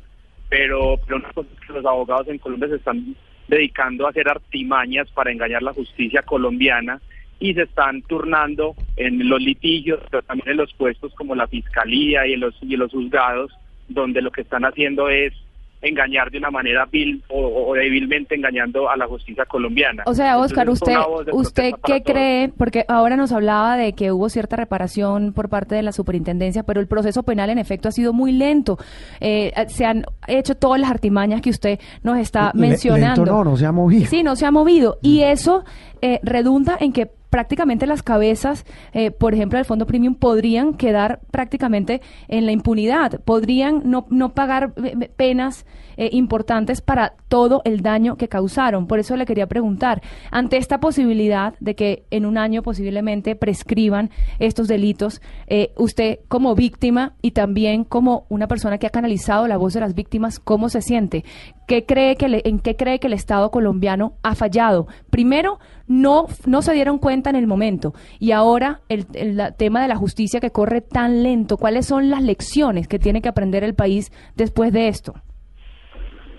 [0.49, 3.15] pero, pero una cosa es que los abogados en Colombia se están
[3.47, 7.01] dedicando a hacer artimañas para engañar la justicia colombiana
[7.39, 12.25] y se están turnando en los litigios, pero también en los puestos como la fiscalía
[12.27, 13.51] y en los, y en los juzgados,
[13.87, 15.33] donde lo que están haciendo es
[15.81, 20.03] engañar de una manera vil o, o débilmente engañando a la justicia colombiana.
[20.05, 20.95] O sea, Oscar, usted,
[21.31, 22.01] usted qué todos.
[22.05, 26.63] cree, porque ahora nos hablaba de que hubo cierta reparación por parte de la superintendencia,
[26.63, 28.77] pero el proceso penal en efecto ha sido muy lento.
[29.19, 33.23] Eh, se han hecho todas las artimañas que usted nos está mencionando.
[33.23, 34.07] lento no, no se ha movido.
[34.07, 34.97] Sí, no se ha movido.
[35.01, 35.65] Y eso
[36.01, 41.19] eh, redunda en que prácticamente las cabezas, eh, por ejemplo, del Fondo Premium podrían quedar
[41.31, 45.65] prácticamente en la impunidad, podrían no, no pagar eh, penas
[45.97, 48.85] eh, importantes para todo el daño que causaron.
[48.85, 54.09] Por eso le quería preguntar, ante esta posibilidad de que en un año posiblemente prescriban
[54.39, 59.57] estos delitos, eh, usted como víctima y también como una persona que ha canalizado la
[59.57, 61.23] voz de las víctimas, ¿cómo se siente?
[61.67, 64.87] ¿Qué cree que ¿En qué cree que el Estado colombiano ha fallado?
[65.09, 69.87] Primero, no, no se dieron cuenta en el momento y ahora el, el tema de
[69.87, 71.57] la justicia que corre tan lento.
[71.57, 75.13] ¿Cuáles son las lecciones que tiene que aprender el país después de esto?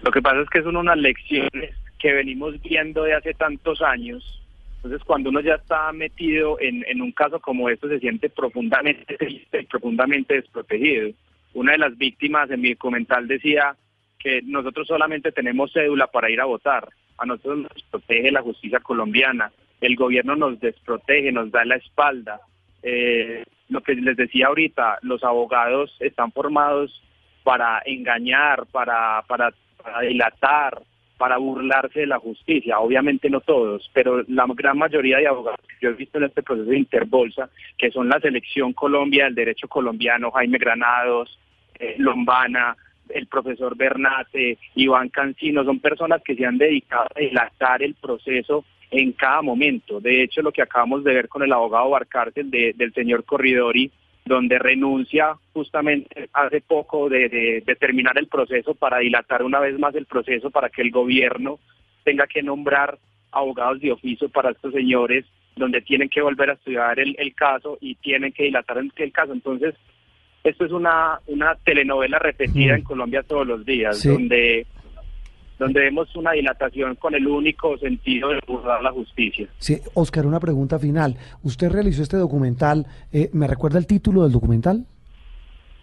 [0.03, 4.43] Lo que pasa es que son unas lecciones que venimos viendo de hace tantos años.
[4.77, 9.16] Entonces, cuando uno ya está metido en, en un caso como esto, se siente profundamente
[9.70, 11.11] profundamente desprotegido.
[11.55, 13.74] Una de las víctimas en mi documental decía
[14.19, 16.89] que nosotros solamente tenemos cédula para ir a votar.
[17.19, 19.53] A nosotros nos protege la justicia colombiana.
[19.81, 22.41] El gobierno nos desprotege, nos da la espalda.
[22.83, 27.03] Eh, lo que les decía ahorita, los abogados están formados
[27.43, 29.53] para engañar, para, para
[29.87, 30.83] para dilatar,
[31.17, 32.81] para burlarse de la justicia.
[32.81, 36.43] Obviamente no todos, pero la gran mayoría de abogados que yo he visto en este
[36.43, 37.49] proceso de Interbolsa,
[37.79, 41.39] que son la Selección Colombia del Derecho Colombiano, Jaime Granados,
[41.79, 42.77] eh, Lombana,
[43.11, 48.65] el profesor Bernate, Iván Cancino, son personas que se han dedicado a dilatar el proceso
[48.91, 50.01] en cada momento.
[50.01, 53.91] De hecho, lo que acabamos de ver con el abogado Barcárcel del señor Corridori,
[54.25, 60.07] donde renuncia justamente hace poco de, terminar el proceso para dilatar una vez más el
[60.07, 61.61] proceso para que el gobierno
[62.05, 62.99] tenga que nombrar
[63.31, 67.95] abogados de oficio para estos señores, donde tienen que volver a estudiar el, caso y
[67.97, 69.33] tienen que dilatar el, el, caso.
[69.33, 69.75] Entonces,
[70.49, 74.67] esto es una, una telenovela repetida en Colombia todos los días, donde
[75.59, 79.49] donde vemos una dilatación con el único sentido de buscar la justicia.
[79.59, 81.17] Sí, Oscar, una pregunta final.
[81.43, 84.85] Usted realizó este documental, eh, ¿me recuerda el título del documental?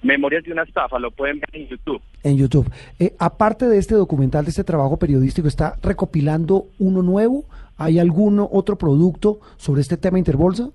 [0.04, 2.02] Memorias de una estafa, lo pueden ver en YouTube.
[2.24, 2.70] En YouTube.
[3.00, 7.46] Eh, aparte de este documental, de este trabajo periodístico, ¿está recopilando uno nuevo?
[7.78, 10.70] ¿Hay algún otro producto sobre este tema Interbolsa?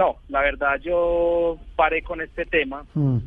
[0.00, 2.86] No, la verdad yo paré con este tema.
[2.94, 3.18] Mm.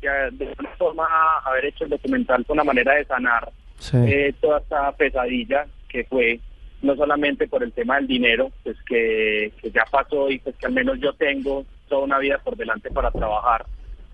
[0.00, 0.08] De
[0.48, 1.06] alguna forma
[1.44, 3.52] haber hecho el documental fue una manera de sanar
[3.92, 6.40] eh, toda esta pesadilla que fue
[6.82, 10.72] no solamente por el tema del dinero, pues que, ya pasó y pues que al
[10.72, 13.64] menos yo tengo toda una vida por delante para trabajar.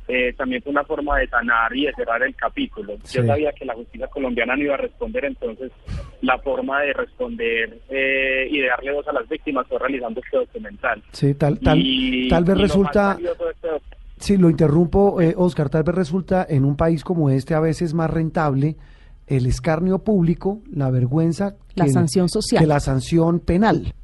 [0.09, 2.95] Eh, también fue una forma de sanar y de cerrar el capítulo.
[3.13, 5.71] Yo sabía que la justicia colombiana no iba a responder, entonces
[6.23, 10.39] la forma de responder eh, y de darle voz a las víctimas fue realizando este
[10.39, 11.03] documental.
[11.13, 11.83] Sí, tal, tal,
[12.31, 13.19] tal vez resulta...
[14.17, 18.11] Sí, lo interrumpo, Oscar, tal vez resulta en un país como este a veces más
[18.11, 18.77] rentable
[19.29, 23.95] el escarnio público, la vergüenza, la sanción social, que la sanción penal.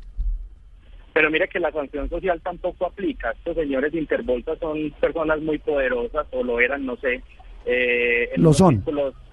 [1.15, 3.31] Pero mire que la sanción social tampoco aplica.
[3.31, 7.23] Estos señores de Interbolsa son personas muy poderosas, o lo eran, no sé.
[7.65, 8.83] Eh, lo son.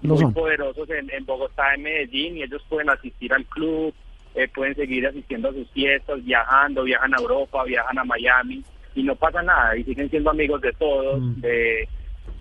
[0.00, 3.92] muy poderosos en, Bogotá, en Medellín, y ellos pueden asistir al club,
[4.36, 8.62] eh, pueden seguir asistiendo a sus fiestas, viajando, viajan a Europa, viajan a Miami,
[8.94, 11.40] y no pasa nada, y siguen siendo amigos de todos, mm.
[11.40, 11.88] de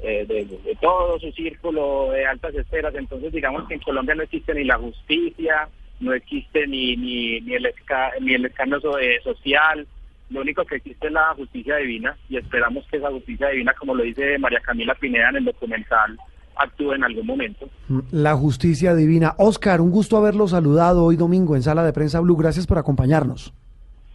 [0.04, 2.94] eh, de, todo su círculo de altas esferas.
[2.96, 5.70] Entonces, digamos que en Colombia no existe ni la justicia,
[6.02, 7.74] no existe ni, ni, ni el,
[8.20, 8.94] ni el escándalo
[9.24, 9.88] social.
[10.30, 13.94] Lo único que existe es la justicia divina y esperamos que esa justicia divina, como
[13.94, 16.18] lo dice María Camila Pineda en el documental,
[16.56, 17.70] actúe en algún momento.
[18.12, 19.36] La justicia divina.
[19.38, 22.38] Oscar, un gusto haberlo saludado hoy domingo en Sala de Prensa Blue.
[22.38, 23.54] Gracias por acompañarnos.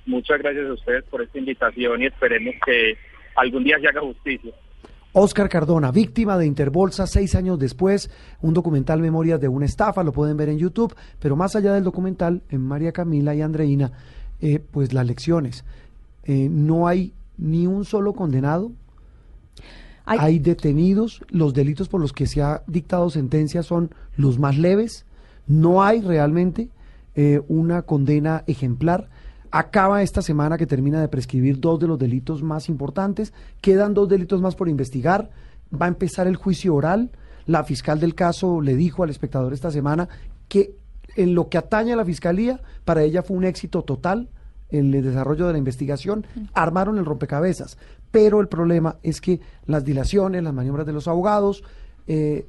[0.07, 2.97] Muchas gracias a ustedes por esta invitación y esperemos que
[3.35, 4.53] algún día se haga justicia.
[5.19, 8.11] Oscar Cardona, víctima de Interbolsa seis años después,
[8.43, 11.85] un documental Memorias de una estafa, lo pueden ver en YouTube, pero más allá del
[11.85, 13.93] documental, en María Camila y Andreina,
[14.43, 15.65] eh, pues las lecciones.
[16.25, 18.73] Eh, no hay ni un solo condenado,
[20.05, 20.39] hay...
[20.39, 25.07] detenidos, los delitos por los que se ha dictado sentencia son los más leves,
[25.47, 26.69] no hay realmente
[27.15, 29.09] eh, una condena ejemplar
[29.59, 33.33] acaba esta semana que termina de prescribir dos de los delitos más importantes,
[33.63, 35.31] quedan dos delitos más por investigar,
[35.73, 37.11] va a empezar el juicio oral,
[37.47, 40.11] la fiscal del caso le dijo al espectador esta semana
[40.49, 40.75] que
[41.17, 44.29] en lo que atañe a la fiscalía, para ella fue un éxito total
[44.69, 47.79] el desarrollo de la investigación, armaron el rompecabezas,
[48.11, 51.63] pero el problema es que las dilaciones, las maniobras de los abogados,
[52.09, 52.47] eh,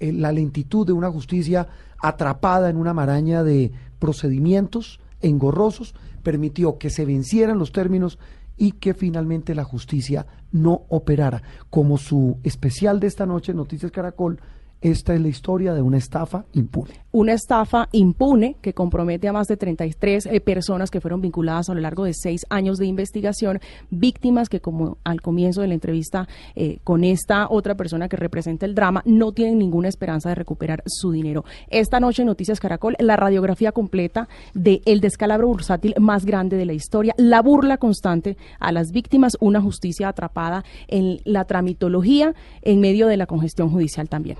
[0.00, 1.68] la lentitud de una justicia
[2.00, 8.18] atrapada en una maraña de procedimientos engorrosos, permitió que se vencieran los términos
[8.56, 11.42] y que finalmente la justicia no operara.
[11.70, 14.40] Como su especial de esta noche, Noticias Caracol,
[14.80, 17.04] esta es la historia de una estafa impune.
[17.12, 21.74] Una estafa impune que compromete a más de 33 eh, personas que fueron vinculadas a
[21.74, 23.58] lo largo de seis años de investigación,
[23.90, 28.64] víctimas que como al comienzo de la entrevista eh, con esta otra persona que representa
[28.64, 31.44] el drama, no tienen ninguna esperanza de recuperar su dinero.
[31.68, 36.64] Esta noche en Noticias Caracol, la radiografía completa de el descalabro bursátil más grande de
[36.64, 42.80] la historia, la burla constante a las víctimas, una justicia atrapada en la tramitología en
[42.80, 44.36] medio de la congestión judicial también.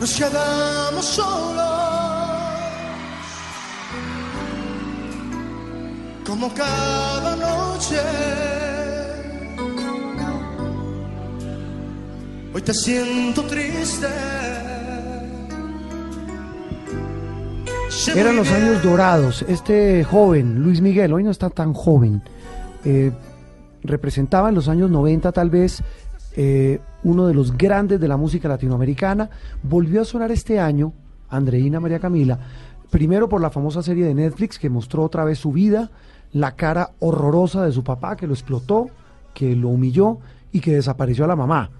[0.00, 1.69] Nos quedamos solos.
[6.30, 7.96] Como cada noche.
[12.54, 14.06] Hoy te siento triste.
[18.14, 19.44] Eran los años dorados.
[19.48, 22.22] Este joven, Luis Miguel, hoy no está tan joven,
[22.84, 23.10] eh,
[23.82, 25.82] representaba en los años 90 tal vez
[26.36, 29.30] eh, uno de los grandes de la música latinoamericana.
[29.64, 30.92] Volvió a sonar este año,
[31.28, 32.38] Andreina María Camila,
[32.88, 35.90] primero por la famosa serie de Netflix que mostró otra vez su vida,
[36.32, 38.88] la cara horrorosa de su papá que lo explotó,
[39.34, 40.18] que lo humilló
[40.52, 41.70] y que desapareció a la mamá.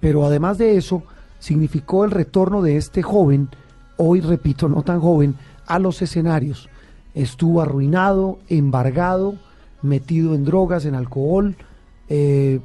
[0.00, 1.02] Pero además de eso,
[1.38, 3.48] significó el retorno de este joven,
[3.96, 5.36] hoy repito, no tan joven,
[5.66, 6.68] a los escenarios.
[7.14, 9.36] Estuvo arruinado, embargado,
[9.82, 11.56] metido en drogas, en alcohol,
[12.08, 12.60] eh,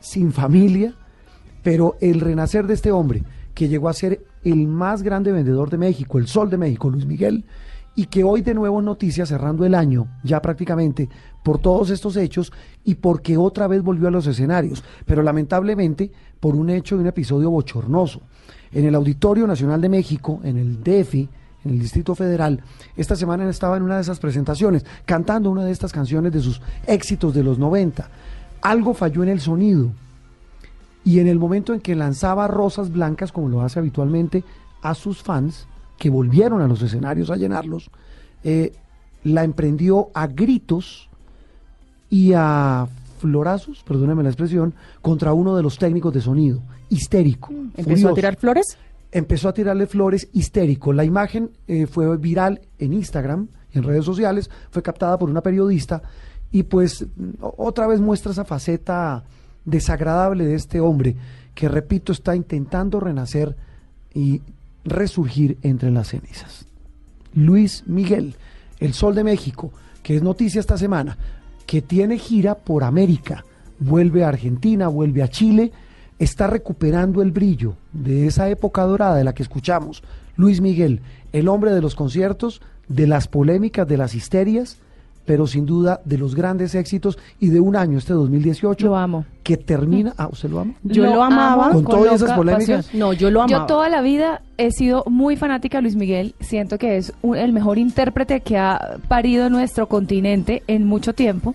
[0.00, 0.94] sin familia,
[1.62, 3.22] pero el renacer de este hombre,
[3.54, 7.06] que llegó a ser el más grande vendedor de México, el sol de México, Luis
[7.06, 7.44] Miguel,
[7.96, 11.08] y que hoy de nuevo noticias, cerrando el año, ya prácticamente,
[11.42, 12.52] por todos estos hechos
[12.84, 17.06] y porque otra vez volvió a los escenarios, pero lamentablemente por un hecho y un
[17.06, 18.20] episodio bochornoso.
[18.72, 21.28] En el Auditorio Nacional de México, en el DEFI,
[21.64, 22.62] en el Distrito Federal,
[22.96, 26.60] esta semana estaba en una de esas presentaciones, cantando una de estas canciones de sus
[26.86, 28.08] éxitos de los 90.
[28.62, 29.90] Algo falló en el sonido,
[31.04, 34.42] y en el momento en que lanzaba rosas blancas, como lo hace habitualmente,
[34.82, 35.68] a sus fans,
[35.98, 37.90] que volvieron a los escenarios a llenarlos,
[38.42, 38.72] eh,
[39.24, 41.08] la emprendió a gritos
[42.10, 42.86] y a
[43.18, 47.52] florazos, perdóneme la expresión, contra uno de los técnicos de sonido, histérico.
[47.76, 48.76] ¿Empezó a tirar flores?
[49.10, 50.92] Empezó a tirarle flores histérico.
[50.92, 56.02] La imagen eh, fue viral en Instagram, en redes sociales, fue captada por una periodista
[56.52, 57.06] y pues
[57.40, 59.24] otra vez muestra esa faceta
[59.64, 61.16] desagradable de este hombre
[61.54, 63.56] que, repito, está intentando renacer
[64.12, 64.40] y
[64.84, 66.66] resurgir entre las cenizas.
[67.34, 68.36] Luis Miguel,
[68.78, 69.72] el Sol de México,
[70.02, 71.18] que es noticia esta semana,
[71.66, 73.44] que tiene gira por América,
[73.78, 75.72] vuelve a Argentina, vuelve a Chile,
[76.18, 80.02] está recuperando el brillo de esa época dorada de la que escuchamos.
[80.36, 81.00] Luis Miguel,
[81.32, 84.78] el hombre de los conciertos, de las polémicas, de las histerias,
[85.24, 89.24] pero sin duda de los grandes éxitos y de un año, este 2018, Lo amo.
[89.42, 90.12] que termina...
[90.18, 90.74] Ah, ¿usted lo ama?
[90.82, 91.70] Yo lo amaba.
[91.70, 92.84] ¿Con todas esas polémicas?
[92.86, 93.00] pasión.
[93.00, 93.60] No, yo lo amaba.
[93.62, 96.34] Yo toda la vida he sido muy fanática de Luis Miguel.
[96.40, 101.54] Siento que es un- el mejor intérprete que ha parido nuestro continente en mucho tiempo.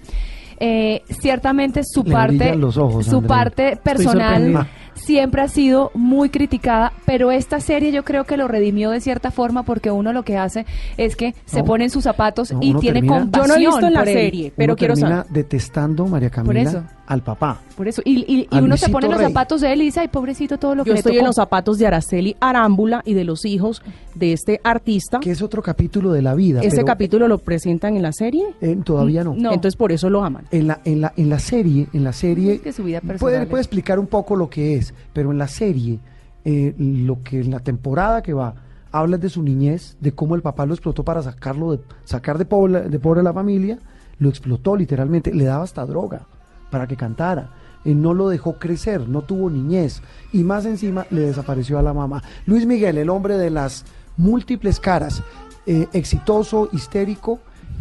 [0.61, 3.27] Eh, ciertamente su Le parte, los ojos, su Andrea.
[3.29, 4.67] parte personal sorprendida.
[5.09, 9.31] Siempre ha sido muy criticada, pero esta serie yo creo que lo redimió de cierta
[9.31, 11.65] forma porque uno lo que hace es que se No.
[11.65, 13.47] pone en sus zapatos No, y tiene termina- compasión.
[13.47, 14.07] Yo no he visto en la él.
[14.13, 15.33] serie, pero Uno quiero termina saber.
[15.33, 16.83] detestando, María Camila, eso.
[17.07, 17.59] al papá.
[17.75, 19.85] Por eso, y, y- y A uno se pone en los zapatos de él y
[19.85, 21.19] dice, ay, pobrecito todo lo que Yo le estoy tocó".
[21.21, 23.81] en los zapatos de Araceli Arámbula y de los hijos
[24.13, 25.19] de este artista.
[25.19, 26.59] Que es otro capítulo de la vida.
[26.61, 28.43] ¿Ese pero, capítulo lo presentan en la serie?
[28.61, 29.33] eh, todavía no.
[29.33, 30.45] Entonces por eso lo aman.
[30.51, 33.17] En la, en la, en la serie, en la serie, Es que su vida puede,
[33.17, 35.99] personal puede es- explicar un poco lo que es, pero en la serie,
[36.45, 38.55] eh, lo que en la temporada que va,
[38.91, 42.45] habla de su niñez, de cómo el papá lo explotó para sacarlo de, sacar de
[42.45, 43.79] pobre, de pobre a la familia,
[44.19, 46.27] lo explotó literalmente, le daba hasta droga
[46.69, 47.51] para que cantara.
[47.85, 50.01] Eh, no lo dejó crecer, no tuvo niñez
[50.33, 52.21] y más encima le desapareció a la mamá.
[52.45, 53.85] Luis Miguel, el hombre de las
[54.17, 55.23] múltiples caras,
[55.65, 57.39] eh, exitoso, histérico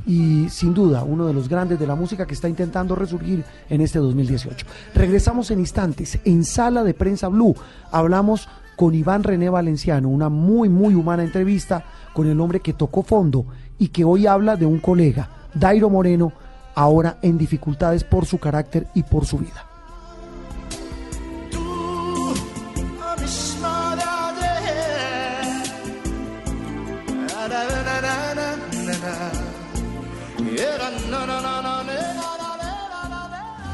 [0.08, 3.82] y sin duda uno de los grandes de la música que está intentando resurgir en
[3.82, 4.66] este 2018.
[4.94, 7.54] Regresamos en instantes en Sala de Prensa Blue.
[7.92, 11.84] Hablamos con Iván René Valenciano, una muy muy humana entrevista
[12.14, 13.44] con el hombre que tocó fondo
[13.78, 16.32] y que hoy habla de un colega, Dairo Moreno,
[16.74, 19.67] ahora en dificultades por su carácter y por su vida.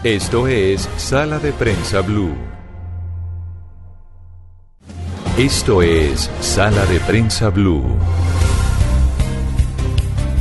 [0.04, 2.34] Esto es Sala de Prensa Blue.
[5.38, 7.82] Esto es Sala de Prensa Blue.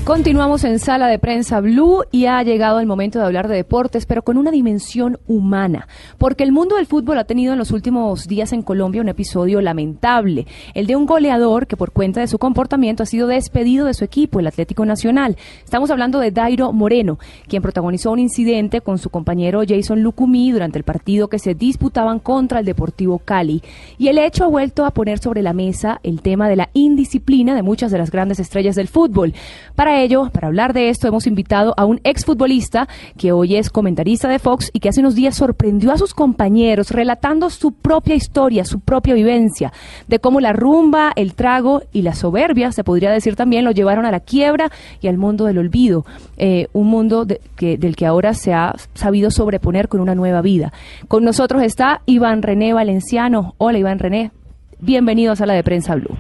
[0.06, 4.06] Continuamos en sala de prensa Blue y ha llegado el momento de hablar de deportes,
[4.06, 5.88] pero con una dimensión humana,
[6.18, 9.62] porque el mundo del fútbol ha tenido en los últimos días en Colombia un episodio
[9.62, 13.94] lamentable, el de un goleador que por cuenta de su comportamiento ha sido despedido de
[13.94, 15.38] su equipo, el Atlético Nacional.
[15.64, 20.78] Estamos hablando de Dairo Moreno, quien protagonizó un incidente con su compañero Jason Lucumí durante
[20.78, 23.64] el partido que se disputaban contra el Deportivo Cali.
[23.98, 27.56] Y el hecho ha vuelto a poner sobre la mesa el tema de la indisciplina
[27.56, 29.34] de muchas de las grandes estrellas del fútbol.
[29.76, 32.88] Para ello, para hablar de esto, hemos invitado a un exfutbolista
[33.18, 36.92] que hoy es comentarista de Fox y que hace unos días sorprendió a sus compañeros
[36.92, 39.72] relatando su propia historia, su propia vivencia,
[40.08, 44.06] de cómo la rumba, el trago y la soberbia, se podría decir también, lo llevaron
[44.06, 44.72] a la quiebra
[45.02, 46.06] y al mundo del olvido,
[46.38, 50.74] eh, un mundo del que ahora se ha sabido sobreponer con una nueva vida.
[51.08, 53.54] Con nosotros está Iván René Valenciano.
[53.58, 54.32] Hola Iván René,
[54.80, 56.16] bienvenido a Sala de Prensa Blue.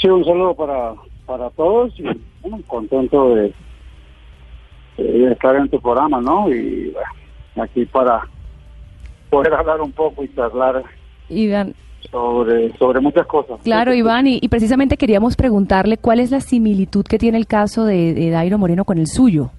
[0.00, 0.94] Sí, un saludo para,
[1.26, 2.04] para todos y
[2.42, 3.54] bueno, contento de,
[4.98, 6.48] de estar en tu programa, ¿no?
[6.52, 8.22] Y bueno, aquí para
[9.30, 10.82] poder hablar un poco y charlar
[11.28, 11.74] Iván.
[12.10, 13.60] sobre, sobre muchas cosas.
[13.62, 17.84] Claro, Iván, y, y precisamente queríamos preguntarle cuál es la similitud que tiene el caso
[17.84, 19.50] de, de Dairo Moreno con el suyo.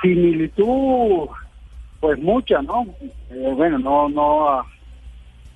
[0.00, 1.28] Similitud,
[2.00, 2.84] pues mucha, ¿no?
[3.30, 4.60] Eh, bueno, no, no,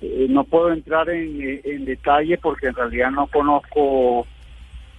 [0.01, 4.25] eh, no puedo entrar en, en detalle porque en realidad no conozco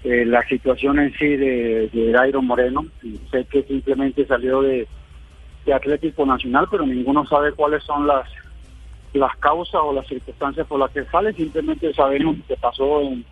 [0.05, 2.87] eh, la situación en sí de, de Dairo Moreno.
[3.03, 4.87] Y sé que simplemente salió de,
[5.67, 8.29] de Atlético Nacional, pero ninguno sabe cuáles son las
[9.15, 11.33] las causas o las circunstancias por las que sale.
[11.33, 13.25] Simplemente sabemos que pasó en,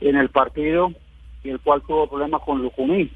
[0.00, 0.92] en el partido
[1.42, 3.10] en el cual tuvo problemas con Lucumí.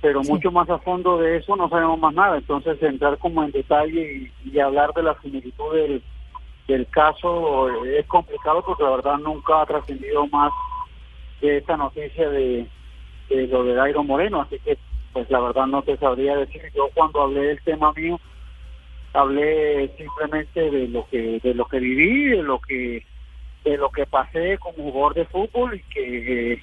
[0.00, 2.38] Pero mucho más a fondo de eso no sabemos más nada.
[2.38, 6.02] Entonces, entrar como en detalle y, y hablar de la similitud del,
[6.66, 10.52] del caso es complicado porque la verdad nunca ha trascendido más
[11.42, 12.66] de esta noticia de,
[13.28, 14.78] lo de Dairo Moreno, así que
[15.12, 16.62] pues la verdad no te sabría decir.
[16.74, 18.18] Yo cuando hablé del tema mío,
[19.12, 23.04] hablé simplemente de lo que de lo que viví, de lo que
[23.64, 26.62] de lo que pasé como jugador de fútbol y que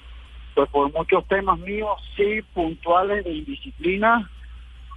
[0.54, 4.28] pues por muchos temas míos sí puntuales de indisciplina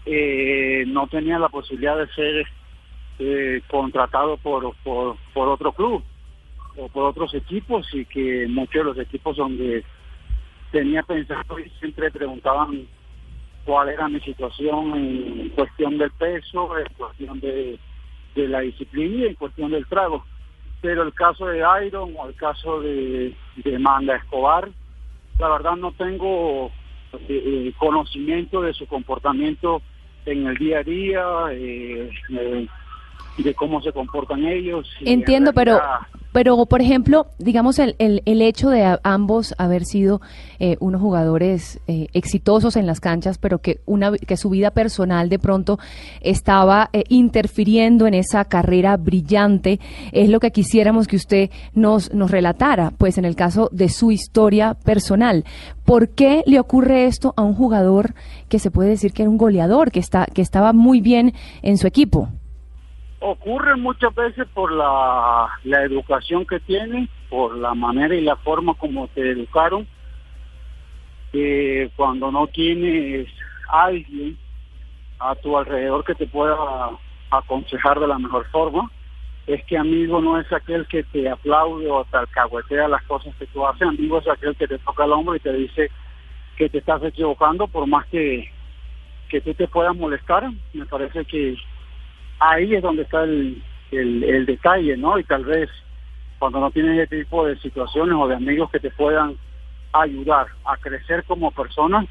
[0.05, 2.47] eh, no tenía la posibilidad de ser
[3.19, 5.17] eh, contratado por por
[5.47, 6.03] otro club
[6.77, 9.83] o por otros equipos y que muchos de los equipos donde
[10.71, 12.87] tenía pensado y siempre preguntaban
[13.65, 17.79] cuál era mi situación en cuestión del peso, en cuestión de,
[18.35, 20.25] de la disciplina y en cuestión del trago.
[20.81, 24.69] Pero el caso de Iron o el caso de, de Manga Escobar,
[25.39, 26.71] la verdad no tengo
[27.13, 29.81] eh, eh, conocimiento de su comportamiento
[30.25, 32.67] en el día a día, eh, eh,
[33.37, 34.89] de cómo se comportan ellos.
[35.01, 35.79] en Entiendo, pero
[36.33, 40.19] pero por ejemplo, digamos el, el, el hecho de ambos haber sido
[40.59, 45.29] eh, unos jugadores eh, exitosos en las canchas, pero que una que su vida personal
[45.29, 45.77] de pronto
[46.21, 49.79] estaba eh, interfiriendo en esa carrera brillante,
[50.11, 54.11] es lo que quisiéramos que usted nos nos relatara, pues en el caso de su
[54.11, 55.45] historia personal.
[55.85, 58.15] ¿Por qué le ocurre esto a un jugador
[58.49, 61.77] que se puede decir que era un goleador, que está que estaba muy bien en
[61.77, 62.29] su equipo?
[63.23, 69.07] Ocurre muchas veces por la, educación que tiene, por la manera y la forma como
[69.07, 69.87] te educaron,
[71.95, 73.27] cuando no tienes
[73.69, 74.37] alguien
[75.19, 76.55] a tu alrededor que te pueda
[77.31, 78.91] aconsejar de la mejor forma,
[79.47, 83.47] es que amigo no es aquel que te aplaude o te alcahuetea las cosas que
[83.47, 85.89] tú haces, amigo es aquel que te toca el hombro y te dice
[86.57, 88.51] que te estás equivocando por más que,
[89.29, 91.57] que tú te puedas molestar, me parece que
[92.49, 95.17] ahí es donde está el, el, detalle, ¿no?
[95.17, 95.69] Y tal vez
[96.39, 99.35] cuando no tienes ese tipo de situaciones o de amigos que te puedan
[99.93, 102.05] ayudar a crecer como persona,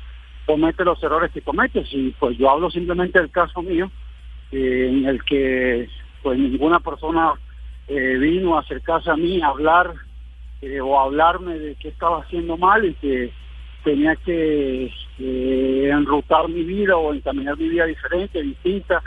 [0.46, 1.86] comete los errores que cometes.
[1.92, 3.90] Y pues yo hablo simplemente del caso mío,
[4.52, 5.88] eh, en el que
[6.22, 7.32] pues ninguna persona
[7.88, 9.92] eh, vino a acercarse a mí a hablar
[10.62, 13.32] eh, o a hablarme de qué estaba haciendo mal y que
[13.84, 19.02] tenía que enrutar mi vida o encaminar mi vida diferente, distinta,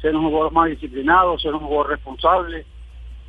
[0.00, 2.64] ser un jugador más disciplinado, ser un jugador responsable,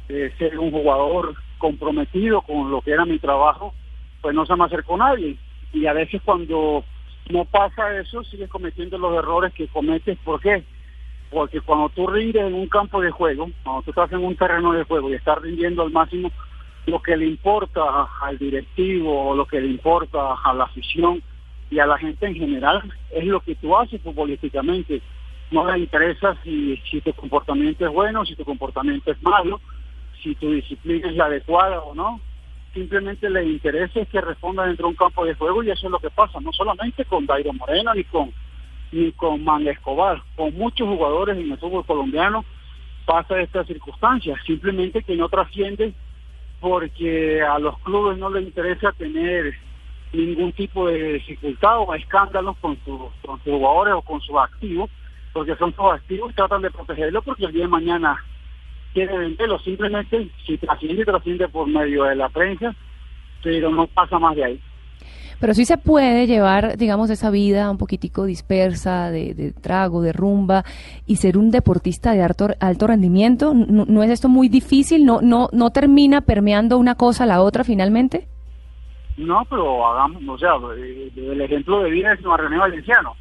[0.10, 3.74] eh, ser un jugador comprometido con lo que era mi trabajo,
[4.22, 5.38] pues no se me acercó nadie.
[5.74, 6.84] Y a veces cuando
[7.30, 10.18] no pasa eso, sigues cometiendo los errores que cometes.
[10.24, 10.64] ¿Por qué?
[11.30, 14.74] Porque cuando tú rindes en un campo de juego, cuando tú estás en un terreno
[14.74, 16.32] de juego y estás rindiendo al máximo,
[16.88, 21.22] lo que le importa al directivo lo que le importa a la afición
[21.70, 25.02] y a la gente en general es lo que tú haces futbolísticamente.
[25.52, 29.60] No le interesa si, si tu comportamiento es bueno, si tu comportamiento es malo,
[30.24, 32.20] si tu disciplina es la adecuada o no.
[32.74, 35.92] Simplemente le interesa es que responda dentro de un campo de juego y eso es
[35.92, 38.32] lo que pasa, no solamente con Dairo Moreno ni con
[38.94, 42.44] ni con Man Escobar, con muchos jugadores en el fútbol colombiano
[43.06, 45.94] pasa esta circunstancia, simplemente que no trasciende
[46.60, 49.56] porque a los clubes no les interesa tener
[50.14, 54.90] ningún tipo de dificultad o escándalos con, sus con sus jugadores o con sus activos,
[55.34, 58.24] porque son sus activos y tratan de protegerlo porque el día de mañana
[58.94, 59.60] quiere venderlo.
[59.60, 62.76] Simplemente si trasciende, trasciende por medio de la prensa,
[63.44, 64.62] pero no pasa más de ahí.
[65.40, 70.14] Pero sí se puede llevar, digamos, esa vida un poquitico dispersa, de, de trago, de
[70.14, 70.64] rumba,
[71.08, 73.56] y ser un deportista de alto, alto rendimiento.
[73.56, 75.04] ¿No, ¿No, es esto muy difícil?
[75.04, 78.28] ¿No, no, ¿No termina permeando una cosa a la otra finalmente?
[79.18, 83.16] No, pero hagamos, o sea, el ejemplo de vida es René Valenciano.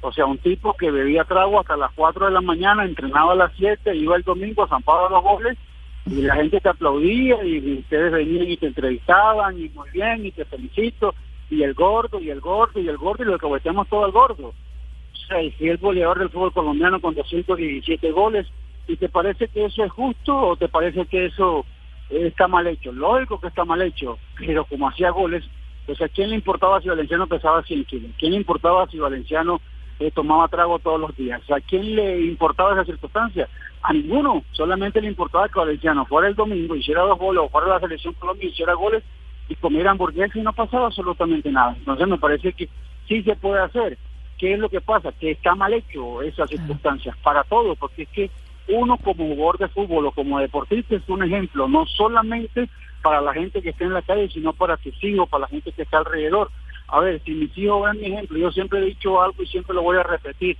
[0.00, 3.36] O sea, un tipo que bebía trago hasta las 4 de la mañana, entrenaba a
[3.36, 5.58] las 7, iba el domingo a zampaba los goles
[6.06, 10.30] y la gente te aplaudía y ustedes venían y te entrevistaban y muy bien y
[10.30, 11.14] te felicito
[11.50, 14.48] y el gordo, y el gordo, y el gordo, y lo cometemos todo al gordo.
[14.48, 18.46] O sea, y el goleador del fútbol colombiano con 217 goles,
[18.86, 21.64] ¿y te parece que eso es justo o te parece que eso
[22.10, 22.92] está mal hecho?
[22.92, 25.44] Lógico que está mal hecho, pero como hacía goles,
[25.86, 29.60] pues a quién le importaba si Valenciano pesaba 100 kilos, quién le importaba si Valenciano
[29.98, 33.48] eh, tomaba trago todos los días, a quién le importaba esa circunstancia,
[33.82, 37.68] a ninguno, solamente le importaba que Valenciano fuera el domingo, hiciera dos goles, o fuera
[37.68, 39.02] la selección Colombia, hiciera goles,
[39.48, 41.74] y comer hamburguesa y no pasaba absolutamente nada.
[41.78, 42.68] Entonces me parece que
[43.08, 43.96] sí se puede hacer.
[44.38, 45.12] ¿Qué es lo que pasa?
[45.12, 48.30] Que está mal hecho esas circunstancias para todos, porque es que
[48.68, 52.68] uno como jugador de fútbol o como deportista es un ejemplo, no solamente
[53.02, 55.72] para la gente que está en la calle, sino para tus hijos, para la gente
[55.72, 56.50] que está alrededor.
[56.88, 59.74] A ver, si mis hijos ven mi ejemplo, yo siempre he dicho algo y siempre
[59.74, 60.56] lo voy a repetir.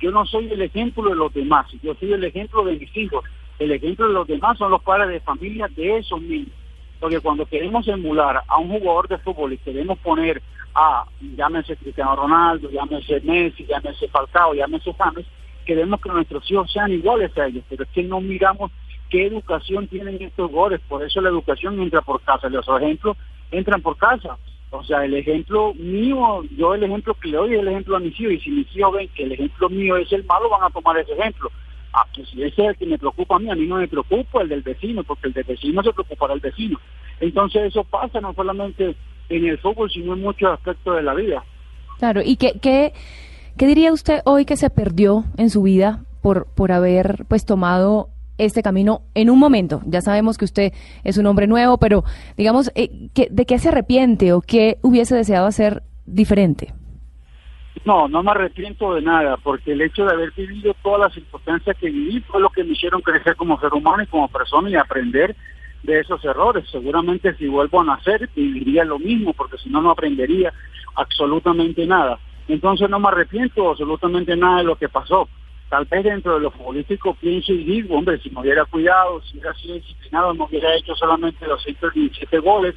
[0.00, 3.24] Yo no soy el ejemplo de los demás, yo soy el ejemplo de mis hijos.
[3.58, 6.52] El ejemplo de los demás son los padres de familia de esos niños.
[7.00, 10.42] Porque cuando queremos emular a un jugador de fútbol y queremos poner
[10.74, 11.04] a,
[11.36, 15.26] llámese Cristiano Ronaldo, llámese Messi, llámese Falcao, llámese James,
[15.64, 18.70] queremos que nuestros hijos sean iguales a ellos, pero es que no miramos
[19.10, 23.16] qué educación tienen estos jugadores, por eso la educación entra por casa, los ejemplos
[23.50, 24.36] entran por casa.
[24.70, 28.00] O sea, el ejemplo mío, yo el ejemplo que le doy es el ejemplo a
[28.00, 30.64] mis hijos, y si mis hijos ven que el ejemplo mío es el malo, van
[30.64, 31.50] a tomar ese ejemplo.
[31.92, 34.42] Ah, pues ese es el que me preocupa a mí, a mí no me preocupa
[34.42, 36.78] el del vecino, porque el del vecino se preocupará el vecino.
[37.20, 38.96] Entonces eso pasa no solamente
[39.28, 41.44] en el fútbol, sino en muchos aspectos de la vida.
[41.98, 42.92] Claro, ¿y qué, qué,
[43.56, 48.08] qué diría usted hoy que se perdió en su vida por, por haber pues tomado
[48.38, 49.80] este camino en un momento.
[49.86, 50.72] Ya sabemos que usted
[51.04, 52.04] es un hombre nuevo, pero
[52.36, 56.74] digamos, eh, ¿de qué se arrepiente o qué hubiese deseado hacer diferente?
[57.84, 61.76] No, no me arrepiento de nada, porque el hecho de haber vivido todas las circunstancias
[61.78, 64.74] que viví fue lo que me hicieron crecer como ser humano y como persona y
[64.74, 65.36] aprender
[65.84, 66.68] de esos errores.
[66.70, 70.52] Seguramente si vuelvo a nacer viviría lo mismo, porque si no, no aprendería
[70.96, 72.18] absolutamente nada.
[72.48, 75.28] Entonces no me arrepiento absolutamente nada de lo que pasó.
[75.68, 79.32] Tal vez dentro de lo futbolístico pienso y digo, hombre, si me hubiera cuidado, si
[79.38, 82.74] hubiera sido disciplinado, no hubiera hecho solamente los 117 goles,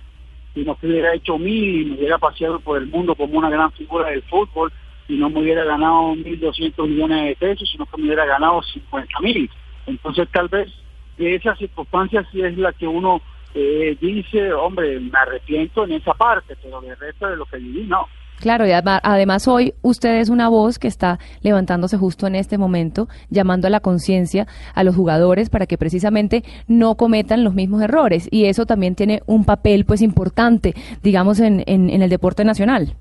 [0.53, 3.71] si no hubiera hecho mil y me hubiera paseado por el mundo como una gran
[3.73, 4.71] figura del fútbol,
[5.07, 9.49] y no me hubiera ganado 1.200 millones de pesos, sino que me hubiera ganado 50.000.
[9.87, 10.71] Entonces tal vez
[11.17, 13.21] de esas circunstancias sí es la que uno
[13.55, 17.85] eh, dice, hombre, me arrepiento en esa parte, pero de resto de lo que viví,
[17.87, 18.07] no.
[18.39, 23.09] Claro, y además hoy usted es una voz que está levantándose justo en este momento,
[23.29, 28.29] llamando a la conciencia a los jugadores para que precisamente no cometan los mismos errores.
[28.31, 30.73] Y eso también tiene un papel pues importante,
[31.03, 32.93] digamos, en, el deporte nacional.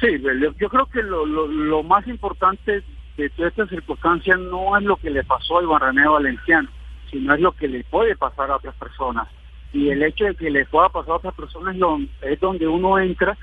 [0.00, 0.08] Sí,
[0.58, 2.82] yo creo que lo, lo, lo, más importante
[3.16, 6.68] de toda esta circunstancia no es lo que le pasó a Iván Valenciano,
[7.10, 9.26] sino es lo que le puede pasar a otras personas.
[9.72, 11.76] Y el hecho de que le pueda pasar a otras personas
[12.20, 13.38] es donde uno entra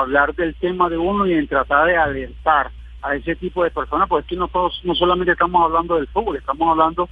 [0.00, 2.70] hablar del tema de uno y en tratar de alertar
[3.02, 6.06] a ese tipo de personas, porque es que no, todos, no solamente estamos hablando del
[6.08, 7.08] fútbol, estamos hablando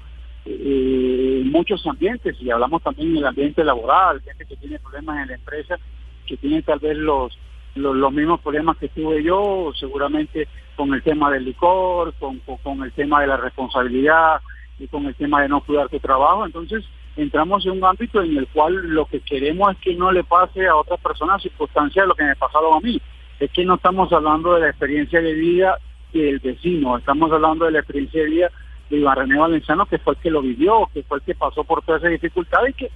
[0.46, 5.22] eh, en muchos ambientes y hablamos también en el ambiente laboral, gente que tiene problemas
[5.22, 5.78] en la empresa,
[6.26, 7.36] que tiene tal vez los
[7.74, 12.92] los, mismos problemas que tuve yo, seguramente con el tema del licor, con, con, el
[12.92, 14.40] tema de la responsabilidad
[14.78, 16.44] y con el tema de no cuidar tu trabajo.
[16.46, 16.84] Entonces,
[17.16, 20.66] entramos en un ámbito en el cual lo que queremos es que no le pase
[20.66, 23.00] a otras personas circunstancias de lo que me pasado a mí.
[23.38, 25.78] Es que no estamos hablando de la experiencia de vida
[26.12, 28.50] del vecino, estamos hablando de la experiencia de vida
[28.90, 31.64] de Iván René Valenciano, que fue el que lo vivió, que fue el que pasó
[31.64, 32.90] por toda esa dificultad y que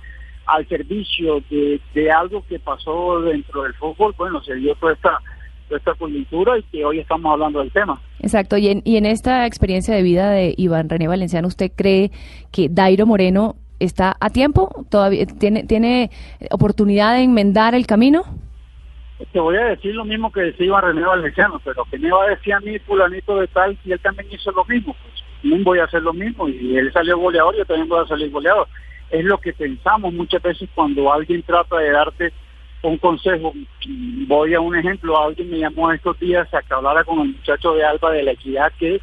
[0.47, 5.19] al servicio de, algo que pasó dentro del fútbol, bueno, se dio toda esta,
[5.71, 7.99] esta coyuntura y que hoy estamos hablando del tema.
[8.21, 12.11] Exacto, y en, y en esta experiencia de vida de Iván René Valenciano, ¿usted cree
[12.53, 14.85] que Dairo Moreno está a tiempo?
[14.91, 16.11] ¿Todavía tiene, tiene
[16.51, 18.25] oportunidad de enmendar el camino?
[19.33, 22.31] Te voy a decir lo mismo que decía René Valenciano, pero que me va a
[22.31, 24.95] decir a mí fulanito de tal si él también hizo lo mismo.
[25.43, 28.31] Pues voy a hacer lo mismo y él salió goleador, yo también voy a salir
[28.31, 28.67] goleador.
[29.11, 32.33] Es lo que pensamos muchas veces cuando alguien trata de darte
[32.83, 33.53] un consejo.
[34.27, 37.75] Voy a un ejemplo, alguien me llamó estos días a que hablara con el muchacho
[37.75, 39.01] de Alba de la Equidad que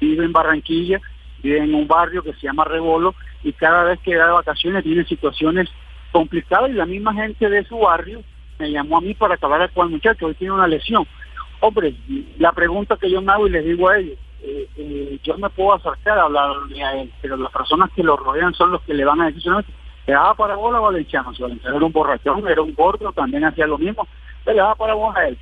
[0.00, 1.00] vive en Barranquilla,
[1.44, 5.04] vive en un barrio que se llama Rebolo y cada vez que da vacaciones tiene
[5.04, 5.68] situaciones
[6.10, 8.22] complicadas y la misma gente de su barrio
[8.58, 11.06] me llamó a mí para hablara con el muchacho, hoy tiene una lesión.
[11.60, 11.94] Hombre,
[12.38, 15.50] la pregunta que yo me hago y les digo a ellos, eh, eh, yo me
[15.50, 18.94] puedo acercar a hablarle a él, pero las personas que lo rodean son los que
[18.94, 19.52] le van a decir,
[20.06, 23.44] le daba para bola a Valenciano, si Valenciano era un borrachón, era un gordo, también
[23.44, 24.06] hacía lo mismo,
[24.46, 25.38] le daba para bola a él.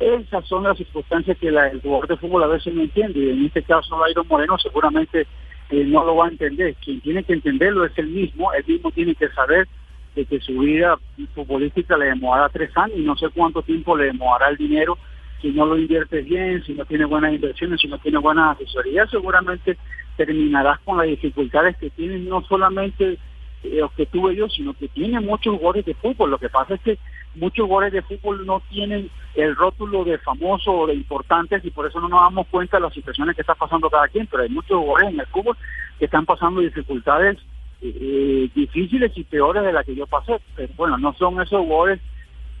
[0.00, 3.30] Esas son las circunstancias que la, el jugador de fútbol a veces no entiende, y
[3.30, 5.26] en este caso Dairo Moreno seguramente
[5.68, 6.74] eh, no lo va a entender.
[6.82, 9.68] Quien tiene que entenderlo es el mismo, él mismo tiene que saber
[10.16, 10.98] de que su vida
[11.34, 14.98] futbolística le demorará tres años y no sé cuánto tiempo le demorará el dinero
[15.40, 19.10] si no lo inviertes bien, si no tienes buenas inversiones, si no tienes buenas asesorías,
[19.10, 19.76] seguramente
[20.16, 23.18] terminarás con las dificultades que tienes no solamente
[23.62, 26.30] eh, los que tuve yo, sino que tiene muchos jugadores de fútbol.
[26.30, 26.98] Lo que pasa es que
[27.34, 31.86] muchos jugadores de fútbol no tienen el rótulo de famoso o de importantes y por
[31.86, 34.48] eso no nos damos cuenta de las situaciones que está pasando cada quien, pero hay
[34.48, 35.56] muchos jugadores en el fútbol
[35.98, 37.38] que están pasando dificultades
[37.82, 40.40] eh, difíciles y peores de las que yo pasé.
[40.56, 42.00] Pero bueno, no son esos jugadores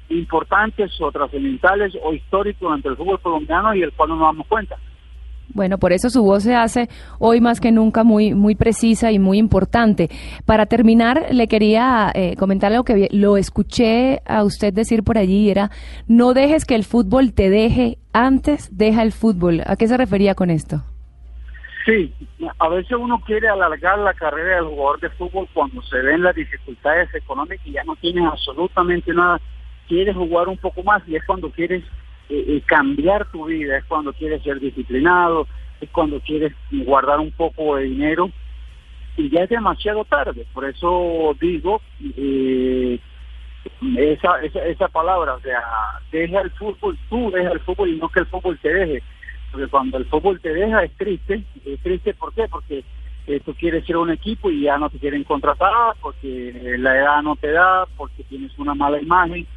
[0.08, 4.46] importantes o trascendentales o históricos entre el fútbol colombiano y el cual no nos damos
[4.46, 4.76] cuenta.
[5.52, 9.18] Bueno, por eso su voz se hace hoy más que nunca muy, muy precisa y
[9.18, 10.08] muy importante.
[10.46, 15.50] Para terminar, le quería eh, comentar algo que lo escuché a usted decir por allí,
[15.50, 15.70] era,
[16.06, 19.62] no dejes que el fútbol te deje, antes deja el fútbol.
[19.66, 20.82] ¿A qué se refería con esto?
[21.84, 22.12] Sí,
[22.58, 26.34] a veces uno quiere alargar la carrera del jugador de fútbol cuando se ven las
[26.34, 29.40] dificultades económicas y ya no tienes absolutamente nada.
[29.88, 31.82] Quieres jugar un poco más y es cuando quieres
[32.30, 35.48] eh, eh, cambiar tu vida, es cuando quieres ser disciplinado,
[35.80, 38.30] es cuando quieres guardar un poco de dinero
[39.16, 40.46] y ya es demasiado tarde.
[40.52, 41.82] Por eso digo
[42.16, 43.00] eh,
[43.96, 45.60] esa, esa, esa palabra, o sea,
[46.12, 49.02] deja el fútbol, tú deja el fútbol y no que el fútbol te deje.
[49.50, 51.42] Porque cuando el fútbol te deja es triste.
[51.64, 52.46] Es triste, ¿por qué?
[52.46, 52.84] Porque
[53.44, 57.34] tú quieres ser un equipo y ya no te quieren contratar, porque la edad no
[57.34, 59.48] te da, porque tienes una mala imagen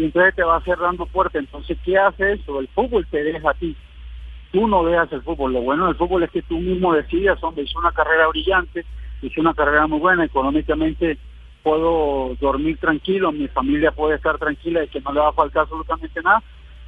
[0.00, 1.38] y entonces te va cerrando fuerte.
[1.38, 2.58] Entonces, ¿qué hace eso?
[2.58, 3.76] El fútbol te deja a ti.
[4.50, 5.52] Tú no dejas el fútbol.
[5.52, 8.86] Lo bueno del fútbol es que tú mismo decidas, hombre, hice una carrera brillante,
[9.20, 11.18] hice una carrera muy buena, económicamente
[11.62, 15.64] puedo dormir tranquilo, mi familia puede estar tranquila de que no le va a faltar
[15.64, 16.42] absolutamente nada.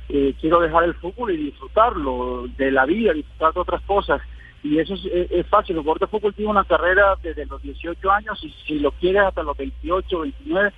[0.09, 4.23] Eh, quiero dejar el fútbol y disfrutarlo de la vida, disfrutar de otras cosas.
[4.63, 5.77] Y eso es, fácil.
[5.77, 9.23] El jugador de fútbol tiene una carrera desde los 18 años y si lo quieres
[9.25, 10.73] hasta los 28, 29,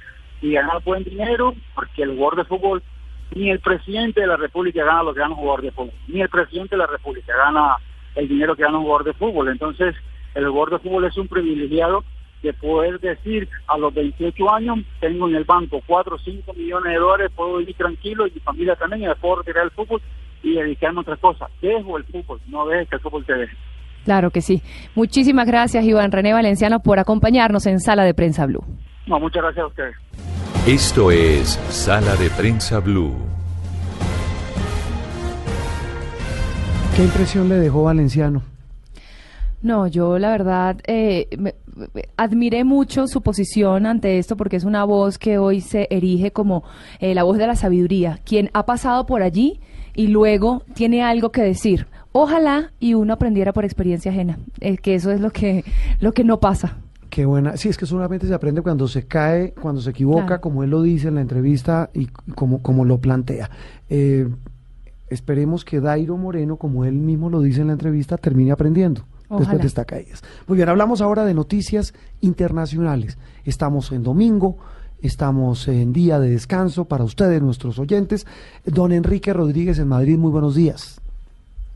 [0.45, 2.83] y ganar buen dinero, porque el jugador de fútbol,
[3.35, 6.21] ni el presidente de la República gana lo que gana un jugador de fútbol, ni
[6.21, 7.77] el presidente de la República gana
[8.15, 9.49] el dinero que gana un jugador de fútbol.
[9.49, 9.95] Entonces,
[10.35, 12.05] el jugador de fútbol es un privilegiado
[12.43, 16.93] de poder decir a los 28 años, tengo en el banco 4 o 5 millones
[16.93, 20.03] de dólares, puedo vivir tranquilo y mi familia también, y me puedo retirar el fútbol
[20.43, 21.51] y dedicarme a otras cosas.
[21.63, 23.57] Dejo el fútbol, no dejes que el fútbol te deje.
[24.05, 24.61] Claro que sí.
[24.95, 28.63] Muchísimas gracias, Iván René Valenciano, por acompañarnos en Sala de Prensa Blue.
[29.07, 30.34] No, muchas gracias a ustedes.
[30.67, 33.13] Esto es Sala de Prensa Blue.
[36.97, 38.41] ¿Qué impresión le dejó Valenciano?
[39.61, 41.29] No, yo la verdad eh,
[42.17, 46.65] admiré mucho su posición ante esto porque es una voz que hoy se erige como
[46.99, 49.61] eh, la voz de la sabiduría, quien ha pasado por allí
[49.95, 51.89] y luego tiene algo que decir.
[52.13, 55.63] Ojalá y uno aprendiera por experiencia ajena, eh, que eso es lo que,
[56.01, 56.79] lo que no pasa.
[57.15, 57.57] Qué buena.
[57.57, 60.83] Sí, es que solamente se aprende cuando se cae, cuando se equivoca, como él lo
[60.83, 63.51] dice en la entrevista y como, como lo plantea.
[63.89, 64.29] Eh,
[65.11, 69.61] esperemos que Dairo Moreno, como él mismo lo dice en la entrevista, termine aprendiendo después
[69.61, 70.17] de esta caída.
[70.49, 73.17] Muy bien, hablamos ahora de noticias internacionales.
[73.45, 74.57] Estamos en domingo,
[75.01, 78.27] estamos en día de descanso para ustedes, nuestros oyentes.
[78.65, 81.01] Don Enrique Rodríguez en Madrid, muy buenos días.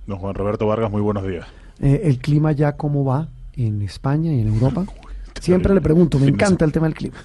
[0.04, 1.46] Don Juan Roberto Vargas, muy buenos días.
[1.80, 4.84] Eh, ¿El clima ya cómo va en España y en Europa?
[5.40, 7.16] Siempre le pregunto, me encanta el tema del clima.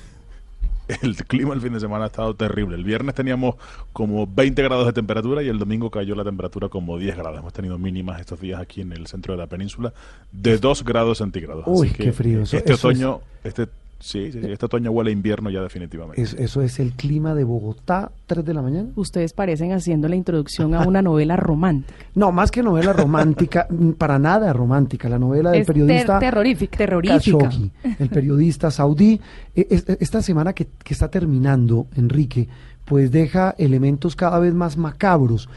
[1.02, 2.76] El clima el fin de semana ha estado terrible.
[2.76, 3.56] El viernes teníamos
[3.94, 7.40] como 20 grados de temperatura y el domingo cayó la temperatura como 10 grados.
[7.40, 9.94] Hemos tenido mínimas estos días aquí en el centro de la península
[10.34, 11.64] de 2 grados centígrados.
[11.68, 12.41] Uy, qué frío.
[12.41, 13.69] este otoño, este
[14.03, 16.21] Sí, sí, sí, este otoño huele a invierno ya definitivamente.
[16.21, 18.89] Es- eso es el clima de Bogotá, 3 de la mañana.
[18.97, 21.93] Ustedes parecen haciendo la introducción a una novela romántica.
[22.15, 25.07] No, más que novela romántica, mm, para nada romántica.
[25.07, 26.77] La novela del Es periodista ter- terrorífica.
[26.77, 27.38] Terrorífica.
[27.49, 29.21] Khashoggi, el periodista saudí.
[29.55, 32.49] E- es- Esta semana que, que está terminando, Enrique,
[32.84, 35.47] pues deja elementos cada vez más macabros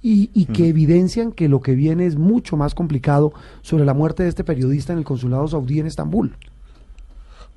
[0.00, 0.70] y, y que Ujú.
[0.70, 4.92] evidencian que lo que viene es mucho más complicado sobre la muerte de este periodista
[4.92, 6.36] en el consulado saudí en Estambul.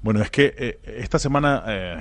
[0.01, 1.99] Bueno, es que eh, esta semana, eh,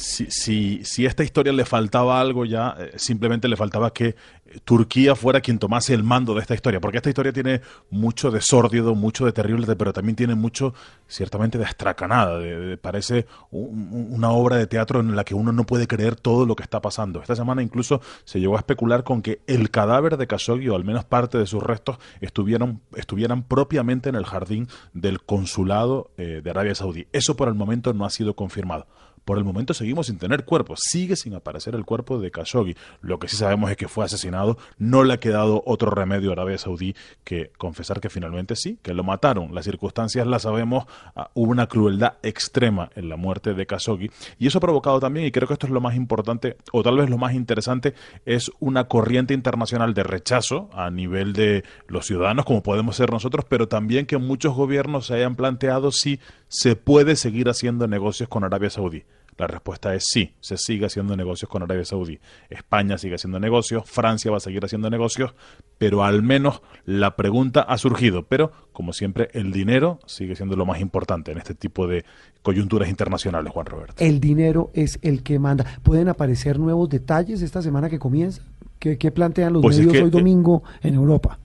[0.00, 4.16] si, si, si esta historia le faltaba algo ya, eh, simplemente le faltaba que eh,
[4.64, 7.60] Turquía fuera quien tomase el mando de esta historia, porque esta historia tiene
[7.90, 10.74] mucho de sórdido, mucho de terrible, pero también tiene mucho,
[11.06, 12.40] ciertamente, de astracanada,
[12.80, 16.46] parece un- un- una obra de teatro en la que uno no puede creer todo
[16.46, 17.20] lo que está pasando.
[17.20, 20.84] Esta semana incluso se llegó a especular con que el cadáver de Khashoggi, o al
[20.84, 26.50] menos parte de sus restos, estuvieran, estuvieran propiamente en el jardín del consulado eh, de
[26.50, 27.06] Arabia Saudí.
[27.12, 28.86] Eso por el momento no ha sido confirmado.
[29.30, 32.74] Por el momento seguimos sin tener cuerpo, sigue sin aparecer el cuerpo de Khashoggi.
[33.00, 36.32] Lo que sí sabemos es que fue asesinado, no le ha quedado otro remedio a
[36.32, 39.54] Arabia Saudí que confesar que finalmente sí, que lo mataron.
[39.54, 44.48] Las circunstancias las sabemos, ah, hubo una crueldad extrema en la muerte de Khashoggi y
[44.48, 47.08] eso ha provocado también, y creo que esto es lo más importante, o tal vez
[47.08, 47.94] lo más interesante,
[48.26, 53.44] es una corriente internacional de rechazo a nivel de los ciudadanos, como podemos ser nosotros,
[53.48, 58.42] pero también que muchos gobiernos se hayan planteado si se puede seguir haciendo negocios con
[58.42, 59.04] Arabia Saudí.
[59.40, 62.18] La respuesta es sí, se sigue haciendo negocios con Arabia Saudí.
[62.50, 65.34] España sigue haciendo negocios, Francia va a seguir haciendo negocios,
[65.78, 68.24] pero al menos la pregunta ha surgido.
[68.26, 72.04] Pero, como siempre, el dinero sigue siendo lo más importante en este tipo de
[72.42, 73.94] coyunturas internacionales, Juan Roberto.
[74.04, 75.64] El dinero es el que manda.
[75.82, 78.42] ¿Pueden aparecer nuevos detalles esta semana que comienza?
[78.78, 81.38] ¿Qué, qué plantean los Pues es medios que, hoy eh, domingo en Europa?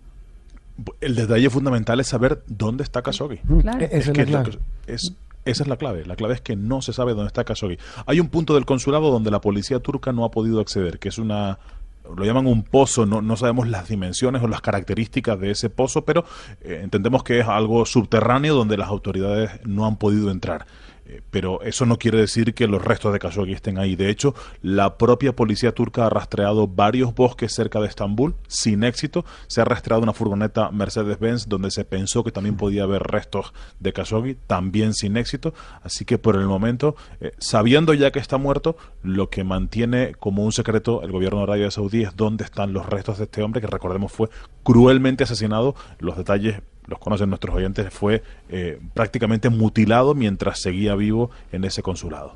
[0.99, 3.37] El detalle fundamental es saber dónde está Khashoggi.
[3.61, 3.79] Claro.
[3.79, 5.13] E- es la que es-
[5.45, 6.05] esa es la clave.
[6.05, 7.77] La clave es que no se sabe dónde está Khashoggi.
[8.05, 11.17] Hay un punto del consulado donde la policía turca no ha podido acceder, que es
[11.17, 11.59] una
[12.15, 16.05] lo llaman un pozo, no, no sabemos las dimensiones o las características de ese pozo,
[16.05, 16.23] pero
[16.61, 20.67] eh, entendemos que es algo subterráneo donde las autoridades no han podido entrar.
[21.07, 23.95] Eh, pero eso no quiere decir que los restos de Khashoggi estén ahí.
[23.95, 29.23] De hecho, la propia policía turca ha rastreado varios bosques cerca de Estambul sin éxito.
[29.47, 33.93] Se ha rastreado una furgoneta Mercedes-Benz donde se pensó que también podía haber restos de
[33.93, 35.53] Khashoggi, también sin éxito.
[35.83, 40.43] Así que por el momento, eh, sabiendo ya que está muerto, lo que mantiene como
[40.43, 43.61] un secreto el gobierno de Arabia Saudí es dónde están los restos de este hombre
[43.61, 44.29] que recordemos fue
[44.63, 45.75] cruelmente asesinado.
[45.99, 51.81] Los detalles los conocen nuestros oyentes, fue eh, prácticamente mutilado mientras seguía vivo en ese
[51.81, 52.35] consulado.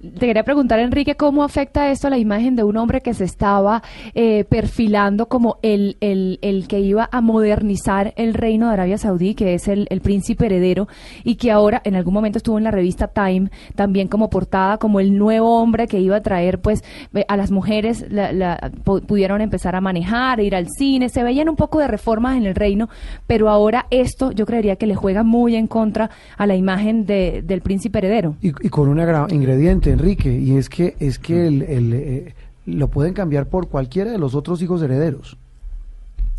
[0.00, 3.24] Te quería preguntar, Enrique, ¿cómo afecta esto a la imagen de un hombre que se
[3.24, 3.82] estaba
[4.14, 9.34] eh, perfilando como el, el, el que iba a modernizar el reino de Arabia Saudí,
[9.34, 10.88] que es el, el príncipe heredero,
[11.22, 15.00] y que ahora en algún momento estuvo en la revista Time también como portada, como
[15.00, 16.82] el nuevo hombre que iba a traer pues
[17.28, 21.50] a las mujeres, la- la- pu- pudieron empezar a manejar, ir al cine, se veían
[21.50, 22.88] un poco de reformas en el reino,
[23.26, 26.08] pero ahora esto yo creería que le juega muy en contra
[26.38, 28.36] a la imagen de- del príncipe heredero.
[28.40, 28.98] Y, y con un
[29.30, 32.34] ingrediente, Enrique, y es que es que el, el, eh,
[32.66, 35.36] lo pueden cambiar por cualquiera de los otros hijos herederos.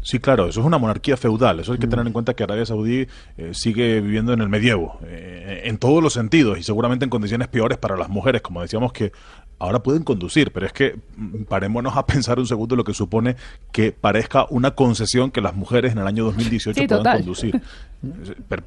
[0.03, 1.59] Sí, claro, eso es una monarquía feudal.
[1.59, 3.05] Eso hay que tener en cuenta que Arabia Saudí
[3.37, 7.47] eh, sigue viviendo en el medievo, eh, en todos los sentidos, y seguramente en condiciones
[7.49, 9.11] peores para las mujeres, como decíamos que
[9.59, 13.35] ahora pueden conducir, pero es que mm, parémonos a pensar un segundo lo que supone
[13.71, 17.17] que parezca una concesión que las mujeres en el año 2018 Sí, puedan total.
[17.19, 17.61] conducir.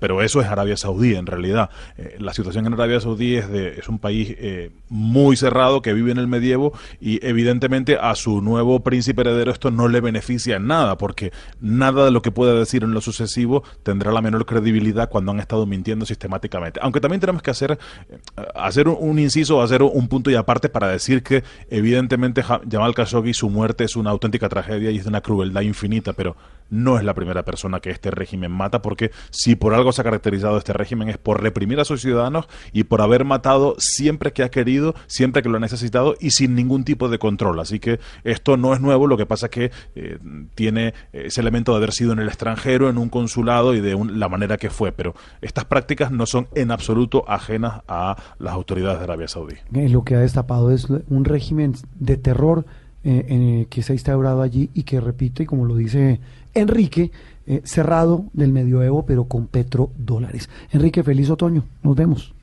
[0.01, 1.71] Pero, eso es Arabia Saudí, en realidad.
[1.99, 5.93] Eh, la situación en Arabia Saudí es, de, es un país eh, muy cerrado que
[5.93, 10.57] vive en el medievo y evidentemente a su nuevo príncipe heredero esto no le beneficia
[10.57, 14.47] en nada, porque nada de lo que pueda decir en lo sucesivo tendrá la menor
[14.47, 16.81] credibilidad cuando han estado mintiendo sistemáticamente.
[16.83, 17.73] Aunque también tenemos que hacer,
[18.09, 18.19] eh,
[18.55, 22.95] hacer un, un inciso, hacer un punto y aparte para decir que evidentemente Ja- Jamal
[22.95, 26.37] Khashoggi, su muerte es una auténtica tragedia y es de una crueldad infinita, pero
[26.71, 30.05] no es la primera persona que este régimen mata, porque si por algo se ha
[30.05, 34.43] caracterizado este régimen es por reprimir a sus ciudadanos y por haber matado siempre que
[34.43, 37.61] ha querido, siempre que lo ha necesitado y sin ningún tipo de control.
[37.61, 40.19] Así que esto no es nuevo, lo que pasa es que eh,
[40.55, 44.19] tiene ese elemento de haber sido en el extranjero, en un consulado y de un-
[44.19, 48.99] la manera que fue, pero estas prácticas no son en absoluto ajenas a las autoridades
[48.99, 49.55] de Arabia Saudí.
[49.75, 52.65] Eh, lo que ha destapado es un régimen de terror
[53.07, 56.21] eh, que se ha instaurado allí y que, repito, y como lo dice
[56.55, 57.11] Enrique,
[57.47, 60.49] eh, cerrado del medioevo, pero con petrodólares.
[60.73, 61.65] Enrique, feliz otoño.
[61.83, 62.35] Nos vemos.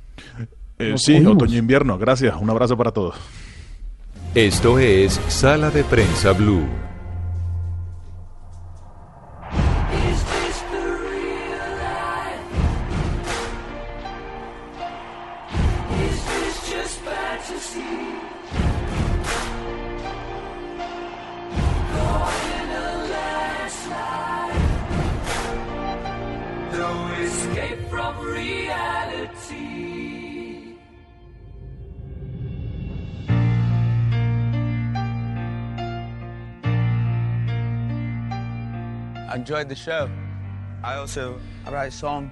[0.79, 1.33] Eh, Nos sí, oímos.
[1.35, 3.15] otoño-invierno, gracias, un abrazo para todos.
[4.35, 6.65] Esto es Sala de Prensa Blue.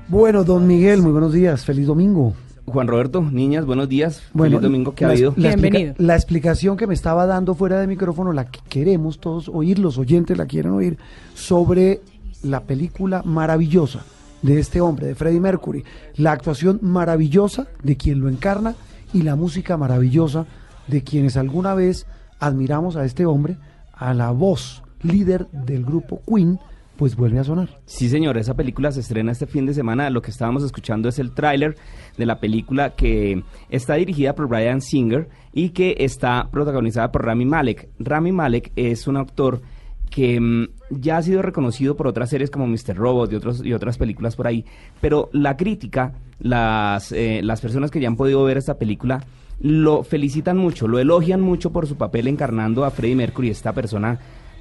[0.07, 2.33] Bueno, don Miguel, muy buenos días, feliz domingo.
[2.65, 4.21] Juan Roberto, niñas, buenos días.
[4.33, 5.33] Bueno, Feliz domingo que ha la, habido.
[5.37, 9.49] la explica- la explicación que me estaba dando fuera de micrófono, la que queremos todos
[9.49, 10.97] oír, los oyentes la quieren oír,
[11.33, 12.01] sobre
[12.43, 14.01] la película maravillosa
[14.41, 15.83] de este hombre, de Freddie Mercury,
[16.15, 18.75] la actuación maravillosa de quien lo encarna
[19.13, 20.45] y la música maravillosa
[20.87, 22.05] de quienes alguna vez
[22.39, 23.57] admiramos a este hombre,
[23.93, 26.59] a la voz líder del grupo Queen,
[26.99, 27.79] pues vuelve a sonar.
[27.85, 30.09] Sí, señor, esa película se estrena este fin de semana.
[30.09, 31.77] Lo que estábamos escuchando es el tráiler
[32.17, 37.45] de la película que está dirigida por Brian Singer y que está protagonizada por Rami
[37.45, 37.87] Malek.
[37.99, 39.61] Rami Malek es un actor
[40.09, 42.97] que mm, ya ha sido reconocido por otras series como Mr.
[42.97, 44.65] Robot y, otros, y otras películas por ahí,
[44.99, 49.23] pero la crítica, las, eh, las personas que ya han podido ver esta película,
[49.61, 54.19] lo felicitan mucho, lo elogian mucho por su papel encarnando a Freddie Mercury, esta persona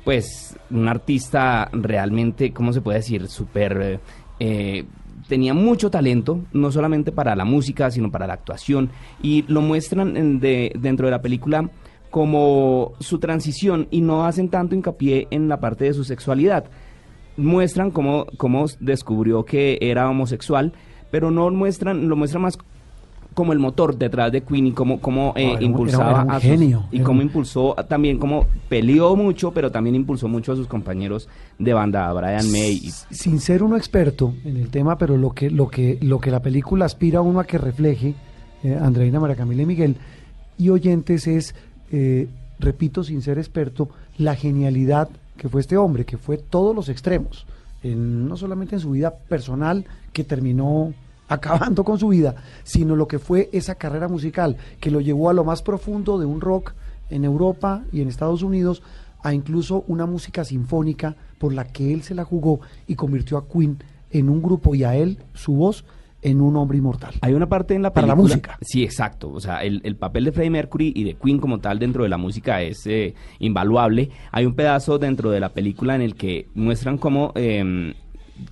[0.09, 3.29] pues un artista realmente, ¿cómo se puede decir?
[3.29, 4.01] Súper...
[4.41, 4.85] eh,
[5.29, 8.89] tenía mucho talento, no solamente para la música, sino para la actuación,
[9.23, 11.69] y lo muestran en de- dentro de la película
[12.09, 16.65] como su transición y no hacen tanto hincapié en la parte de su sexualidad.
[17.37, 20.73] Muestran cómo, cómo descubrió que era homosexual,
[21.11, 22.57] pero no muestran, lo muestran más
[23.39, 26.23] como el motor detrás de Queen y cómo, cómo eh, No, era un- impulsaba era
[26.25, 30.27] un a sus- genio, y cómo un- impulsó también cómo peleó mucho pero también impulsó
[30.27, 34.57] mucho a sus compañeros de banda a Brian May y sin ser uno experto en
[34.57, 37.45] el tema, pero lo que, lo que, lo que la película aspira a uno a
[37.45, 38.15] que refleje,
[38.65, 39.95] eh, Andreina, María Camila y Miguel,
[40.59, 41.55] y oyentes, es,
[41.93, 42.27] eh,
[42.59, 43.89] repito, sin ser experto,
[44.19, 47.47] la genialidad que fue este hombre, que fue todos los extremos,
[47.85, 50.93] en- no solamente en su vida personal, que terminó
[51.29, 52.35] acabando con su vida,
[52.65, 56.27] sino lo que fue esa carrera musical, que lo llevó a lo más profundo de
[56.27, 56.73] un rock
[57.11, 58.83] en Europa y en Estados Unidos,
[59.23, 63.49] a incluso una música sinfónica por la que él se la jugó y convirtió a
[63.49, 63.79] Queen
[64.11, 65.85] en un grupo y a él, su voz,
[66.21, 67.15] en un hombre inmortal.
[67.21, 68.59] Hay una parte en la Para la película- música.
[68.61, 69.31] Sí, exacto.
[69.31, 72.09] O sea, el, el papel de Freddie Mercury y de Queen como tal dentro de
[72.09, 74.11] la música es eh, invaluable.
[74.33, 77.95] Hay un pedazo dentro de la película en el que muestran cómo eh,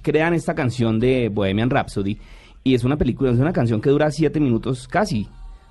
[0.02, 2.18] crean esta canción de Bohemian Rhapsody.
[2.66, 5.28] Y es una película, es una canción que dura siete minutos casi.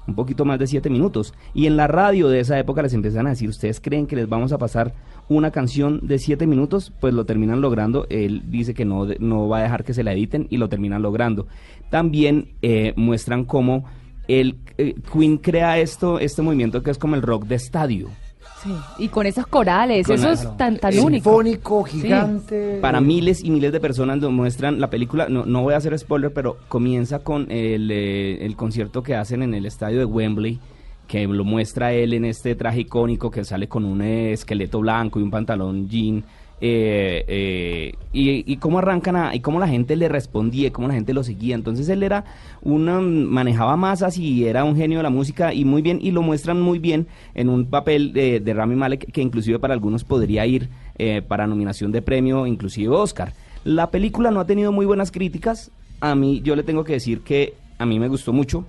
[0.07, 1.33] Un poquito más de siete minutos.
[1.53, 4.29] Y en la radio de esa época les empiezan a decir, ¿ustedes creen que les
[4.29, 4.93] vamos a pasar
[5.27, 6.93] una canción de siete minutos?
[7.01, 8.07] Pues lo terminan logrando.
[8.09, 11.01] Él dice que no, no va a dejar que se la editen y lo terminan
[11.01, 11.47] logrando.
[11.89, 13.83] También eh, muestran cómo
[14.29, 18.07] el eh, Queen crea esto, este movimiento que es como el rock de estadio.
[18.65, 20.55] Sí, y con esos corales, Con eso es claro.
[20.57, 21.29] tan, tan único.
[21.29, 22.01] Sinfónico, Sí.
[22.01, 22.79] gigante.
[22.81, 25.97] Para miles y miles de personas lo muestran la película, no, no voy a hacer
[25.97, 30.59] spoiler, pero comienza con el, eh, el concierto que hacen en el estadio de Wembley,
[31.07, 35.23] que lo muestra él en este traje icónico que sale con un esqueleto blanco y
[35.23, 36.23] un pantalón jean.
[36.61, 40.93] Eh, eh, y, y cómo arrancan a, y cómo la gente le respondía, cómo la
[40.93, 41.55] gente lo seguía.
[41.55, 42.23] Entonces él era
[42.61, 46.21] una manejaba masas y era un genio de la música y muy bien y lo
[46.21, 50.45] muestran muy bien en un papel de, de Rami Malek que inclusive para algunos podría
[50.45, 53.33] ir eh, para nominación de premio, inclusive Oscar.
[53.65, 55.71] La película no ha tenido muy buenas críticas.
[55.99, 58.65] A mí yo le tengo que decir que a mí me gustó mucho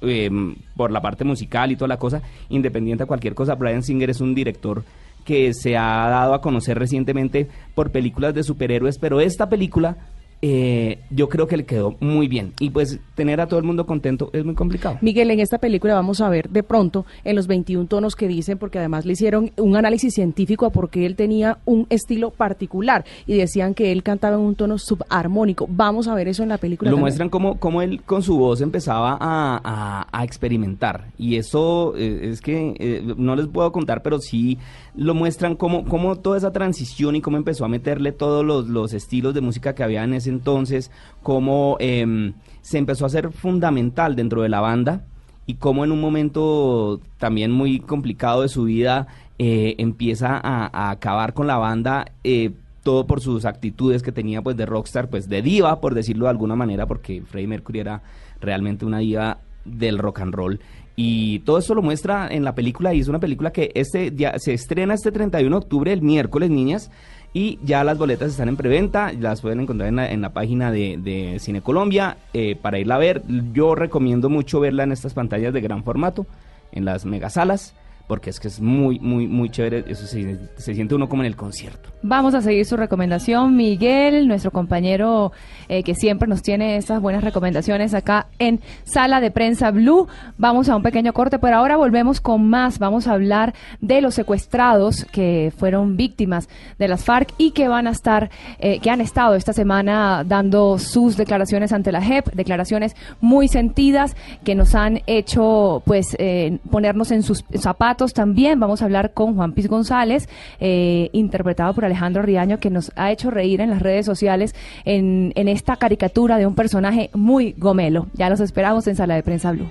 [0.00, 0.30] eh,
[0.76, 3.54] por la parte musical y toda la cosa, independiente a cualquier cosa.
[3.54, 4.82] Brian Singer es un director
[5.28, 9.98] que se ha dado a conocer recientemente por películas de superhéroes, pero esta película
[10.40, 12.52] eh, yo creo que le quedó muy bien.
[12.60, 14.98] Y pues tener a todo el mundo contento es muy complicado.
[15.00, 18.58] Miguel, en esta película vamos a ver de pronto en los 21 tonos que dicen,
[18.58, 23.04] porque además le hicieron un análisis científico a por qué él tenía un estilo particular
[23.26, 25.66] y decían que él cantaba en un tono subarmónico.
[25.68, 26.90] Vamos a ver eso en la película.
[26.90, 27.02] Lo también.
[27.04, 31.06] muestran como, como él con su voz empezaba a, a- a experimentar.
[31.18, 34.58] Y eso eh, es que eh, no les puedo contar, pero sí
[34.94, 38.92] lo muestran como, como toda esa transición y cómo empezó a meterle todos los, los
[38.92, 40.90] estilos de música que había en ese entonces,
[41.22, 45.04] cómo em, se empezó a hacer fundamental dentro de la banda
[45.46, 49.06] y cómo en un momento también muy complicado de su vida
[49.38, 52.06] eh, empieza a, acabar con la banda.
[52.24, 52.52] eh,
[52.88, 56.30] todo por sus actitudes que tenía pues de rockstar, pues de diva, por decirlo de
[56.30, 58.02] alguna manera, porque Freddie Mercury era
[58.40, 60.58] realmente una diva del rock and roll.
[60.96, 64.38] Y todo esto lo muestra en la película y es una película que este ya
[64.38, 66.90] se estrena este 31 de octubre, el miércoles, niñas,
[67.32, 71.60] y ya las boletas están en preventa, las pueden encontrar en la, página de, Cine
[71.60, 73.22] Colombia eh, para irla a ver.
[73.52, 76.26] Yo recomiendo mucho verla en estas pantallas de gran formato,
[76.72, 77.74] en las megasalas,
[78.08, 81.26] porque es que es muy, muy, muy chévere, eso se, se siente uno como en
[81.26, 81.90] el concierto.
[82.02, 85.32] Vamos a seguir su recomendación, Miguel, nuestro compañero
[85.68, 90.08] eh, que siempre nos tiene estas buenas recomendaciones acá en Sala de Prensa Blue.
[90.38, 92.78] Vamos a un pequeño corte, pero ahora volvemos con más.
[92.78, 96.48] Vamos a hablar de los secuestrados que fueron víctimas
[96.78, 98.30] de las FARC y que van a estar,
[98.60, 104.16] eh, que han estado esta semana dando sus declaraciones ante la JEP, declaraciones muy sentidas
[104.44, 107.97] que nos han hecho, pues, eh, ponernos en sus zapatos.
[108.06, 110.28] También vamos a hablar con Juan Piz González,
[110.60, 114.54] interpretado por Alejandro Riaño, que nos ha hecho reír en las redes sociales
[114.84, 118.06] en, en esta caricatura de un personaje muy gomelo.
[118.14, 119.70] Ya los esperamos en Sala de Prensa Blue.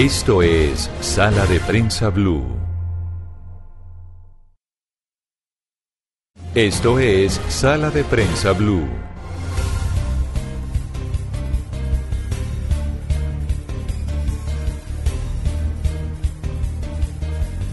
[0.00, 2.42] Esto es Sala de Prensa Blue.
[6.54, 8.86] Esto es Sala de Prensa Blue.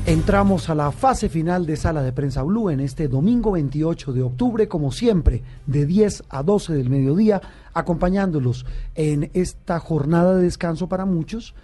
[0.05, 4.23] Entramos a la fase final de Sala de Prensa Blue en este domingo 28 de
[4.23, 7.41] octubre, como siempre, de 10 a 12 del mediodía,
[7.73, 11.55] acompañándolos en esta jornada de descanso para muchos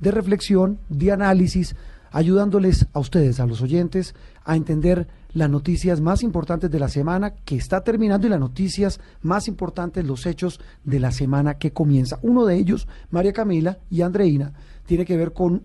[0.00, 1.76] de reflexión, de análisis,
[2.10, 4.14] ayudándoles a ustedes, a los oyentes,
[4.44, 9.00] a entender las noticias más importantes de la semana que está terminando y las noticias
[9.22, 12.18] más importantes, los hechos de la semana que comienza.
[12.22, 14.52] Uno de ellos, María Camila y Andreina,
[14.86, 15.62] tiene que ver con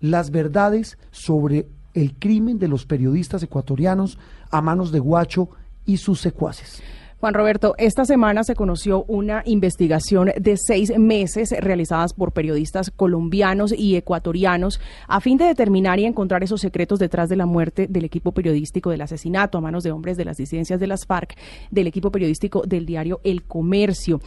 [0.00, 4.18] las verdades sobre el crimen de los periodistas ecuatorianos
[4.50, 5.48] a manos de Guacho
[5.86, 6.82] y sus secuaces.
[7.20, 13.74] Juan Roberto, esta semana se conoció una investigación de seis meses realizadas por periodistas colombianos
[13.76, 18.06] y ecuatorianos a fin de determinar y encontrar esos secretos detrás de la muerte del
[18.06, 21.36] equipo periodístico del asesinato a manos de hombres de las disidencias de las FARC,
[21.70, 24.20] del equipo periodístico del diario El Comercio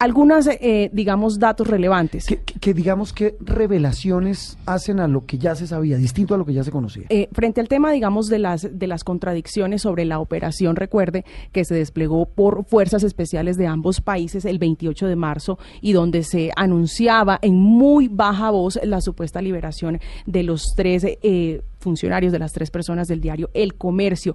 [0.00, 2.26] algunas, eh, digamos, datos relevantes.
[2.26, 6.54] Que, digamos, que revelaciones hacen a lo que ya se sabía, distinto a lo que
[6.54, 7.04] ya se conocía?
[7.10, 11.66] Eh, frente al tema, digamos, de las, de las contradicciones sobre la operación, recuerde que
[11.66, 16.50] se desplegó por fuerzas especiales de ambos países el 28 de marzo y donde se
[16.56, 22.52] anunciaba en muy baja voz la supuesta liberación de los tres eh, funcionarios, de las
[22.52, 24.34] tres personas del diario El Comercio.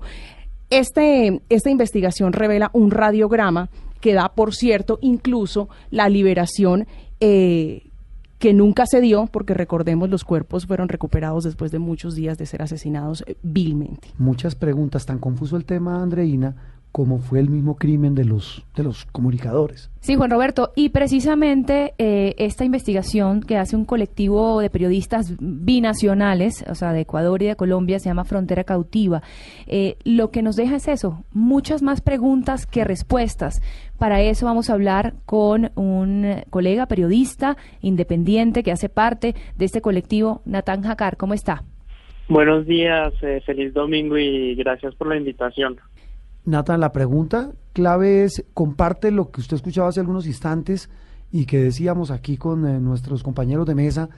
[0.70, 3.70] Este, esta investigación revela un radiograma
[4.06, 6.86] que da, por cierto, incluso la liberación
[7.22, 7.90] eh,
[8.38, 12.46] que nunca se dio, porque recordemos los cuerpos fueron recuperados después de muchos días de
[12.46, 14.10] ser asesinados eh, vilmente.
[14.20, 16.56] Muchas preguntas, tan confuso el tema, Andreina,
[16.96, 19.92] como fue el mismo crimen de los, de los comunicadores.
[20.00, 26.64] Sí, Juan Roberto, y precisamente eh, esta investigación que hace un colectivo de periodistas binacionales,
[26.70, 29.24] o sea, de Ecuador y de Colombia, se llama Frontera Cautiva,
[29.68, 33.62] eh, lo que nos deja es eso, muchas más preguntas que respuestas.
[34.00, 39.82] Para eso vamos a hablar con un colega periodista independiente que hace parte de este
[39.82, 41.18] colectivo, Natán Jacar.
[41.18, 41.66] ¿Cómo está?
[42.30, 45.78] Buenos días, eh, feliz domingo y gracias por la invitación.
[46.46, 50.90] Nathan, la pregunta clave es, comparte lo que usted escuchaba hace algunos instantes
[51.32, 54.10] y que decíamos aquí con eh, nuestros compañeros de mesa,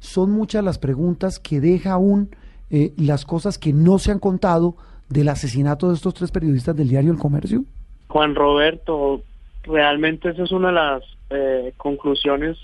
[0.00, 2.30] son muchas las preguntas que deja aún
[2.70, 4.76] eh, las cosas que no se han contado
[5.08, 7.64] del asesinato de estos tres periodistas del diario El Comercio.
[8.08, 9.22] Juan Roberto,
[9.62, 12.58] realmente esa es una de las eh, conclusiones,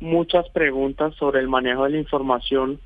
[0.00, 2.78] muchas preguntas sobre el manejo de la información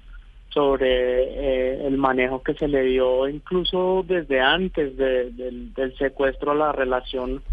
[0.58, 6.72] sobre eh, el manejo que se le dio incluso desde antes del, secuestro a la
[6.72, 7.44] relación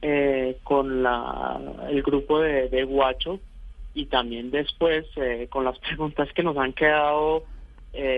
[0.00, 3.40] eh, con la, el grupo de, de Guacho
[3.94, 7.42] y también después eh, con las preguntas que nos han quedado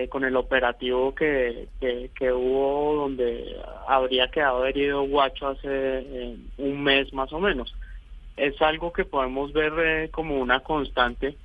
[0.09, 3.57] con el operativo que, que, hubo donde
[3.87, 7.73] habría quedado herido Guacho hace un mes más o menos.
[8.37, 11.35] Es algo que podemos ver como una constante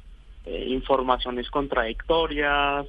[0.50, 2.86] eh, informaciones contradictorias,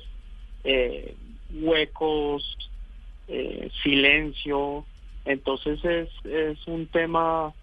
[0.64, 1.14] eh,
[1.62, 2.58] huecos,
[3.28, 4.86] eh, silencio.
[5.26, 7.54] Entonces es, es un tema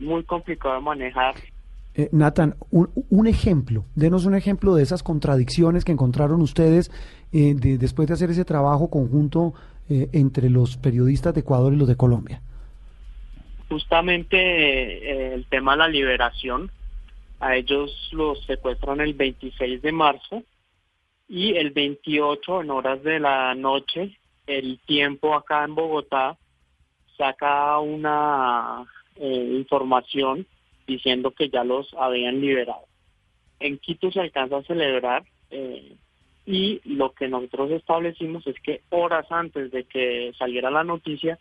[0.00, 1.34] muy complicado de manejar.
[2.12, 6.92] Nathan, un, un, ejemplo, denos un ejemplo de esas contradicciones que encontraron ustedes
[7.32, 9.54] después de hacer ese trabajo conjunto
[9.88, 12.42] entre los periodistas de Ecuador y los de Colombia.
[13.70, 16.70] Justamente el tema de la liberación,
[17.40, 20.42] a ellos los secuestran el 26 de marzo
[21.28, 26.36] Y el 28, en horas de la noche, el tiempo acá en Bogotá
[27.16, 28.84] saca una
[29.16, 30.46] eh, información
[30.86, 32.84] diciendo que ya los habían liberado.
[33.58, 35.96] En Quito se alcanza a celebrar eh,
[36.44, 41.38] y lo que nosotros establecimos es que horas antes de que saliera la noticia,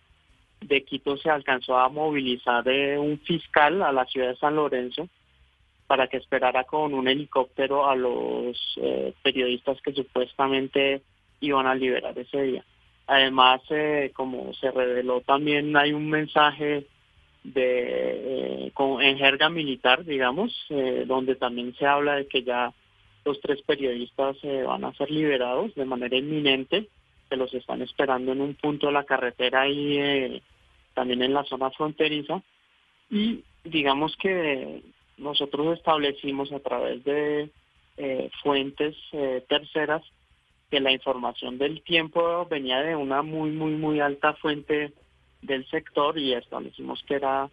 [0.62, 5.08] de Quito se alcanzó a movilizar eh, un fiscal a la ciudad de San Lorenzo
[5.88, 11.02] para que esperara con un helicóptero a los eh, periodistas que supuestamente
[11.42, 12.66] iban a liberar ese día.
[13.08, 16.88] Además, eh, como se reveló también, hay un mensaje
[17.44, 20.52] de con, en jerga militar, digamos,
[21.06, 22.74] donde también se habla de que ya
[23.24, 26.88] los tres periodistas van a ser liberados de manera inminente,
[27.30, 30.42] que los están esperando en un punto de la carretera y
[30.96, 32.42] también en la zona fronteriza.
[33.12, 34.82] Y digamos que
[35.18, 37.50] nosotros establecimos a través de
[37.98, 40.04] eh, fuentes eh, terceras
[40.70, 44.94] que la información del tiempo venía de una muy, muy, muy alta fuente
[45.42, 47.50] del sector y establecimos que era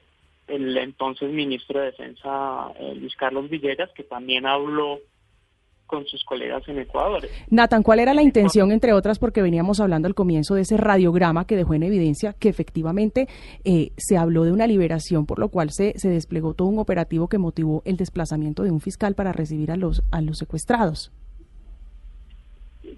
[0.48, 5.00] el entonces ministro de Defensa eh, Luis Carlos Villegas, que también habló
[5.92, 7.28] con sus colegas en Ecuador.
[7.50, 11.46] Nathan, ¿cuál era la intención, entre otras, porque veníamos hablando al comienzo de ese radiograma
[11.46, 13.28] que dejó en evidencia que efectivamente
[13.66, 17.28] eh, se habló de una liberación, por lo cual se, se desplegó todo un operativo
[17.28, 21.12] que motivó el desplazamiento de un fiscal para recibir a los, a los secuestrados?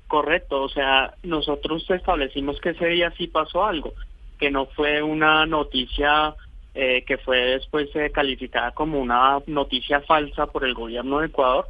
[0.07, 3.93] Correcto, o sea, nosotros establecimos que ese día sí pasó algo,
[4.39, 6.37] que no fue una noticia
[6.77, 11.67] eh, que fue después eh, calificada como una noticia falsa por el gobierno de Ecuador,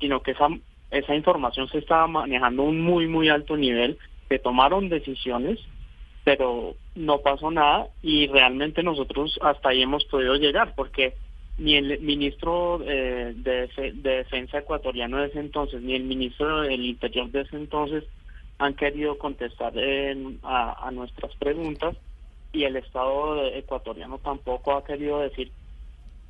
[0.00, 0.48] sino que esa,
[0.90, 3.98] esa información se estaba manejando a un muy, muy alto nivel,
[4.28, 5.58] se tomaron decisiones,
[6.24, 11.14] pero no pasó nada y realmente nosotros hasta ahí hemos podido llegar, porque
[11.58, 17.30] ni el ministro eh, de, Defensa ecuatoriano de ese entonces, ni el ministro del Interior
[17.30, 18.04] de ese entonces
[18.58, 19.72] han querido contestar
[20.42, 21.96] a, a nuestras preguntas
[22.52, 25.50] y el Estado ecuatoriano tampoco ha querido decir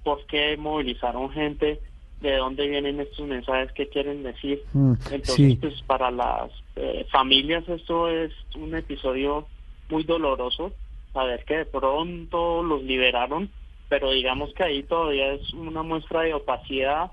[0.05, 1.81] por qué movilizaron gente
[2.21, 4.63] de dónde vienen estos mensajes, qué quieren decir.
[4.73, 9.47] Mm, Entonces, pues para las eh, familias esto es un episodio
[9.89, 10.73] muy doloroso,
[11.13, 13.51] saber que de pronto los liberaron,
[13.89, 17.11] pero digamos que ahí todavía es una muestra de opacidad,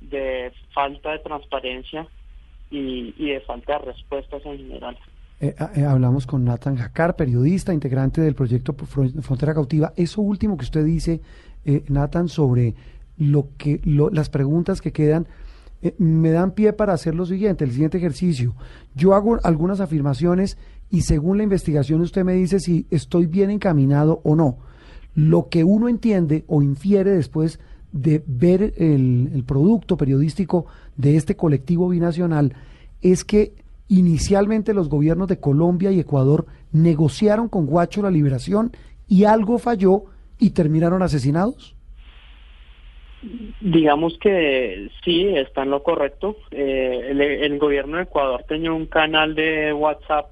[0.00, 2.06] de falta de transparencia
[2.70, 4.96] y, de falta de respuestas en general.
[5.40, 9.92] Eh, eh, hablamos con Nathan Jacar, periodista, integrante del proyecto Frontera Cautiva.
[9.96, 11.20] Eso último que usted dice,
[11.88, 12.74] Nathan, sobre
[13.16, 15.26] lo que las preguntas que quedan
[15.82, 18.54] eh, me dan pie para hacer lo siguiente, el siguiente ejercicio.
[18.94, 20.56] Yo hago algunas afirmaciones
[20.90, 24.58] y según la investigación usted me dice si estoy bien encaminado o no.
[25.14, 27.60] Lo que uno entiende o infiere después
[27.92, 30.66] de ver el producto periodístico
[30.96, 32.54] de este colectivo binacional
[33.00, 33.54] es que
[33.88, 38.72] inicialmente los gobiernos de Colombia y Ecuador negociaron con Guacho la liberación
[39.06, 40.06] y algo falló
[40.38, 41.73] y terminaron asesinados.
[43.60, 46.36] Digamos que sí, está en lo correcto.
[46.50, 50.26] Eh, el, gobierno de Ecuador tenía un canal de WhatsApp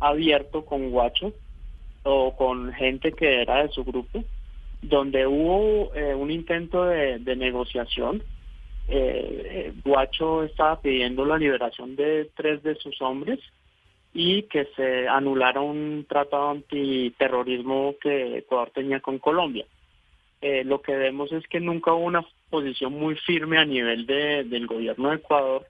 [0.00, 1.32] abierto con Guacho
[2.02, 4.24] o con gente que era de su grupo,
[4.80, 8.24] donde hubo eh, un intento de, negociación.
[8.88, 13.38] Eh, Guacho estaba pidiendo la liberación de tres de sus hombres
[14.12, 19.66] y que se anulara un tratado antiterrorismo que Ecuador tenía con Colombia.
[20.42, 24.44] Eh, lo que vemos es que nunca hubo una posición muy firme a nivel de,
[24.44, 25.66] del gobierno de Ecuador.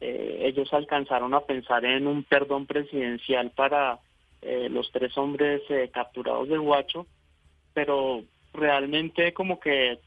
[0.00, 4.00] Eh, ellos alcanzaron a pensar en un perdón presidencial para
[4.42, 5.62] eh, los tres hombres
[5.92, 7.06] capturados de Huacho,
[7.72, 9.98] pero realmente como que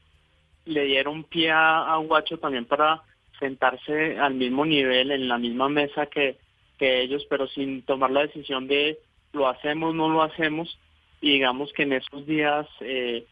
[0.66, 3.02] le dieron pie a, Huacho también para
[3.38, 6.36] sentarse al mismo nivel, en la misma mesa que,
[6.78, 8.98] que ellos, pero sin tomar la decisión de
[9.32, 10.78] lo hacemos, no lo hacemos.
[11.20, 13.24] Y digamos que en esos días eh,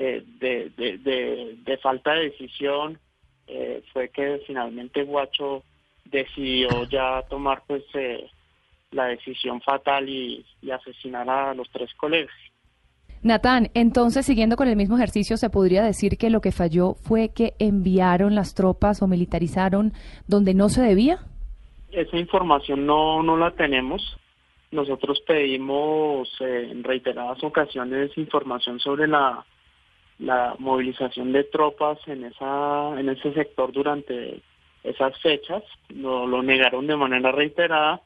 [0.00, 3.00] eh, de, de, de, falta de decisión
[3.48, 5.64] eh, fue que finalmente Guacho
[6.04, 8.30] decidió ya tomar pues eh,
[8.92, 12.30] la decisión fatal y, asesinar a los tres colegas.
[13.24, 17.30] Natán, entonces siguiendo con el mismo ejercicio, ¿se podría decir que lo que falló fue
[17.34, 19.92] que enviaron las tropas o militarizaron
[20.28, 21.18] donde no se debía?
[21.90, 24.16] Esa información no, no la tenemos.
[24.70, 29.44] Nosotros pedimos en reiteradas ocasiones información sobre la
[30.18, 34.40] la movilización de tropas en esa en ese sector durante
[34.82, 38.00] esas fechas lo, lo negaron de manera reiterada.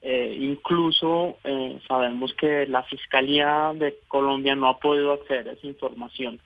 [0.00, 5.66] Eh, incluso eh, sabemos que la fiscalía de Colombia no ha podido acceder a esa
[5.66, 6.40] información.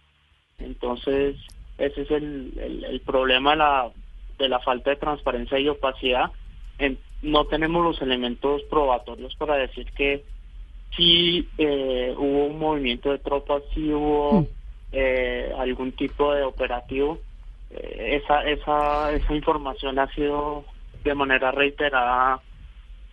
[0.58, 1.36] Entonces
[1.76, 3.90] ese es el, el, problema de la
[4.38, 6.30] de la falta de transparencia y opacidad.
[7.22, 10.24] No tenemos los elementos probatorios para decir que
[10.96, 14.46] sí eh, hubo un movimiento de tropas, sí hubo
[14.92, 17.18] eh, algún tipo de operativo.
[17.70, 20.64] Eh, esa, esa, esa información ha sido
[21.04, 22.40] de manera reiterada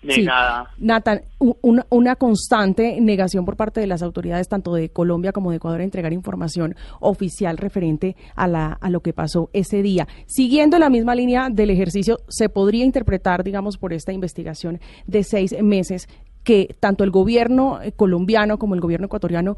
[0.01, 0.21] Sí.
[0.21, 0.69] negada.
[0.77, 5.49] Nathan, u- una, una constante negación por parte de las autoridades, tanto de Colombia como
[5.51, 10.07] de Ecuador, a entregar información oficial referente a, la, a lo que pasó ese día.
[10.25, 15.53] Siguiendo la misma línea del ejercicio, se podría interpretar, digamos, por esta investigación de seis
[15.61, 16.07] meses,
[16.45, 19.57] que tanto el gobierno eh, colombiano como el gobierno ecuatoriano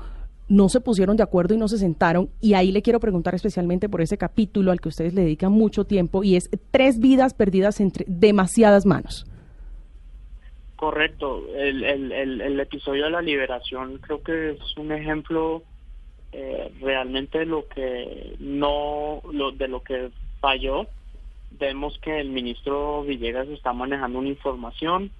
[0.51, 2.29] no se pusieron de acuerdo y no se sentaron.
[2.41, 5.85] Y ahí le quiero preguntar especialmente por ese capítulo al que ustedes le dedican mucho
[5.85, 9.25] tiempo y es tres vidas perdidas entre demasiadas manos.
[10.75, 11.41] Correcto.
[11.55, 15.63] El, el, el, el episodio de la liberación creo que es un ejemplo
[16.33, 20.09] eh, realmente de lo que no, lo, de lo que
[20.41, 20.85] falló.
[21.51, 25.11] Vemos que el ministro Villegas está manejando una información,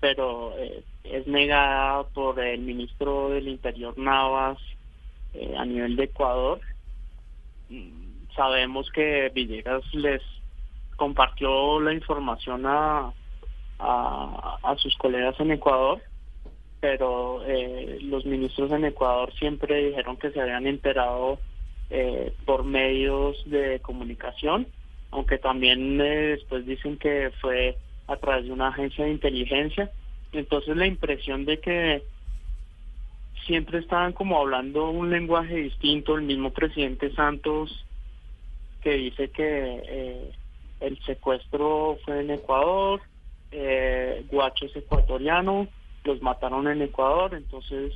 [0.00, 4.58] pero eh, es negada por el ministro del Interior Navas
[5.34, 6.60] eh, a nivel de Ecuador.
[7.68, 10.22] Mm, Sabemos que Villegas les
[10.96, 13.12] compartió la información a,
[13.78, 16.00] a, a sus colegas en Ecuador,
[16.80, 21.38] pero eh, los ministros en Ecuador siempre dijeron que se habían enterado
[21.90, 24.66] eh, por medios de comunicación,
[25.10, 27.76] aunque también eh, después dicen que fue
[28.10, 29.90] a través de una agencia de inteligencia.
[30.32, 32.02] Entonces la impresión de que
[33.46, 37.84] siempre estaban como hablando un lenguaje distinto, el mismo presidente Santos
[38.82, 40.30] que dice que eh,
[40.80, 43.00] el secuestro fue en Ecuador,
[43.52, 45.68] eh, Guacho es ecuatoriano,
[46.04, 47.92] los mataron en Ecuador, entonces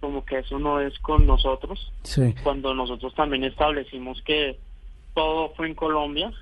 [0.00, 2.34] como que eso no es con nosotros, Sí.
[2.42, 4.56] cuando nosotros también establecimos que
[5.14, 6.32] todo fue en Colombia,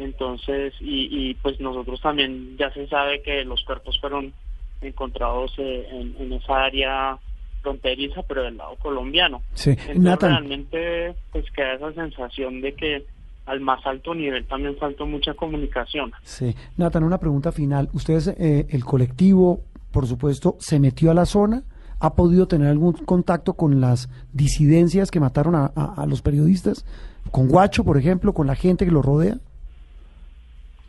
[0.00, 4.32] entonces y, y pues nosotros también ya se sabe que los cuerpos fueron
[4.80, 7.18] encontrados eh, en, en esa área
[7.62, 9.42] fronteriza, pero del lado colombiano.
[9.54, 9.70] Sí.
[9.70, 10.30] Entonces Nathan.
[10.30, 13.04] realmente pues queda esa sensación de que
[13.46, 16.12] al más alto nivel también faltó mucha comunicación.
[16.22, 16.54] Sí.
[16.76, 17.88] Nathan, una pregunta final.
[17.94, 19.60] ¿Ustedes, eh, el colectivo,
[19.90, 21.62] por supuesto, se metió a la zona?
[22.00, 26.84] ¿Ha podido tener algún contacto con las disidencias que mataron a, a- a los periodistas?
[27.32, 28.32] ¿Con Guacho, por ejemplo?
[28.34, 29.38] ¿Con la gente que lo rodea?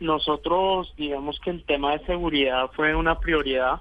[0.00, 3.80] Nosotros, digamos que el tema de seguridad fue una prioridad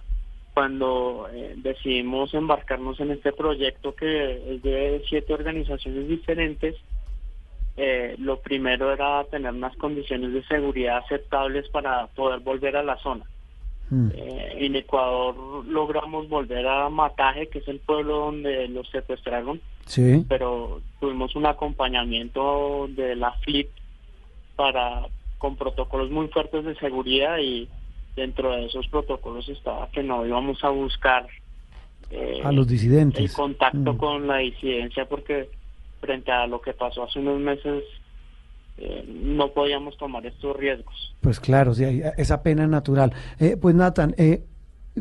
[0.53, 6.75] cuando eh, decidimos embarcarnos en este proyecto que es de siete organizaciones diferentes.
[7.81, 12.97] eh, lo primero era tener unas condiciones de seguridad aceptables para poder volver a la
[12.97, 13.23] zona.
[14.13, 20.25] Eh, en Ecuador logramos volver a Mataje, que es el pueblo donde los secuestraron, Sí.
[20.27, 23.69] pero tuvimos un acompañamiento de la FLIP
[24.57, 25.07] para
[25.39, 27.67] con protocolos muy fuertes de seguridad y
[28.15, 31.25] dentro de esos protocolos estaba que no íbamos a buscar
[32.11, 33.19] eh, A los disidentes.
[33.23, 33.97] el contacto Mm.
[33.97, 35.49] con la disidencia porque
[36.01, 37.83] frente a lo que pasó hace unos meses
[38.77, 41.15] eh, no podíamos tomar estos riesgos.
[41.21, 41.83] Pues claro, sí,
[42.17, 43.11] esa pena natural.
[43.39, 44.43] Eh, pues Nathan, eh,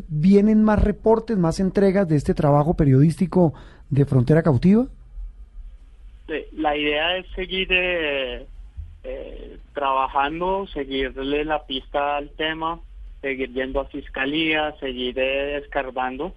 [0.09, 3.53] ¿vienen más reportes, más entregas de este trabajo periodístico
[3.89, 4.85] de Frontera Cautiva?
[6.27, 7.69] Eh, La idea es seguir
[9.03, 12.79] eh, trabajando, seguirle la pista al tema,
[13.21, 16.33] seguir yendo a fiscalía, seguir eh, escarbando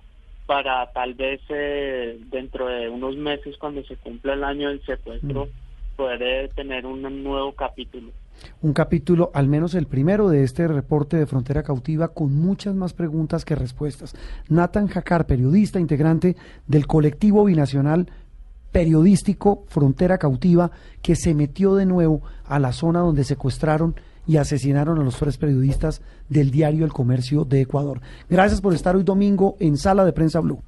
[0.46, 5.48] para tal vez eh, dentro de unos meses cuando se cumpla el año del secuestro
[5.96, 8.10] poder eh, tener un nuevo capítulo.
[8.60, 12.92] Un capítulo, al menos el primero de este reporte de Frontera Cautiva, con muchas más
[12.92, 14.14] preguntas que respuestas.
[14.48, 16.36] Nathan Jacar, periodista integrante
[16.66, 18.08] del colectivo binacional
[18.72, 20.70] periodístico Frontera Cautiva,
[21.02, 23.94] que se metió de nuevo a la zona donde secuestraron
[24.26, 28.00] y asesinaron a los tres periodistas del diario El Comercio de Ecuador.
[28.28, 30.62] Gracias por estar hoy domingo en Sala de Prensa Blue.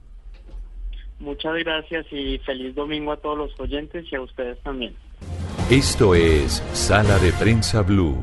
[1.19, 4.95] Muchas gracias y feliz domingo a todos los oyentes y a ustedes también.
[5.71, 8.19] Esto es Sala de Prensa Blue.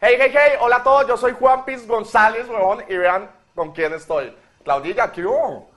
[0.00, 3.72] Hey, hey, hey, hola a todos, yo soy Juan Piz González, huevón, y vean con
[3.72, 4.32] quién estoy.
[4.64, 5.70] Claudilla, ¿qué hubo?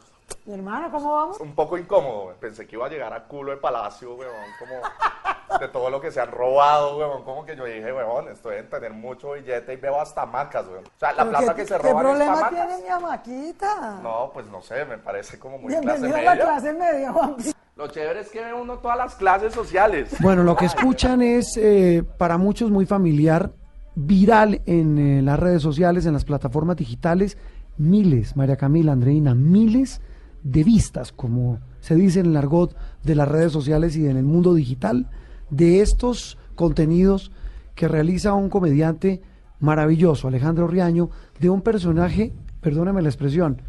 [0.46, 1.40] Mi hermano, ¿cómo vamos?
[1.40, 2.36] Un poco incómodo, güey.
[2.40, 6.12] pensé que iba a llegar a culo de palacio, huevón, como de todo lo que
[6.12, 9.78] se han robado, huevón, como que yo dije, huevón, estoy en tener mucho billete y
[9.78, 10.86] veo hasta macas, huevón.
[10.86, 12.88] O sea, la ¿Pero plata qué- que se ¿Qué roban es problema pa' tiene mi
[12.90, 14.00] amaquita?
[14.02, 16.44] No, pues no sé, me parece como muy clase Bienvenido a la media.
[16.46, 17.36] clase media, Juan.
[17.76, 20.16] Lo chévere es que ve uno todas las clases sociales.
[20.22, 23.52] Bueno, lo que escuchan es eh, para muchos muy familiar,
[23.96, 27.38] viral en eh, las redes sociales, en las plataformas digitales,
[27.78, 30.02] miles, María Camila, Andreina, miles
[30.44, 34.24] de vistas, como se dice en el argot de las redes sociales y en el
[34.24, 35.10] mundo digital,
[35.50, 37.32] de estos contenidos
[37.76, 39.22] que realiza un comediante
[39.60, 41.10] maravilloso, Alejandro Riaño,
[41.40, 43.62] de un personaje, perdóname la expresión,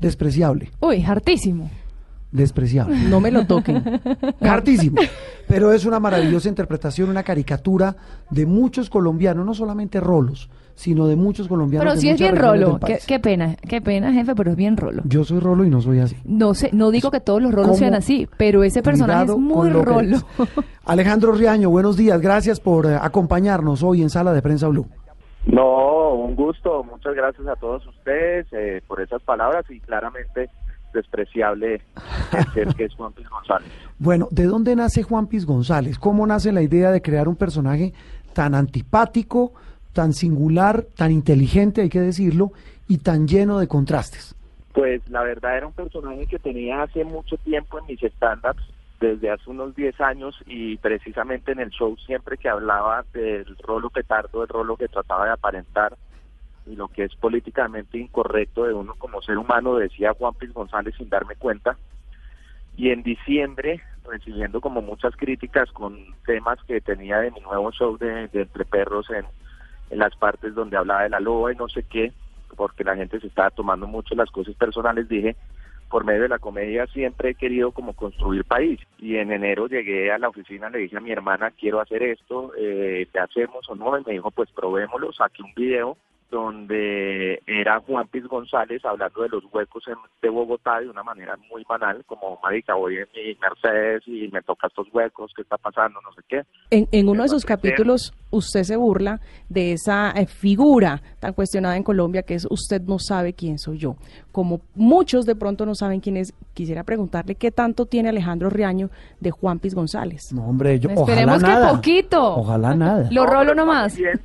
[0.00, 0.70] despreciable.
[0.80, 1.70] Uy, hartísimo.
[2.30, 2.96] Despreciable.
[3.08, 4.00] No me lo toquen.
[4.40, 5.00] Hartísimo.
[5.46, 7.96] Pero es una maravillosa interpretación, una caricatura
[8.30, 11.84] de muchos colombianos, no solamente rolos, sino de muchos colombianos.
[11.84, 12.78] Pero sí es bien rolo.
[13.04, 15.02] Qué, pena, qué pena, jefe, pero es bien rolo.
[15.06, 16.16] Yo soy rolo y no soy así.
[16.24, 17.78] No sé, no digo que todos los rolos ¿Cómo?
[17.78, 20.18] sean así, pero ese personaje es muy rolo.
[20.84, 22.20] Alejandro Riaño, buenos días.
[22.20, 24.86] Gracias por eh, acompañarnos hoy en Sala de Prensa Blue.
[25.46, 26.84] No, un gusto.
[26.84, 30.48] Muchas gracias a todos ustedes eh, por esas palabras y claramente
[30.94, 31.82] despreciable
[32.54, 33.68] ser que es Juan Piz González.
[33.98, 35.98] Bueno, ¿de dónde nace Juan Piz González?
[35.98, 37.92] ¿Cómo nace la idea de crear un personaje
[38.32, 39.54] tan antipático,
[39.98, 42.52] tan singular, tan inteligente, hay que decirlo,
[42.86, 44.32] y tan lleno de contrastes?
[44.72, 48.62] Pues la verdad era un personaje que tenía hace mucho tiempo en mis stand-ups,
[49.00, 53.90] desde hace unos 10 años y precisamente en el show siempre que hablaba del rolo
[53.90, 55.96] petardo, del rolo que trataba de aparentar
[56.64, 60.94] y lo que es políticamente incorrecto de uno como ser humano, decía Juan Piz González
[60.96, 61.76] sin darme cuenta.
[62.76, 67.98] Y en diciembre, recibiendo como muchas críticas con temas que tenía de mi nuevo show
[67.98, 69.24] de, de Entre Perros en,
[69.90, 72.12] en las partes donde hablaba de la loba y no sé qué,
[72.56, 75.36] porque la gente se estaba tomando mucho las cosas personales, dije,
[75.88, 78.80] por medio de la comedia siempre he querido como construir país.
[78.98, 82.52] Y en enero llegué a la oficina, le dije a mi hermana, quiero hacer esto,
[82.58, 83.98] eh, ¿te hacemos o no?
[83.98, 85.96] Y me dijo, pues probémoslo, saqué un video
[86.30, 91.36] donde era Juan Piz González hablando de los huecos en- de Bogotá de una manera
[91.50, 95.56] muy banal, como, marica, voy en mi Mercedes y me toca estos huecos, ¿qué está
[95.56, 96.00] pasando?
[96.02, 96.42] No sé qué.
[96.70, 101.76] En, en uno de sus capítulos, usted se burla de esa eh, figura tan cuestionada
[101.76, 103.96] en Colombia que es usted no sabe quién soy yo.
[104.32, 108.90] Como muchos de pronto no saben quién es, quisiera preguntarle qué tanto tiene Alejandro Riaño
[109.20, 110.32] de Juan Piz González.
[110.32, 111.72] No, hombre, yo, Esperemos ojalá que nada.
[111.72, 112.36] poquito.
[112.36, 113.08] Ojalá nada.
[113.10, 113.96] Lo rolo nomás.
[113.96, 114.20] Bien.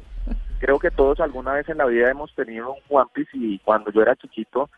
[0.63, 3.91] Creo que todos alguna vez en la vida hemos tenido un Juan Piz y cuando
[3.91, 4.69] yo era chiquito,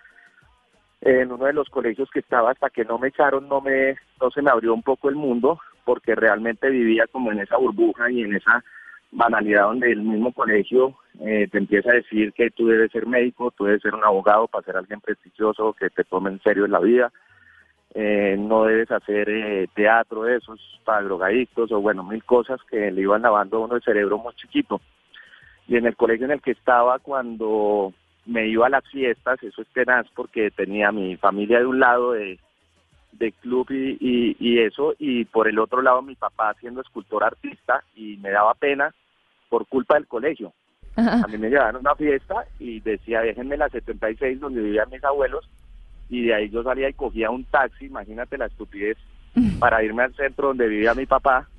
[1.02, 4.32] en uno de los colegios que estaba, hasta que no me echaron, no me, no
[4.32, 8.24] se me abrió un poco el mundo, porque realmente vivía como en esa burbuja y
[8.24, 8.64] en esa
[9.12, 13.52] banalidad donde el mismo colegio eh, te empieza a decir que tú debes ser médico,
[13.52, 16.72] tú debes ser un abogado para ser alguien prestigioso, que te tome en serio en
[16.72, 17.12] la vida,
[17.94, 22.90] eh, no debes hacer eh, teatro, eso es para drogadictos o bueno, mil cosas que
[22.90, 24.82] le iban lavando a uno el cerebro muy chiquito.
[25.68, 27.94] Y en el colegio en el que estaba cuando
[28.26, 32.14] me iba a las fiestas, eso es tenaz porque tenía mi familia de un lado
[32.14, 32.40] de,
[33.14, 37.24] de club y, y, y eso, y por el otro lado mi papá siendo escultor
[37.24, 38.94] artista y me daba pena
[39.50, 40.54] por culpa del colegio.
[40.98, 45.04] A mí me llevaban a una fiesta y decía, déjenme la 76 donde vivían mis
[45.04, 45.50] abuelos,
[46.10, 48.98] y de ahí yo salía y cogía un taxi, imagínate la estupidez,
[49.60, 51.50] para irme al centro donde vivía mi papá,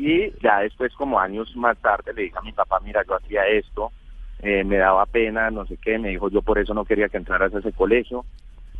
[0.00, 3.46] y ya después, como años más tarde, le dije a mi papá, mira, yo hacía
[3.46, 3.92] esto,
[4.40, 7.18] eh, me daba pena, no sé qué, me dijo, yo por eso no quería que
[7.18, 8.24] entraras a ese colegio,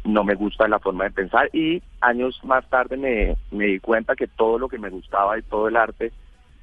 [0.04, 4.16] no me gusta la forma de pensar, y años más tarde me, me di cuenta
[4.16, 6.12] que todo lo que me gustaba y todo el arte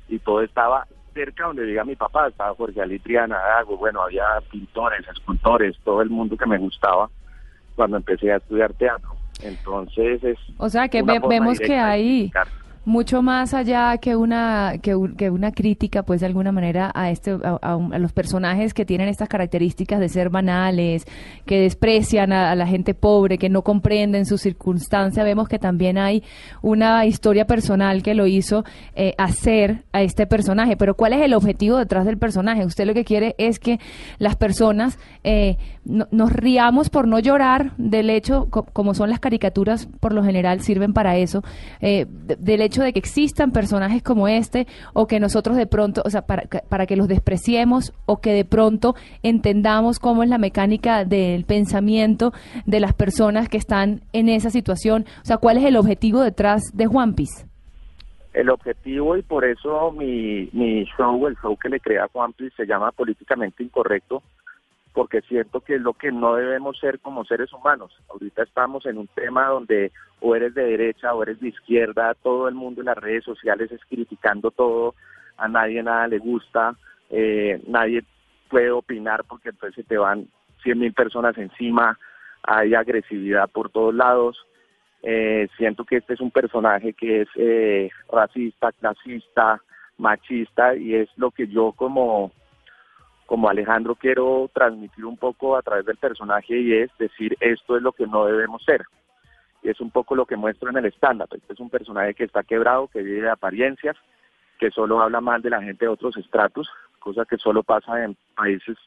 [0.08, 5.08] y todo estaba cerca donde vivía mi papá, estaba Jorge Alitriana, Dago, bueno, había pintores,
[5.08, 7.10] escultores, todo el mundo que me gustaba
[7.76, 9.16] cuando empecé a estudiar teatro.
[9.42, 12.48] Entonces es O sea que ve- vemos que hay explicar.
[12.88, 17.32] Mucho más allá que una que, que una crítica pues de alguna manera a este
[17.32, 21.06] a, a los personajes que tienen estas características de ser banales
[21.46, 25.26] que desprecian a, a la gente pobre que no comprenden su circunstancia.
[25.26, 26.24] Vemos que también hay
[26.62, 28.64] una historia personal que lo hizo
[28.96, 30.78] eh, hacer a este personaje.
[30.78, 33.82] Pero cuál es el objetivo detrás del personaje usted lo que quiere es que
[34.18, 35.58] las personas eh,
[35.88, 40.24] no- nos riamos por no llorar del hecho co- como son las caricaturas por lo
[40.24, 41.42] general sirven para eso
[41.82, 46.02] eh, de- del hecho de que existan personajes como este o que nosotros de pronto,
[46.06, 50.38] o sea, para, para que los despreciemos o que de pronto entendamos cómo es la
[50.38, 52.34] mecánica del pensamiento
[52.66, 55.06] de las personas que están en esa situación.
[55.22, 57.30] O sea, ¿cuál es el objetivo detrás de Juan Piz?
[58.34, 62.50] El objetivo y por eso mi, mi show, el show que le crea a Juanpi
[62.56, 64.22] se llama Políticamente Incorrecto,
[64.98, 67.96] porque siento que es lo que no debemos ser como seres humanos.
[68.10, 69.92] Ahorita estamos en un tema donde
[70.22, 73.72] o eres de derecha o eres de izquierda, todo el mundo en las redes sociales
[73.72, 74.96] es criticando todo,
[75.38, 76.76] a nadie nada le gusta,
[77.12, 78.04] eh, nadie
[78.50, 80.30] puede opinar porque entonces se te van
[80.64, 82.00] 100 mil personas encima,
[82.42, 84.48] hay agresividad por todos lados.
[85.04, 89.62] Eh, siento que este es un personaje que es eh, racista, clasista,
[90.00, 92.32] machista y es lo que yo como
[93.28, 97.84] como Alejandro quiero transmitir un poco a través del personaje y es decir esto es
[97.84, 98.84] lo que no debemos ser
[99.62, 101.30] y es un poco lo que muestro en el stand-up.
[101.34, 103.96] Este es un personaje que está quebrado, que vive de apariencias,
[104.60, 108.16] que solo habla mal de la gente de otros estratos, cosa que solo pasa en
[108.36, 108.78] países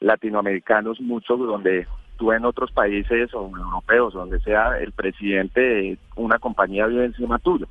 [0.00, 1.86] latinoamericanos, muchos donde
[2.18, 7.38] tú en otros países o europeos, donde sea el presidente de una compañía vive encima
[7.38, 7.66] tuyo.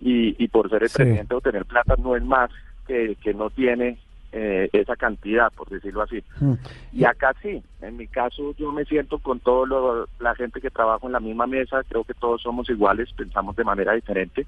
[0.00, 0.96] Y, y por ser el Sí.
[0.98, 2.50] presidente o tener plata no es más
[2.86, 3.98] que, que no tiene
[4.36, 6.22] eh, esa cantidad, por decirlo así.
[6.40, 6.54] Mm.
[6.92, 11.06] Y acá sí, en mi caso yo me siento con toda la gente que trabaja
[11.06, 14.46] en la misma mesa, creo que todos somos iguales, pensamos de manera diferente.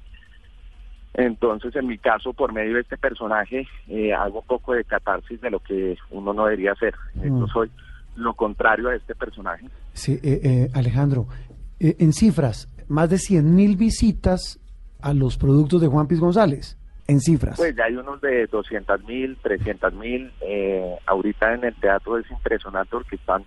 [1.15, 5.41] Entonces, en mi caso, por medio de este personaje, eh, hago un poco de catarsis
[5.41, 6.95] de lo que uno no debería hacer.
[7.15, 7.39] Mm.
[7.41, 7.71] Yo soy
[8.17, 9.67] lo contrario a este personaje.
[9.93, 11.29] Sí, eh, eh, Alejandro,
[11.79, 14.59] eh, en cifras, más de 100 mil visitas
[15.01, 16.77] a los productos de Juan Piz González.
[17.09, 17.57] En cifras.
[17.57, 20.33] Pues ya hay unos de 200 mil, 300 mil.
[20.41, 23.45] Eh, ahorita en el teatro es impresionante porque están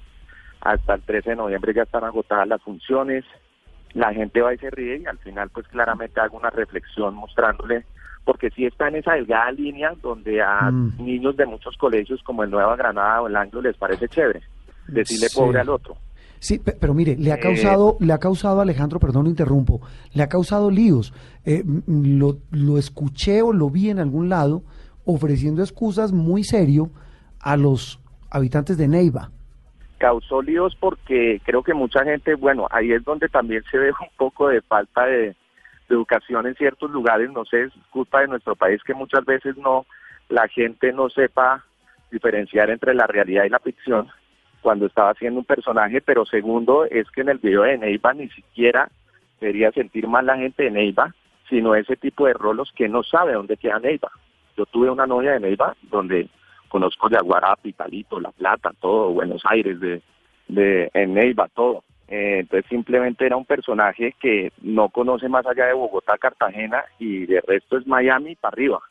[0.62, 3.26] hasta el 13 de noviembre ya están agotadas las funciones.
[3.94, 7.86] La gente va y se ríe y al final pues claramente hago una reflexión mostrándole,
[8.24, 11.04] porque sí está en esa delgada línea donde a Mm.
[11.04, 14.42] niños de muchos colegios como el Nueva Granada o el Anglo les parece chévere
[14.88, 15.38] decirle Sí.
[15.40, 15.98] pobre al otro.
[16.40, 19.82] Sí, pe- pero mire, le ha Eh, causado, le ha causado, Alejandro, perdón, lo interrumpo,
[20.14, 21.14] le ha causado líos.
[21.46, 24.64] Eh, lo, lo escuché o lo vi en algún lado
[25.06, 26.90] ofreciendo excusas muy serio
[27.42, 28.00] a los
[28.30, 29.32] habitantes de Neiva.
[29.98, 34.08] causó líos porque creo que mucha gente, bueno, ahí es donde también se ve un
[34.18, 35.36] poco de falta de, de
[35.90, 39.86] educación en ciertos lugares, no sé, es culpa de nuestro país que muchas veces no,
[40.30, 41.66] la gente no sepa
[42.12, 44.08] diferenciar entre la realidad y la ficción
[44.62, 48.30] cuando estaba haciendo un personaje, pero segundo es que en el video de Neiva ni
[48.30, 48.90] siquiera
[49.40, 51.14] debería sentir mal la gente de Neiva,
[51.50, 54.12] sino ese tipo de rolos que no sabe dónde queda Neiva.
[54.58, 56.30] Yo tuve una novia de Neiva donde
[56.68, 60.02] conozco Yaguará, Pitalito, La Plata, todo, Buenos Aires, de,
[60.48, 61.84] de en Neiva, todo.
[62.08, 67.26] Eh, entonces simplemente era un personaje que no conoce más allá de Bogotá, Cartagena y
[67.28, 68.82] de resto es Miami para arriba.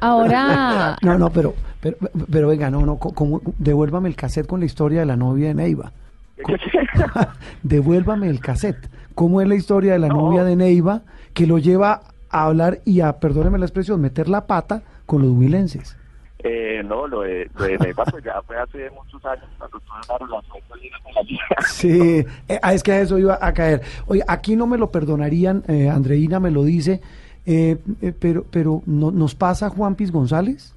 [0.00, 1.96] Ahora, No, no, pero, pero,
[2.30, 5.48] pero venga, no, no, co- como- devuélvame el cassette con la historia de la novia
[5.48, 5.92] de Neiva.
[7.62, 8.88] Devuélvame el cassette.
[9.14, 11.02] ¿Cómo es la historia de la novia de Neiva
[11.34, 15.32] que lo lleva a hablar y a, perdóneme la expresión, meter la pata con los
[15.32, 15.96] huilenses?
[16.40, 19.96] Eh, no, lo de, lo de Neiva pues ya fue hace muchos años cuando tuve
[20.08, 21.40] una relación con la niña.
[21.66, 23.82] Sí, eh, ah, es que a eso iba a caer.
[24.06, 27.00] Oye, aquí no me lo perdonarían, eh, Andreina me lo dice,
[27.46, 30.74] eh, eh, pero, pero ¿no, ¿nos pasa Juan Piz González?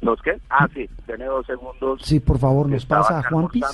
[0.00, 0.38] ¿Nos qué?
[0.48, 2.00] Ah, sí, tiene dos segundos.
[2.04, 3.64] Sí, por favor, nos Estaba pasa a Juan Piz.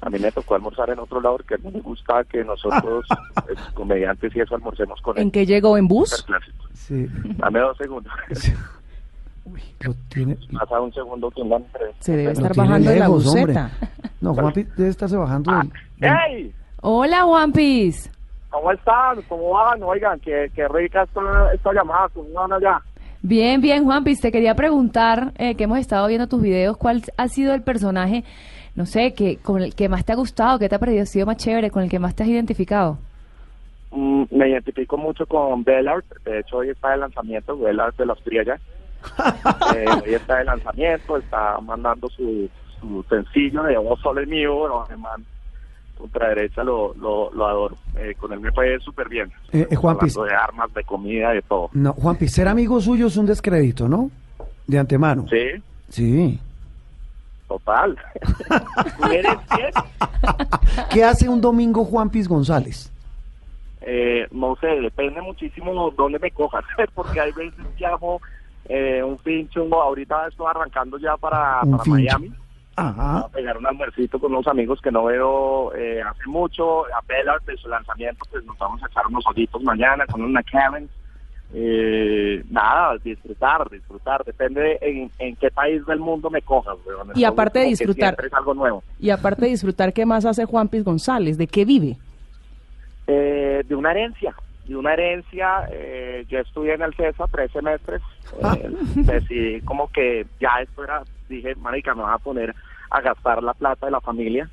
[0.00, 3.04] A mí me tocó almorzar en otro lado porque a mí me gusta que nosotros,
[3.48, 5.24] eh, comediantes y eso, almorcemos con él.
[5.24, 5.76] ¿En qué llegó?
[5.76, 6.24] ¿En bus?
[6.72, 8.12] Sí, Dame dos segundos.
[9.80, 11.42] lo tiene, Pasa un segundo que.
[12.00, 13.42] Se debe estar bajando de la lejos, hombre.
[13.44, 13.70] buseta.
[14.20, 15.70] No, Juan Piz debe estarse bajando del...
[15.98, 16.54] del- ¡Hey!
[16.80, 18.10] hola Juan Piz.
[18.50, 19.22] ¿Cómo están?
[19.22, 19.82] ¿Cómo van?
[19.82, 22.08] Oigan, qué, qué rica esta, esta llamada.
[22.12, 22.80] ¿Cómo van allá?
[23.22, 27.02] Bien, bien, Juan Piz, te quería preguntar, eh, que hemos estado viendo tus videos, ¿cuál
[27.18, 28.24] ha sido el personaje,
[28.74, 31.36] no sé, que con el que más te ha gustado, que te ha parecido más
[31.36, 32.96] chévere, con el que más te has identificado?
[33.90, 36.06] Mm, me identifico mucho con Bellart.
[36.24, 38.60] De hecho, hoy está de lanzamiento, Bellart de las Priellas.
[39.76, 42.48] eh, hoy está de lanzamiento, está mandando su,
[42.80, 45.24] su sencillo de Vos Solo es mío, alemán,
[46.02, 47.76] ultraderecha, lo, lo, lo adoro.
[47.96, 49.30] Eh, con él me fue súper bien.
[49.52, 50.14] Eh, eh, Juan Piz.
[50.14, 51.70] De armas, de comida, de todo.
[51.72, 54.10] No, Juan Piz, ser amigo suyo es un descrédito, ¿no?
[54.66, 55.26] De antemano.
[55.28, 56.38] Sí, Sí.
[57.48, 57.96] total.
[59.12, 59.70] ¿Eres quién?
[60.92, 62.92] ¿Qué hace un domingo Juan Piz González?
[63.82, 66.64] Eh, no sé, depende muchísimo dónde me cojas,
[66.94, 68.20] porque hay veces que hago
[68.68, 71.90] eh, un pincho, ahorita estoy arrancando ya para, para fincho.
[71.90, 72.32] Miami,
[72.80, 73.18] Ajá.
[73.20, 77.44] a pegar un almuercito con unos amigos que no veo eh, hace mucho, a Bellart
[77.44, 80.88] de su lanzamiento, pues nos vamos a echar unos ojitos mañana con una Karen.
[81.52, 86.76] Eh, nada, disfrutar, disfrutar, depende en, en qué país del mundo me cojas.
[86.86, 87.10] weón.
[87.16, 88.16] Y aparte de disfrutar.
[88.24, 88.82] es algo nuevo.
[89.00, 91.36] Y aparte de disfrutar, ¿qué más hace Juan Piz González?
[91.38, 91.96] ¿De qué vive?
[93.08, 94.32] Eh, de una herencia,
[94.66, 95.66] de una herencia.
[95.72, 98.00] eh, yo estudié en el CESA tres semestres.
[98.56, 102.54] eh, decidí como que ya esto era, dije, marica, me voy a poner
[102.90, 104.48] a gastar la plata de la familia.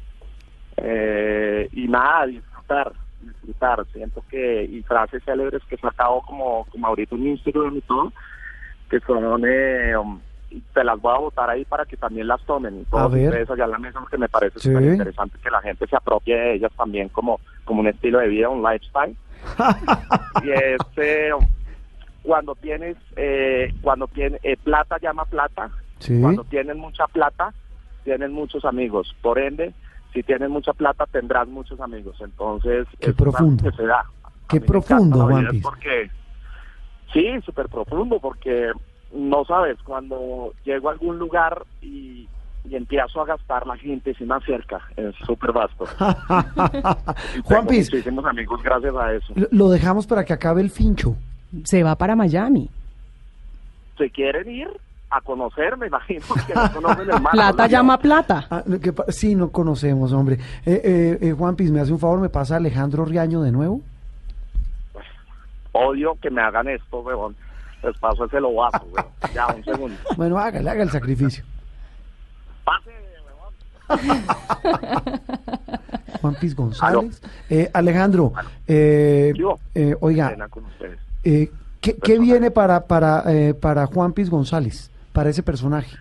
[0.78, 3.86] Eh, y nada, disfrutar, disfrutar.
[3.94, 8.14] Siento que, y frases célebres que sacado como, como ahorita en Instagram y todo,
[8.90, 10.20] que son, eh, um,
[10.74, 12.82] te las voy a botar ahí para que también las tomen.
[12.82, 13.28] Y todos ver.
[13.28, 14.70] ustedes allá en la mesa, porque me parece Sí.
[14.70, 18.28] súper interesante que la gente se apropie de ellas también como, como un estilo de
[18.28, 19.16] vida, un lifestyle.
[20.44, 21.32] y es eh,
[22.24, 25.70] cuando tienes, eh, cuando tienes, eh, plata llama plata,
[26.00, 26.20] Sí.
[26.22, 27.54] cuando tienes mucha plata,
[28.08, 29.14] tienes muchos amigos.
[29.22, 29.74] Por ende,
[30.14, 32.16] si tienes mucha plata, tendrás muchos amigos.
[32.22, 33.64] Entonces, Qué es profundo.
[33.70, 34.06] que se da.
[34.48, 35.60] Qué A profundo, Juan.
[35.62, 36.10] Porque,
[37.12, 38.72] sí, súper profundo, porque
[39.14, 42.30] no sabes, cuando llego a algún lugar y,
[42.64, 45.86] y empiezo a gastar, la gente se me acerca, es súper vasto.
[47.44, 47.92] Juan Piz.
[47.92, 49.34] muchísimos amigos gracias a eso.
[49.36, 51.16] Lo- Lo dejamos para que acabe el fincho.
[51.66, 52.70] Se va para Miami.
[53.98, 54.70] Se quieren ir
[55.18, 57.32] a conocer, me imagino que no conocen el mar.
[57.34, 58.48] Plata llama plata.
[58.50, 60.36] Ah, que sí, no conocemos, hombre.
[60.66, 62.20] Eh, eh, eh, Juan Piz, ¿me hace un favor?
[62.20, 63.82] ¿Me pasa Alejandro Riaño de nuevo?
[65.74, 67.36] Odio que me hagan esto, weón.
[67.84, 69.06] Les paso ese lobazo, weón.
[69.34, 69.96] Ya, un segundo.
[70.16, 71.44] Bueno, hágale, haga el sacrificio.
[76.22, 77.22] Juan Piz González.
[77.50, 78.34] Eh, Alejandro,
[78.68, 79.34] eh,
[79.76, 81.00] eh, oiga, Pena con ustedes.
[81.24, 85.98] eh, ¿qué, qué viene para, para, eh, para Juan Piz González, para ese personaje?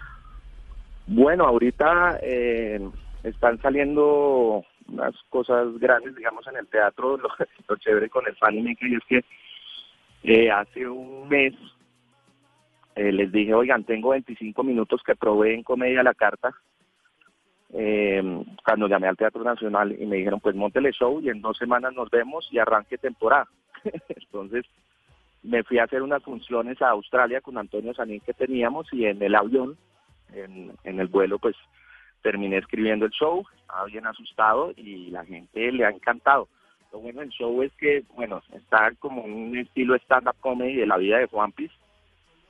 [1.07, 2.87] Bueno, ahorita eh,
[3.23, 7.17] están saliendo unas cosas grandes, digamos, en el teatro.
[7.17, 7.31] Lo,
[7.69, 9.25] lo chévere con el Fanny Mickey es que
[10.23, 11.55] eh, hace un mes
[12.95, 16.55] eh, les dije, oigan, tengo 25 minutos que probé en Comedia la Carta.
[17.73, 18.23] Eh,
[18.67, 21.95] cuando llamé al Teatro Nacional y me dijeron, pues montele show y en dos semanas
[21.95, 23.49] nos vemos y arranque temporada.
[24.11, 24.67] Entonces
[25.47, 29.23] me fui a hacer unas funciones a Australia con Antonio Sanín que teníamos y en
[29.23, 29.77] el avión
[30.33, 31.57] en, el vuelo pues
[32.23, 36.49] terminé escribiendo el show, estaba bien asustado y la gente le ha encantado.
[36.93, 40.97] Lo bueno del show es que, bueno, está como un estilo stand-up comedy de la
[40.97, 41.71] vida de Juan Piz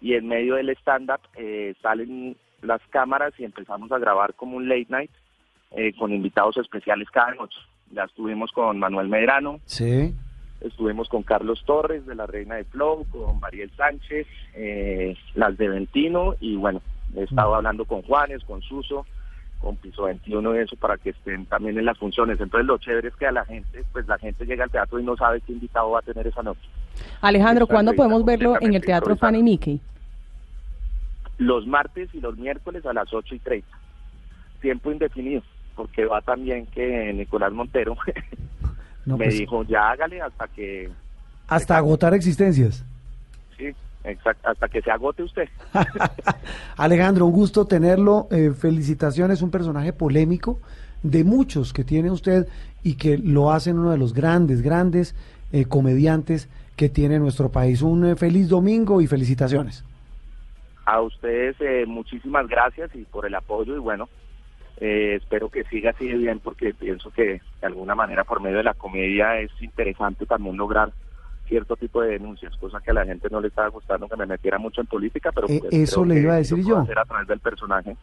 [0.01, 4.69] y en medio del stand-up eh, salen las cámaras y empezamos a grabar como un
[4.69, 5.11] late night
[5.73, 7.59] eh, con invitados especiales cada noche.
[7.91, 10.15] Ya estuvimos con Manuel Medrano, Sí.
[10.67, 15.69] Estuvimos con Carlos Torres de la Reina de Flow, con Mariel Sánchez, eh, las de
[15.69, 16.81] Ventino y bueno,
[17.17, 19.07] he estado hablando con Juanes, con Suso,
[19.61, 22.41] con Piso 21 y eso para que estén también en las funciones.
[22.41, 25.05] Entonces lo chévere es que a la gente, pues la gente llega al teatro y
[25.05, 26.69] no sabe qué invitado va a tener esa noche.
[27.21, 29.17] Alejandro, ¿cuándo podemos verlo en el Teatro.
[29.17, 29.81] Fanny Mickey?
[31.39, 33.69] Los martes y los miércoles a las 8 y 30.
[34.61, 35.43] Tiempo indefinido,
[35.75, 37.97] porque va también que Nicolás Montero
[39.07, 40.91] No, me pues, dijo, ya hágale hasta que,
[41.49, 42.85] hasta agotar existencias.
[43.57, 43.73] sí,
[44.05, 45.49] exact- hasta que se agote usted.
[46.77, 48.27] Alejandro, un gusto tenerlo.
[48.31, 50.61] eh, felicitaciones, un personaje polémico
[51.03, 52.49] de muchos que tiene usted
[52.83, 55.15] y que lo hacen uno de los grandes, grandes
[55.53, 57.83] eh, comediantes que tiene nuestro país.
[57.83, 59.85] Un eh, feliz domingo y felicitaciones.
[60.85, 64.09] A ustedes eh, muchísimas gracias y por el apoyo y bueno,
[64.79, 68.59] eh, espero que siga así de bien porque pienso que de alguna manera por medio
[68.59, 70.93] de la comedia es interesante también lograr
[71.49, 74.27] cierto tipo de denuncias, cosa que a la gente no le estaba gustando que me
[74.27, 76.79] metiera mucho en política, pero Eh, pues, eso le iba a decir yo.
[76.79, 77.97] hacer a través del personaje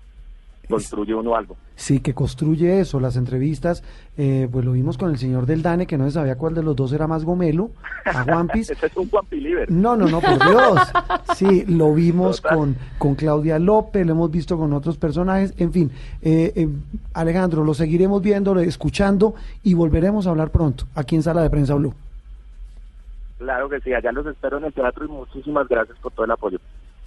[0.67, 1.55] construye uno algo.
[1.75, 3.83] Sí, que construye eso, las entrevistas,
[4.17, 6.63] eh, pues lo vimos con el señor del Dane, que no se sabía cuál de
[6.63, 7.71] los dos era más gomelo,
[8.05, 8.69] a Juanpis.
[8.71, 9.71] Ese es un Juan Piliver.
[9.71, 10.79] No, no, no, por Dios.
[11.35, 15.91] Sí, lo vimos con, con Claudia López, lo hemos visto con otros personajes, en fin.
[16.21, 16.69] eh, eh,
[17.13, 21.75] Alejandro, lo seguiremos viendo, escuchando y volveremos a hablar pronto aquí en Sala de Prensa
[21.75, 21.93] Blue.
[23.39, 26.31] Claro que sí, allá los espero en el teatro y muchísimas gracias por todo el
[26.31, 26.59] apoyo.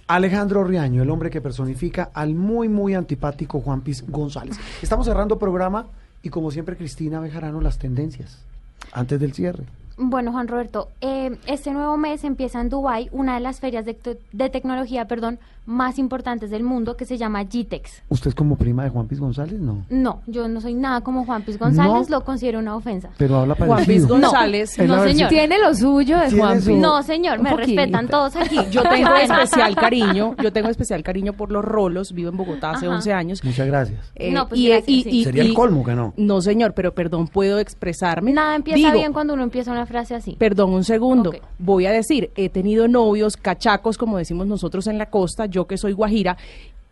[0.07, 4.57] Alejandro Riaño, el hombre que personifica al muy, muy antipático Juan Piz González.
[4.81, 5.87] Estamos cerrando programa
[6.23, 8.45] y como siempre Cristina Bejarano, las tendencias
[8.93, 9.65] antes del cierre.
[9.97, 13.97] Bueno, Juan Roberto, eh, este nuevo mes empieza en Dubai una de las ferias de,
[14.31, 18.01] de tecnología, perdón, más importantes del mundo que se llama GTEX.
[18.09, 19.59] ¿Usted es como prima de Juan Piz González?
[19.59, 19.85] No.
[19.89, 22.17] No, yo no soy nada como Juan Piz González, No.
[22.17, 23.09] lo considero una ofensa.
[23.17, 23.95] Pero habla Juan parecido.
[23.97, 24.77] Piz González.
[24.79, 25.29] No, no, señor.
[25.29, 26.77] Tiene lo suyo de Juan su- Piz.
[26.79, 27.67] No, señor, me poquito.
[27.81, 28.57] respetan todos aquí.
[28.71, 32.85] Yo tengo especial cariño, yo tengo especial cariño por los rolos, vivo en Bogotá hace
[32.87, 32.95] Ajá.
[32.95, 33.43] 11 años.
[33.43, 34.11] Muchas gracias.
[34.15, 35.09] Eh, No, pues y- gracias, y- sí.
[35.09, 36.13] y- Sería el colmo que no.
[36.17, 38.31] No, señor, pero perdón, puedo expresarme.
[38.31, 40.35] Nada empieza Digo, bien cuando uno empieza una frase así.
[40.39, 41.31] Perdón, un segundo.
[41.31, 41.37] Ok.
[41.59, 45.77] Voy a decir, he tenido novios cachacos, como decimos nosotros en la costa, yo que
[45.77, 46.37] soy guajira,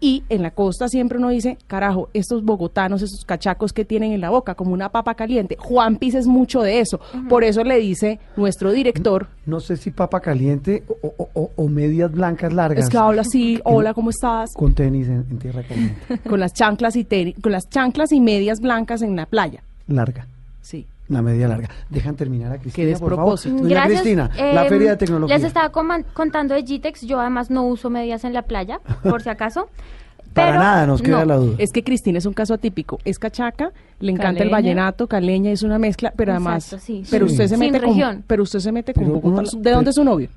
[0.02, 4.20] y en la costa siempre uno dice, carajo, estos bogotanos, estos cachacos que tienen en
[4.20, 5.56] la boca, como una papa caliente.
[5.58, 7.00] Juan Piz es mucho de eso.
[7.30, 11.68] Por eso le dice nuestro director, No sé si papa caliente o, o- o- o
[11.70, 12.84] medias blancas largas.
[12.84, 14.52] es que habla así, hola, ¿cómo estás?
[14.54, 15.96] Con tenis en, en tierra caliente.
[16.30, 19.64] Con las chanclas y teni- con las chanclas y medias blancas en la playa.
[19.88, 20.28] Larga.
[20.62, 20.86] Sí.
[21.07, 21.69] La media larga.
[21.90, 23.34] Dejan terminar a Cristina, Qué por favor.
[23.36, 23.56] despropósito.
[23.64, 24.02] Doña Gracias.
[24.02, 25.36] Cristina, la Eh, feria de tecnología.
[25.38, 29.30] Les estaba contando de GTEX, yo además no uso medias en la playa, por si
[29.30, 29.69] acaso.
[30.34, 31.26] Para Pero nada nos queda no.
[31.26, 31.56] la duda.
[31.60, 32.99] Es que Cristina es un caso atípico.
[33.06, 33.72] Es cachaca,
[34.02, 36.65] le encanta el vallenato, caleña, es una mezcla, pero además.
[36.73, 37.34] Exacto, sí, pero sí.
[37.34, 37.90] usted se Sin mete con.
[37.90, 38.23] región.
[38.27, 39.49] Pero usted se mete con Pero Bogotá.
[39.53, 40.27] uno- ¿De dónde es su novio?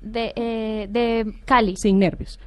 [0.00, 2.38] De, eh, de Cali, Sin nervios.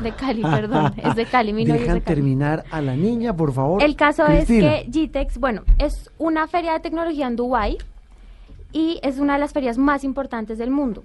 [0.00, 2.14] De Cali, perdón, es de Cali, mi novio es Dejan de Cali.
[2.16, 3.82] terminar a la niña, por favor.
[3.82, 4.76] El caso Cristina.
[4.76, 7.78] es que GTEX, bueno, es una feria de tecnología en Dubái
[8.72, 11.02] y es una de las ferias más importantes del mundo.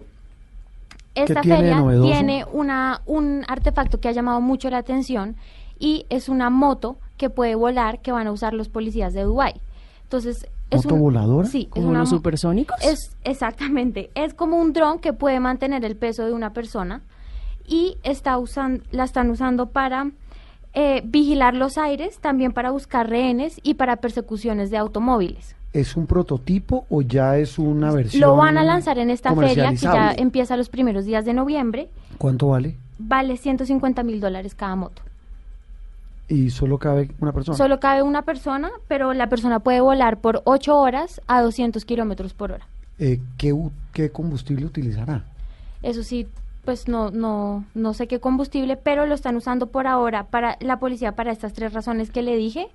[1.16, 2.10] esta tiene feria novedoso?
[2.12, 5.36] tiene una, un artefacto que ha llamado mucho la atención
[5.80, 9.54] y es una moto que puede volar que van a usar los policías de Dubái.
[10.04, 11.48] Entonces, es ¿Moto un- voladora?
[11.48, 12.78] Sí, es ¿Como los supersónicos?
[12.84, 17.02] Es exactamente, es como un dron que puede mantener el peso de una persona
[17.68, 20.12] y está usan, la están usando para
[20.74, 25.56] eh, vigilar los aires, también para buscar rehenes y para persecuciones de automóviles.
[25.74, 28.22] ¿Es un prototipo o ya es una versión?
[28.22, 31.90] Lo van a lanzar en esta feria que ya empieza los primeros días de noviembre.
[32.18, 32.78] ¿Cuánto vale?
[32.98, 35.02] Vale 150 mil dólares cada moto.
[36.30, 37.58] Y solo cabe una persona.
[37.58, 42.34] Solo cabe una persona, pero la persona puede volar por 8 horas a 200 kilómetros
[42.34, 42.68] por hora.
[43.00, 43.56] Eh, ¿qué,
[43.94, 45.24] ¿Qué combustible utilizará?
[45.84, 46.28] Eso sí,
[46.68, 50.80] pues no, no, no sé qué combustible, pero lo están usando por ahora para la
[50.80, 52.68] policía para estas tres razones que le dije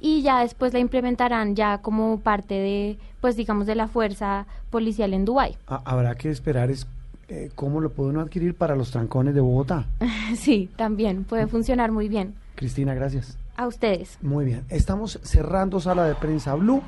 [0.00, 5.14] y ya después la implementarán ya como parte de, pues digamos, de la fuerza policial
[5.14, 5.56] en Dubái.
[5.66, 6.86] Ha- habrá que esperar es
[7.30, 9.86] eh, cómo lo puede uno adquirir para los trancones de Bogotá.
[10.36, 12.34] sí, también puede funcionar muy bien.
[12.54, 13.38] Cristina, gracias.
[13.56, 14.18] A ustedes.
[14.20, 14.64] Muy bien.
[14.68, 16.82] Estamos cerrando sala de prensa Blue.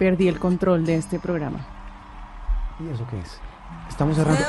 [0.00, 1.64] Perdí el control de este programa.
[2.80, 3.38] ¿Y eso qué es?
[3.90, 4.40] Estamos cerrando.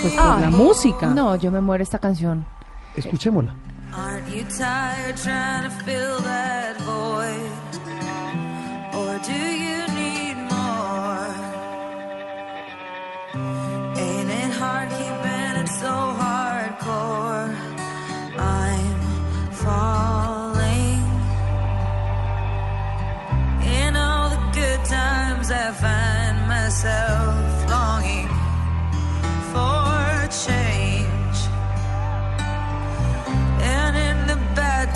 [0.00, 1.06] Pues la música.
[1.08, 2.46] No, yo me muero esta canción.
[2.96, 3.54] Escuchémosla.
[3.96, 7.52] Aren't you tired trying to fill that void?
[8.96, 9.63] Or do you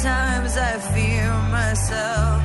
[0.05, 2.43] I fear myself.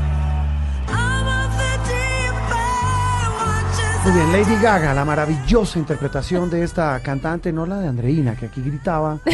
[4.06, 8.48] Muy bien, Lady Gaga, la maravillosa interpretación de esta cantante, no la de Andreina, que
[8.48, 9.20] aquí gritaba.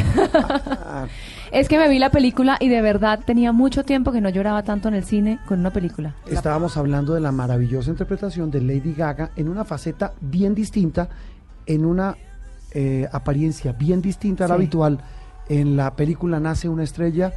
[1.52, 4.62] Es que me vi la película y de verdad tenía mucho tiempo que no lloraba
[4.62, 6.14] tanto en el cine con una película.
[6.28, 11.10] Estábamos hablando de la maravillosa interpretación de Lady Gaga en una faceta bien distinta,
[11.66, 12.16] en una
[12.72, 14.60] eh, apariencia bien distinta a la Sí.
[14.60, 15.00] habitual.
[15.48, 17.34] En la película Nace una estrella,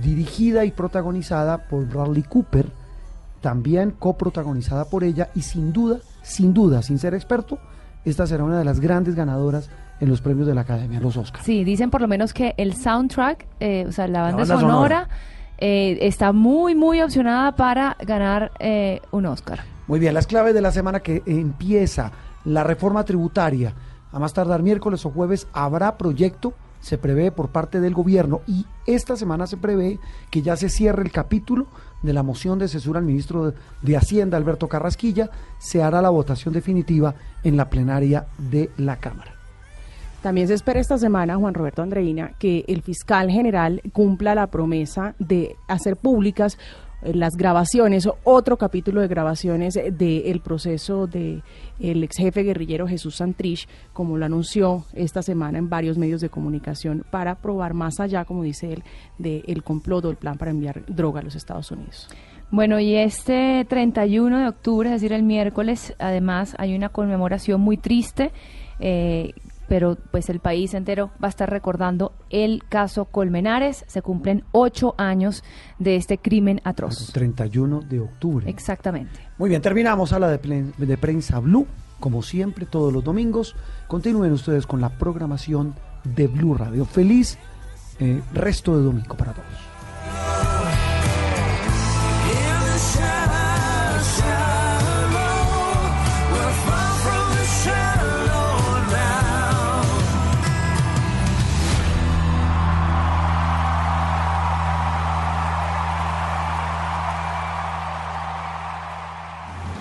[0.00, 2.70] dirigida y protagonizada por Bradley Cooper,
[3.40, 7.58] también coprotagonizada por ella y sin duda, sin duda, sin ser experto,
[8.04, 9.70] esta será una de las grandes ganadoras
[10.00, 11.44] en los premios de la Academia, los Oscars.
[11.44, 14.70] Sí, dicen por lo menos que el soundtrack, eh, o sea, la banda, banda sonora,
[14.72, 15.08] sonora.
[15.58, 19.60] eh, está muy, muy opcionada para ganar eh, un Oscar.
[19.88, 22.12] Muy bien, las claves de la semana que empieza
[22.44, 23.74] la reforma tributaria.
[24.10, 28.66] A más tardar miércoles o jueves habrá proyecto, se prevé por parte del gobierno y
[28.86, 29.98] esta semana se prevé
[30.30, 31.66] que ya se cierre el capítulo
[32.02, 33.52] de la moción de cesura al ministro
[33.82, 35.30] de, Hacienda, Alberto Carrasquilla.
[35.58, 39.32] Se hará la votación definitiva en la plenaria de la Cámara.
[40.22, 45.14] También se espera esta semana, Juan Roberto Andreina, que el fiscal general cumpla la promesa
[45.18, 46.58] de hacer públicas
[47.02, 51.42] las grabaciones, otro capítulo de grabaciones del proceso de
[51.78, 56.28] el ex jefe guerrillero Jesús Santrich, como lo anunció esta semana en varios medios de
[56.28, 58.82] comunicación, para probar más allá, como dice él,
[59.18, 62.08] del complot o el plan para enviar droga a los Estados Unidos.
[62.50, 67.76] Bueno, y este 31 de octubre, es decir, el miércoles, además hay una conmemoración muy
[67.76, 68.32] triste,
[68.80, 69.34] eh,
[69.68, 73.84] pero pues el país entero va a estar recordando el caso Colmenares.
[73.86, 75.44] Se cumplen ocho años
[75.78, 77.12] de este crimen atroz.
[77.12, 78.48] 31 de octubre.
[78.48, 79.20] Exactamente.
[79.36, 81.66] Muy bien, terminamos a la de, prensa Blue,
[82.00, 83.54] como siempre, todos los domingos.
[83.86, 85.74] Continúen ustedes con la programación
[86.04, 86.84] de Blue Radio.
[86.84, 87.38] Feliz
[88.00, 90.77] eh, resto de domingo para todos.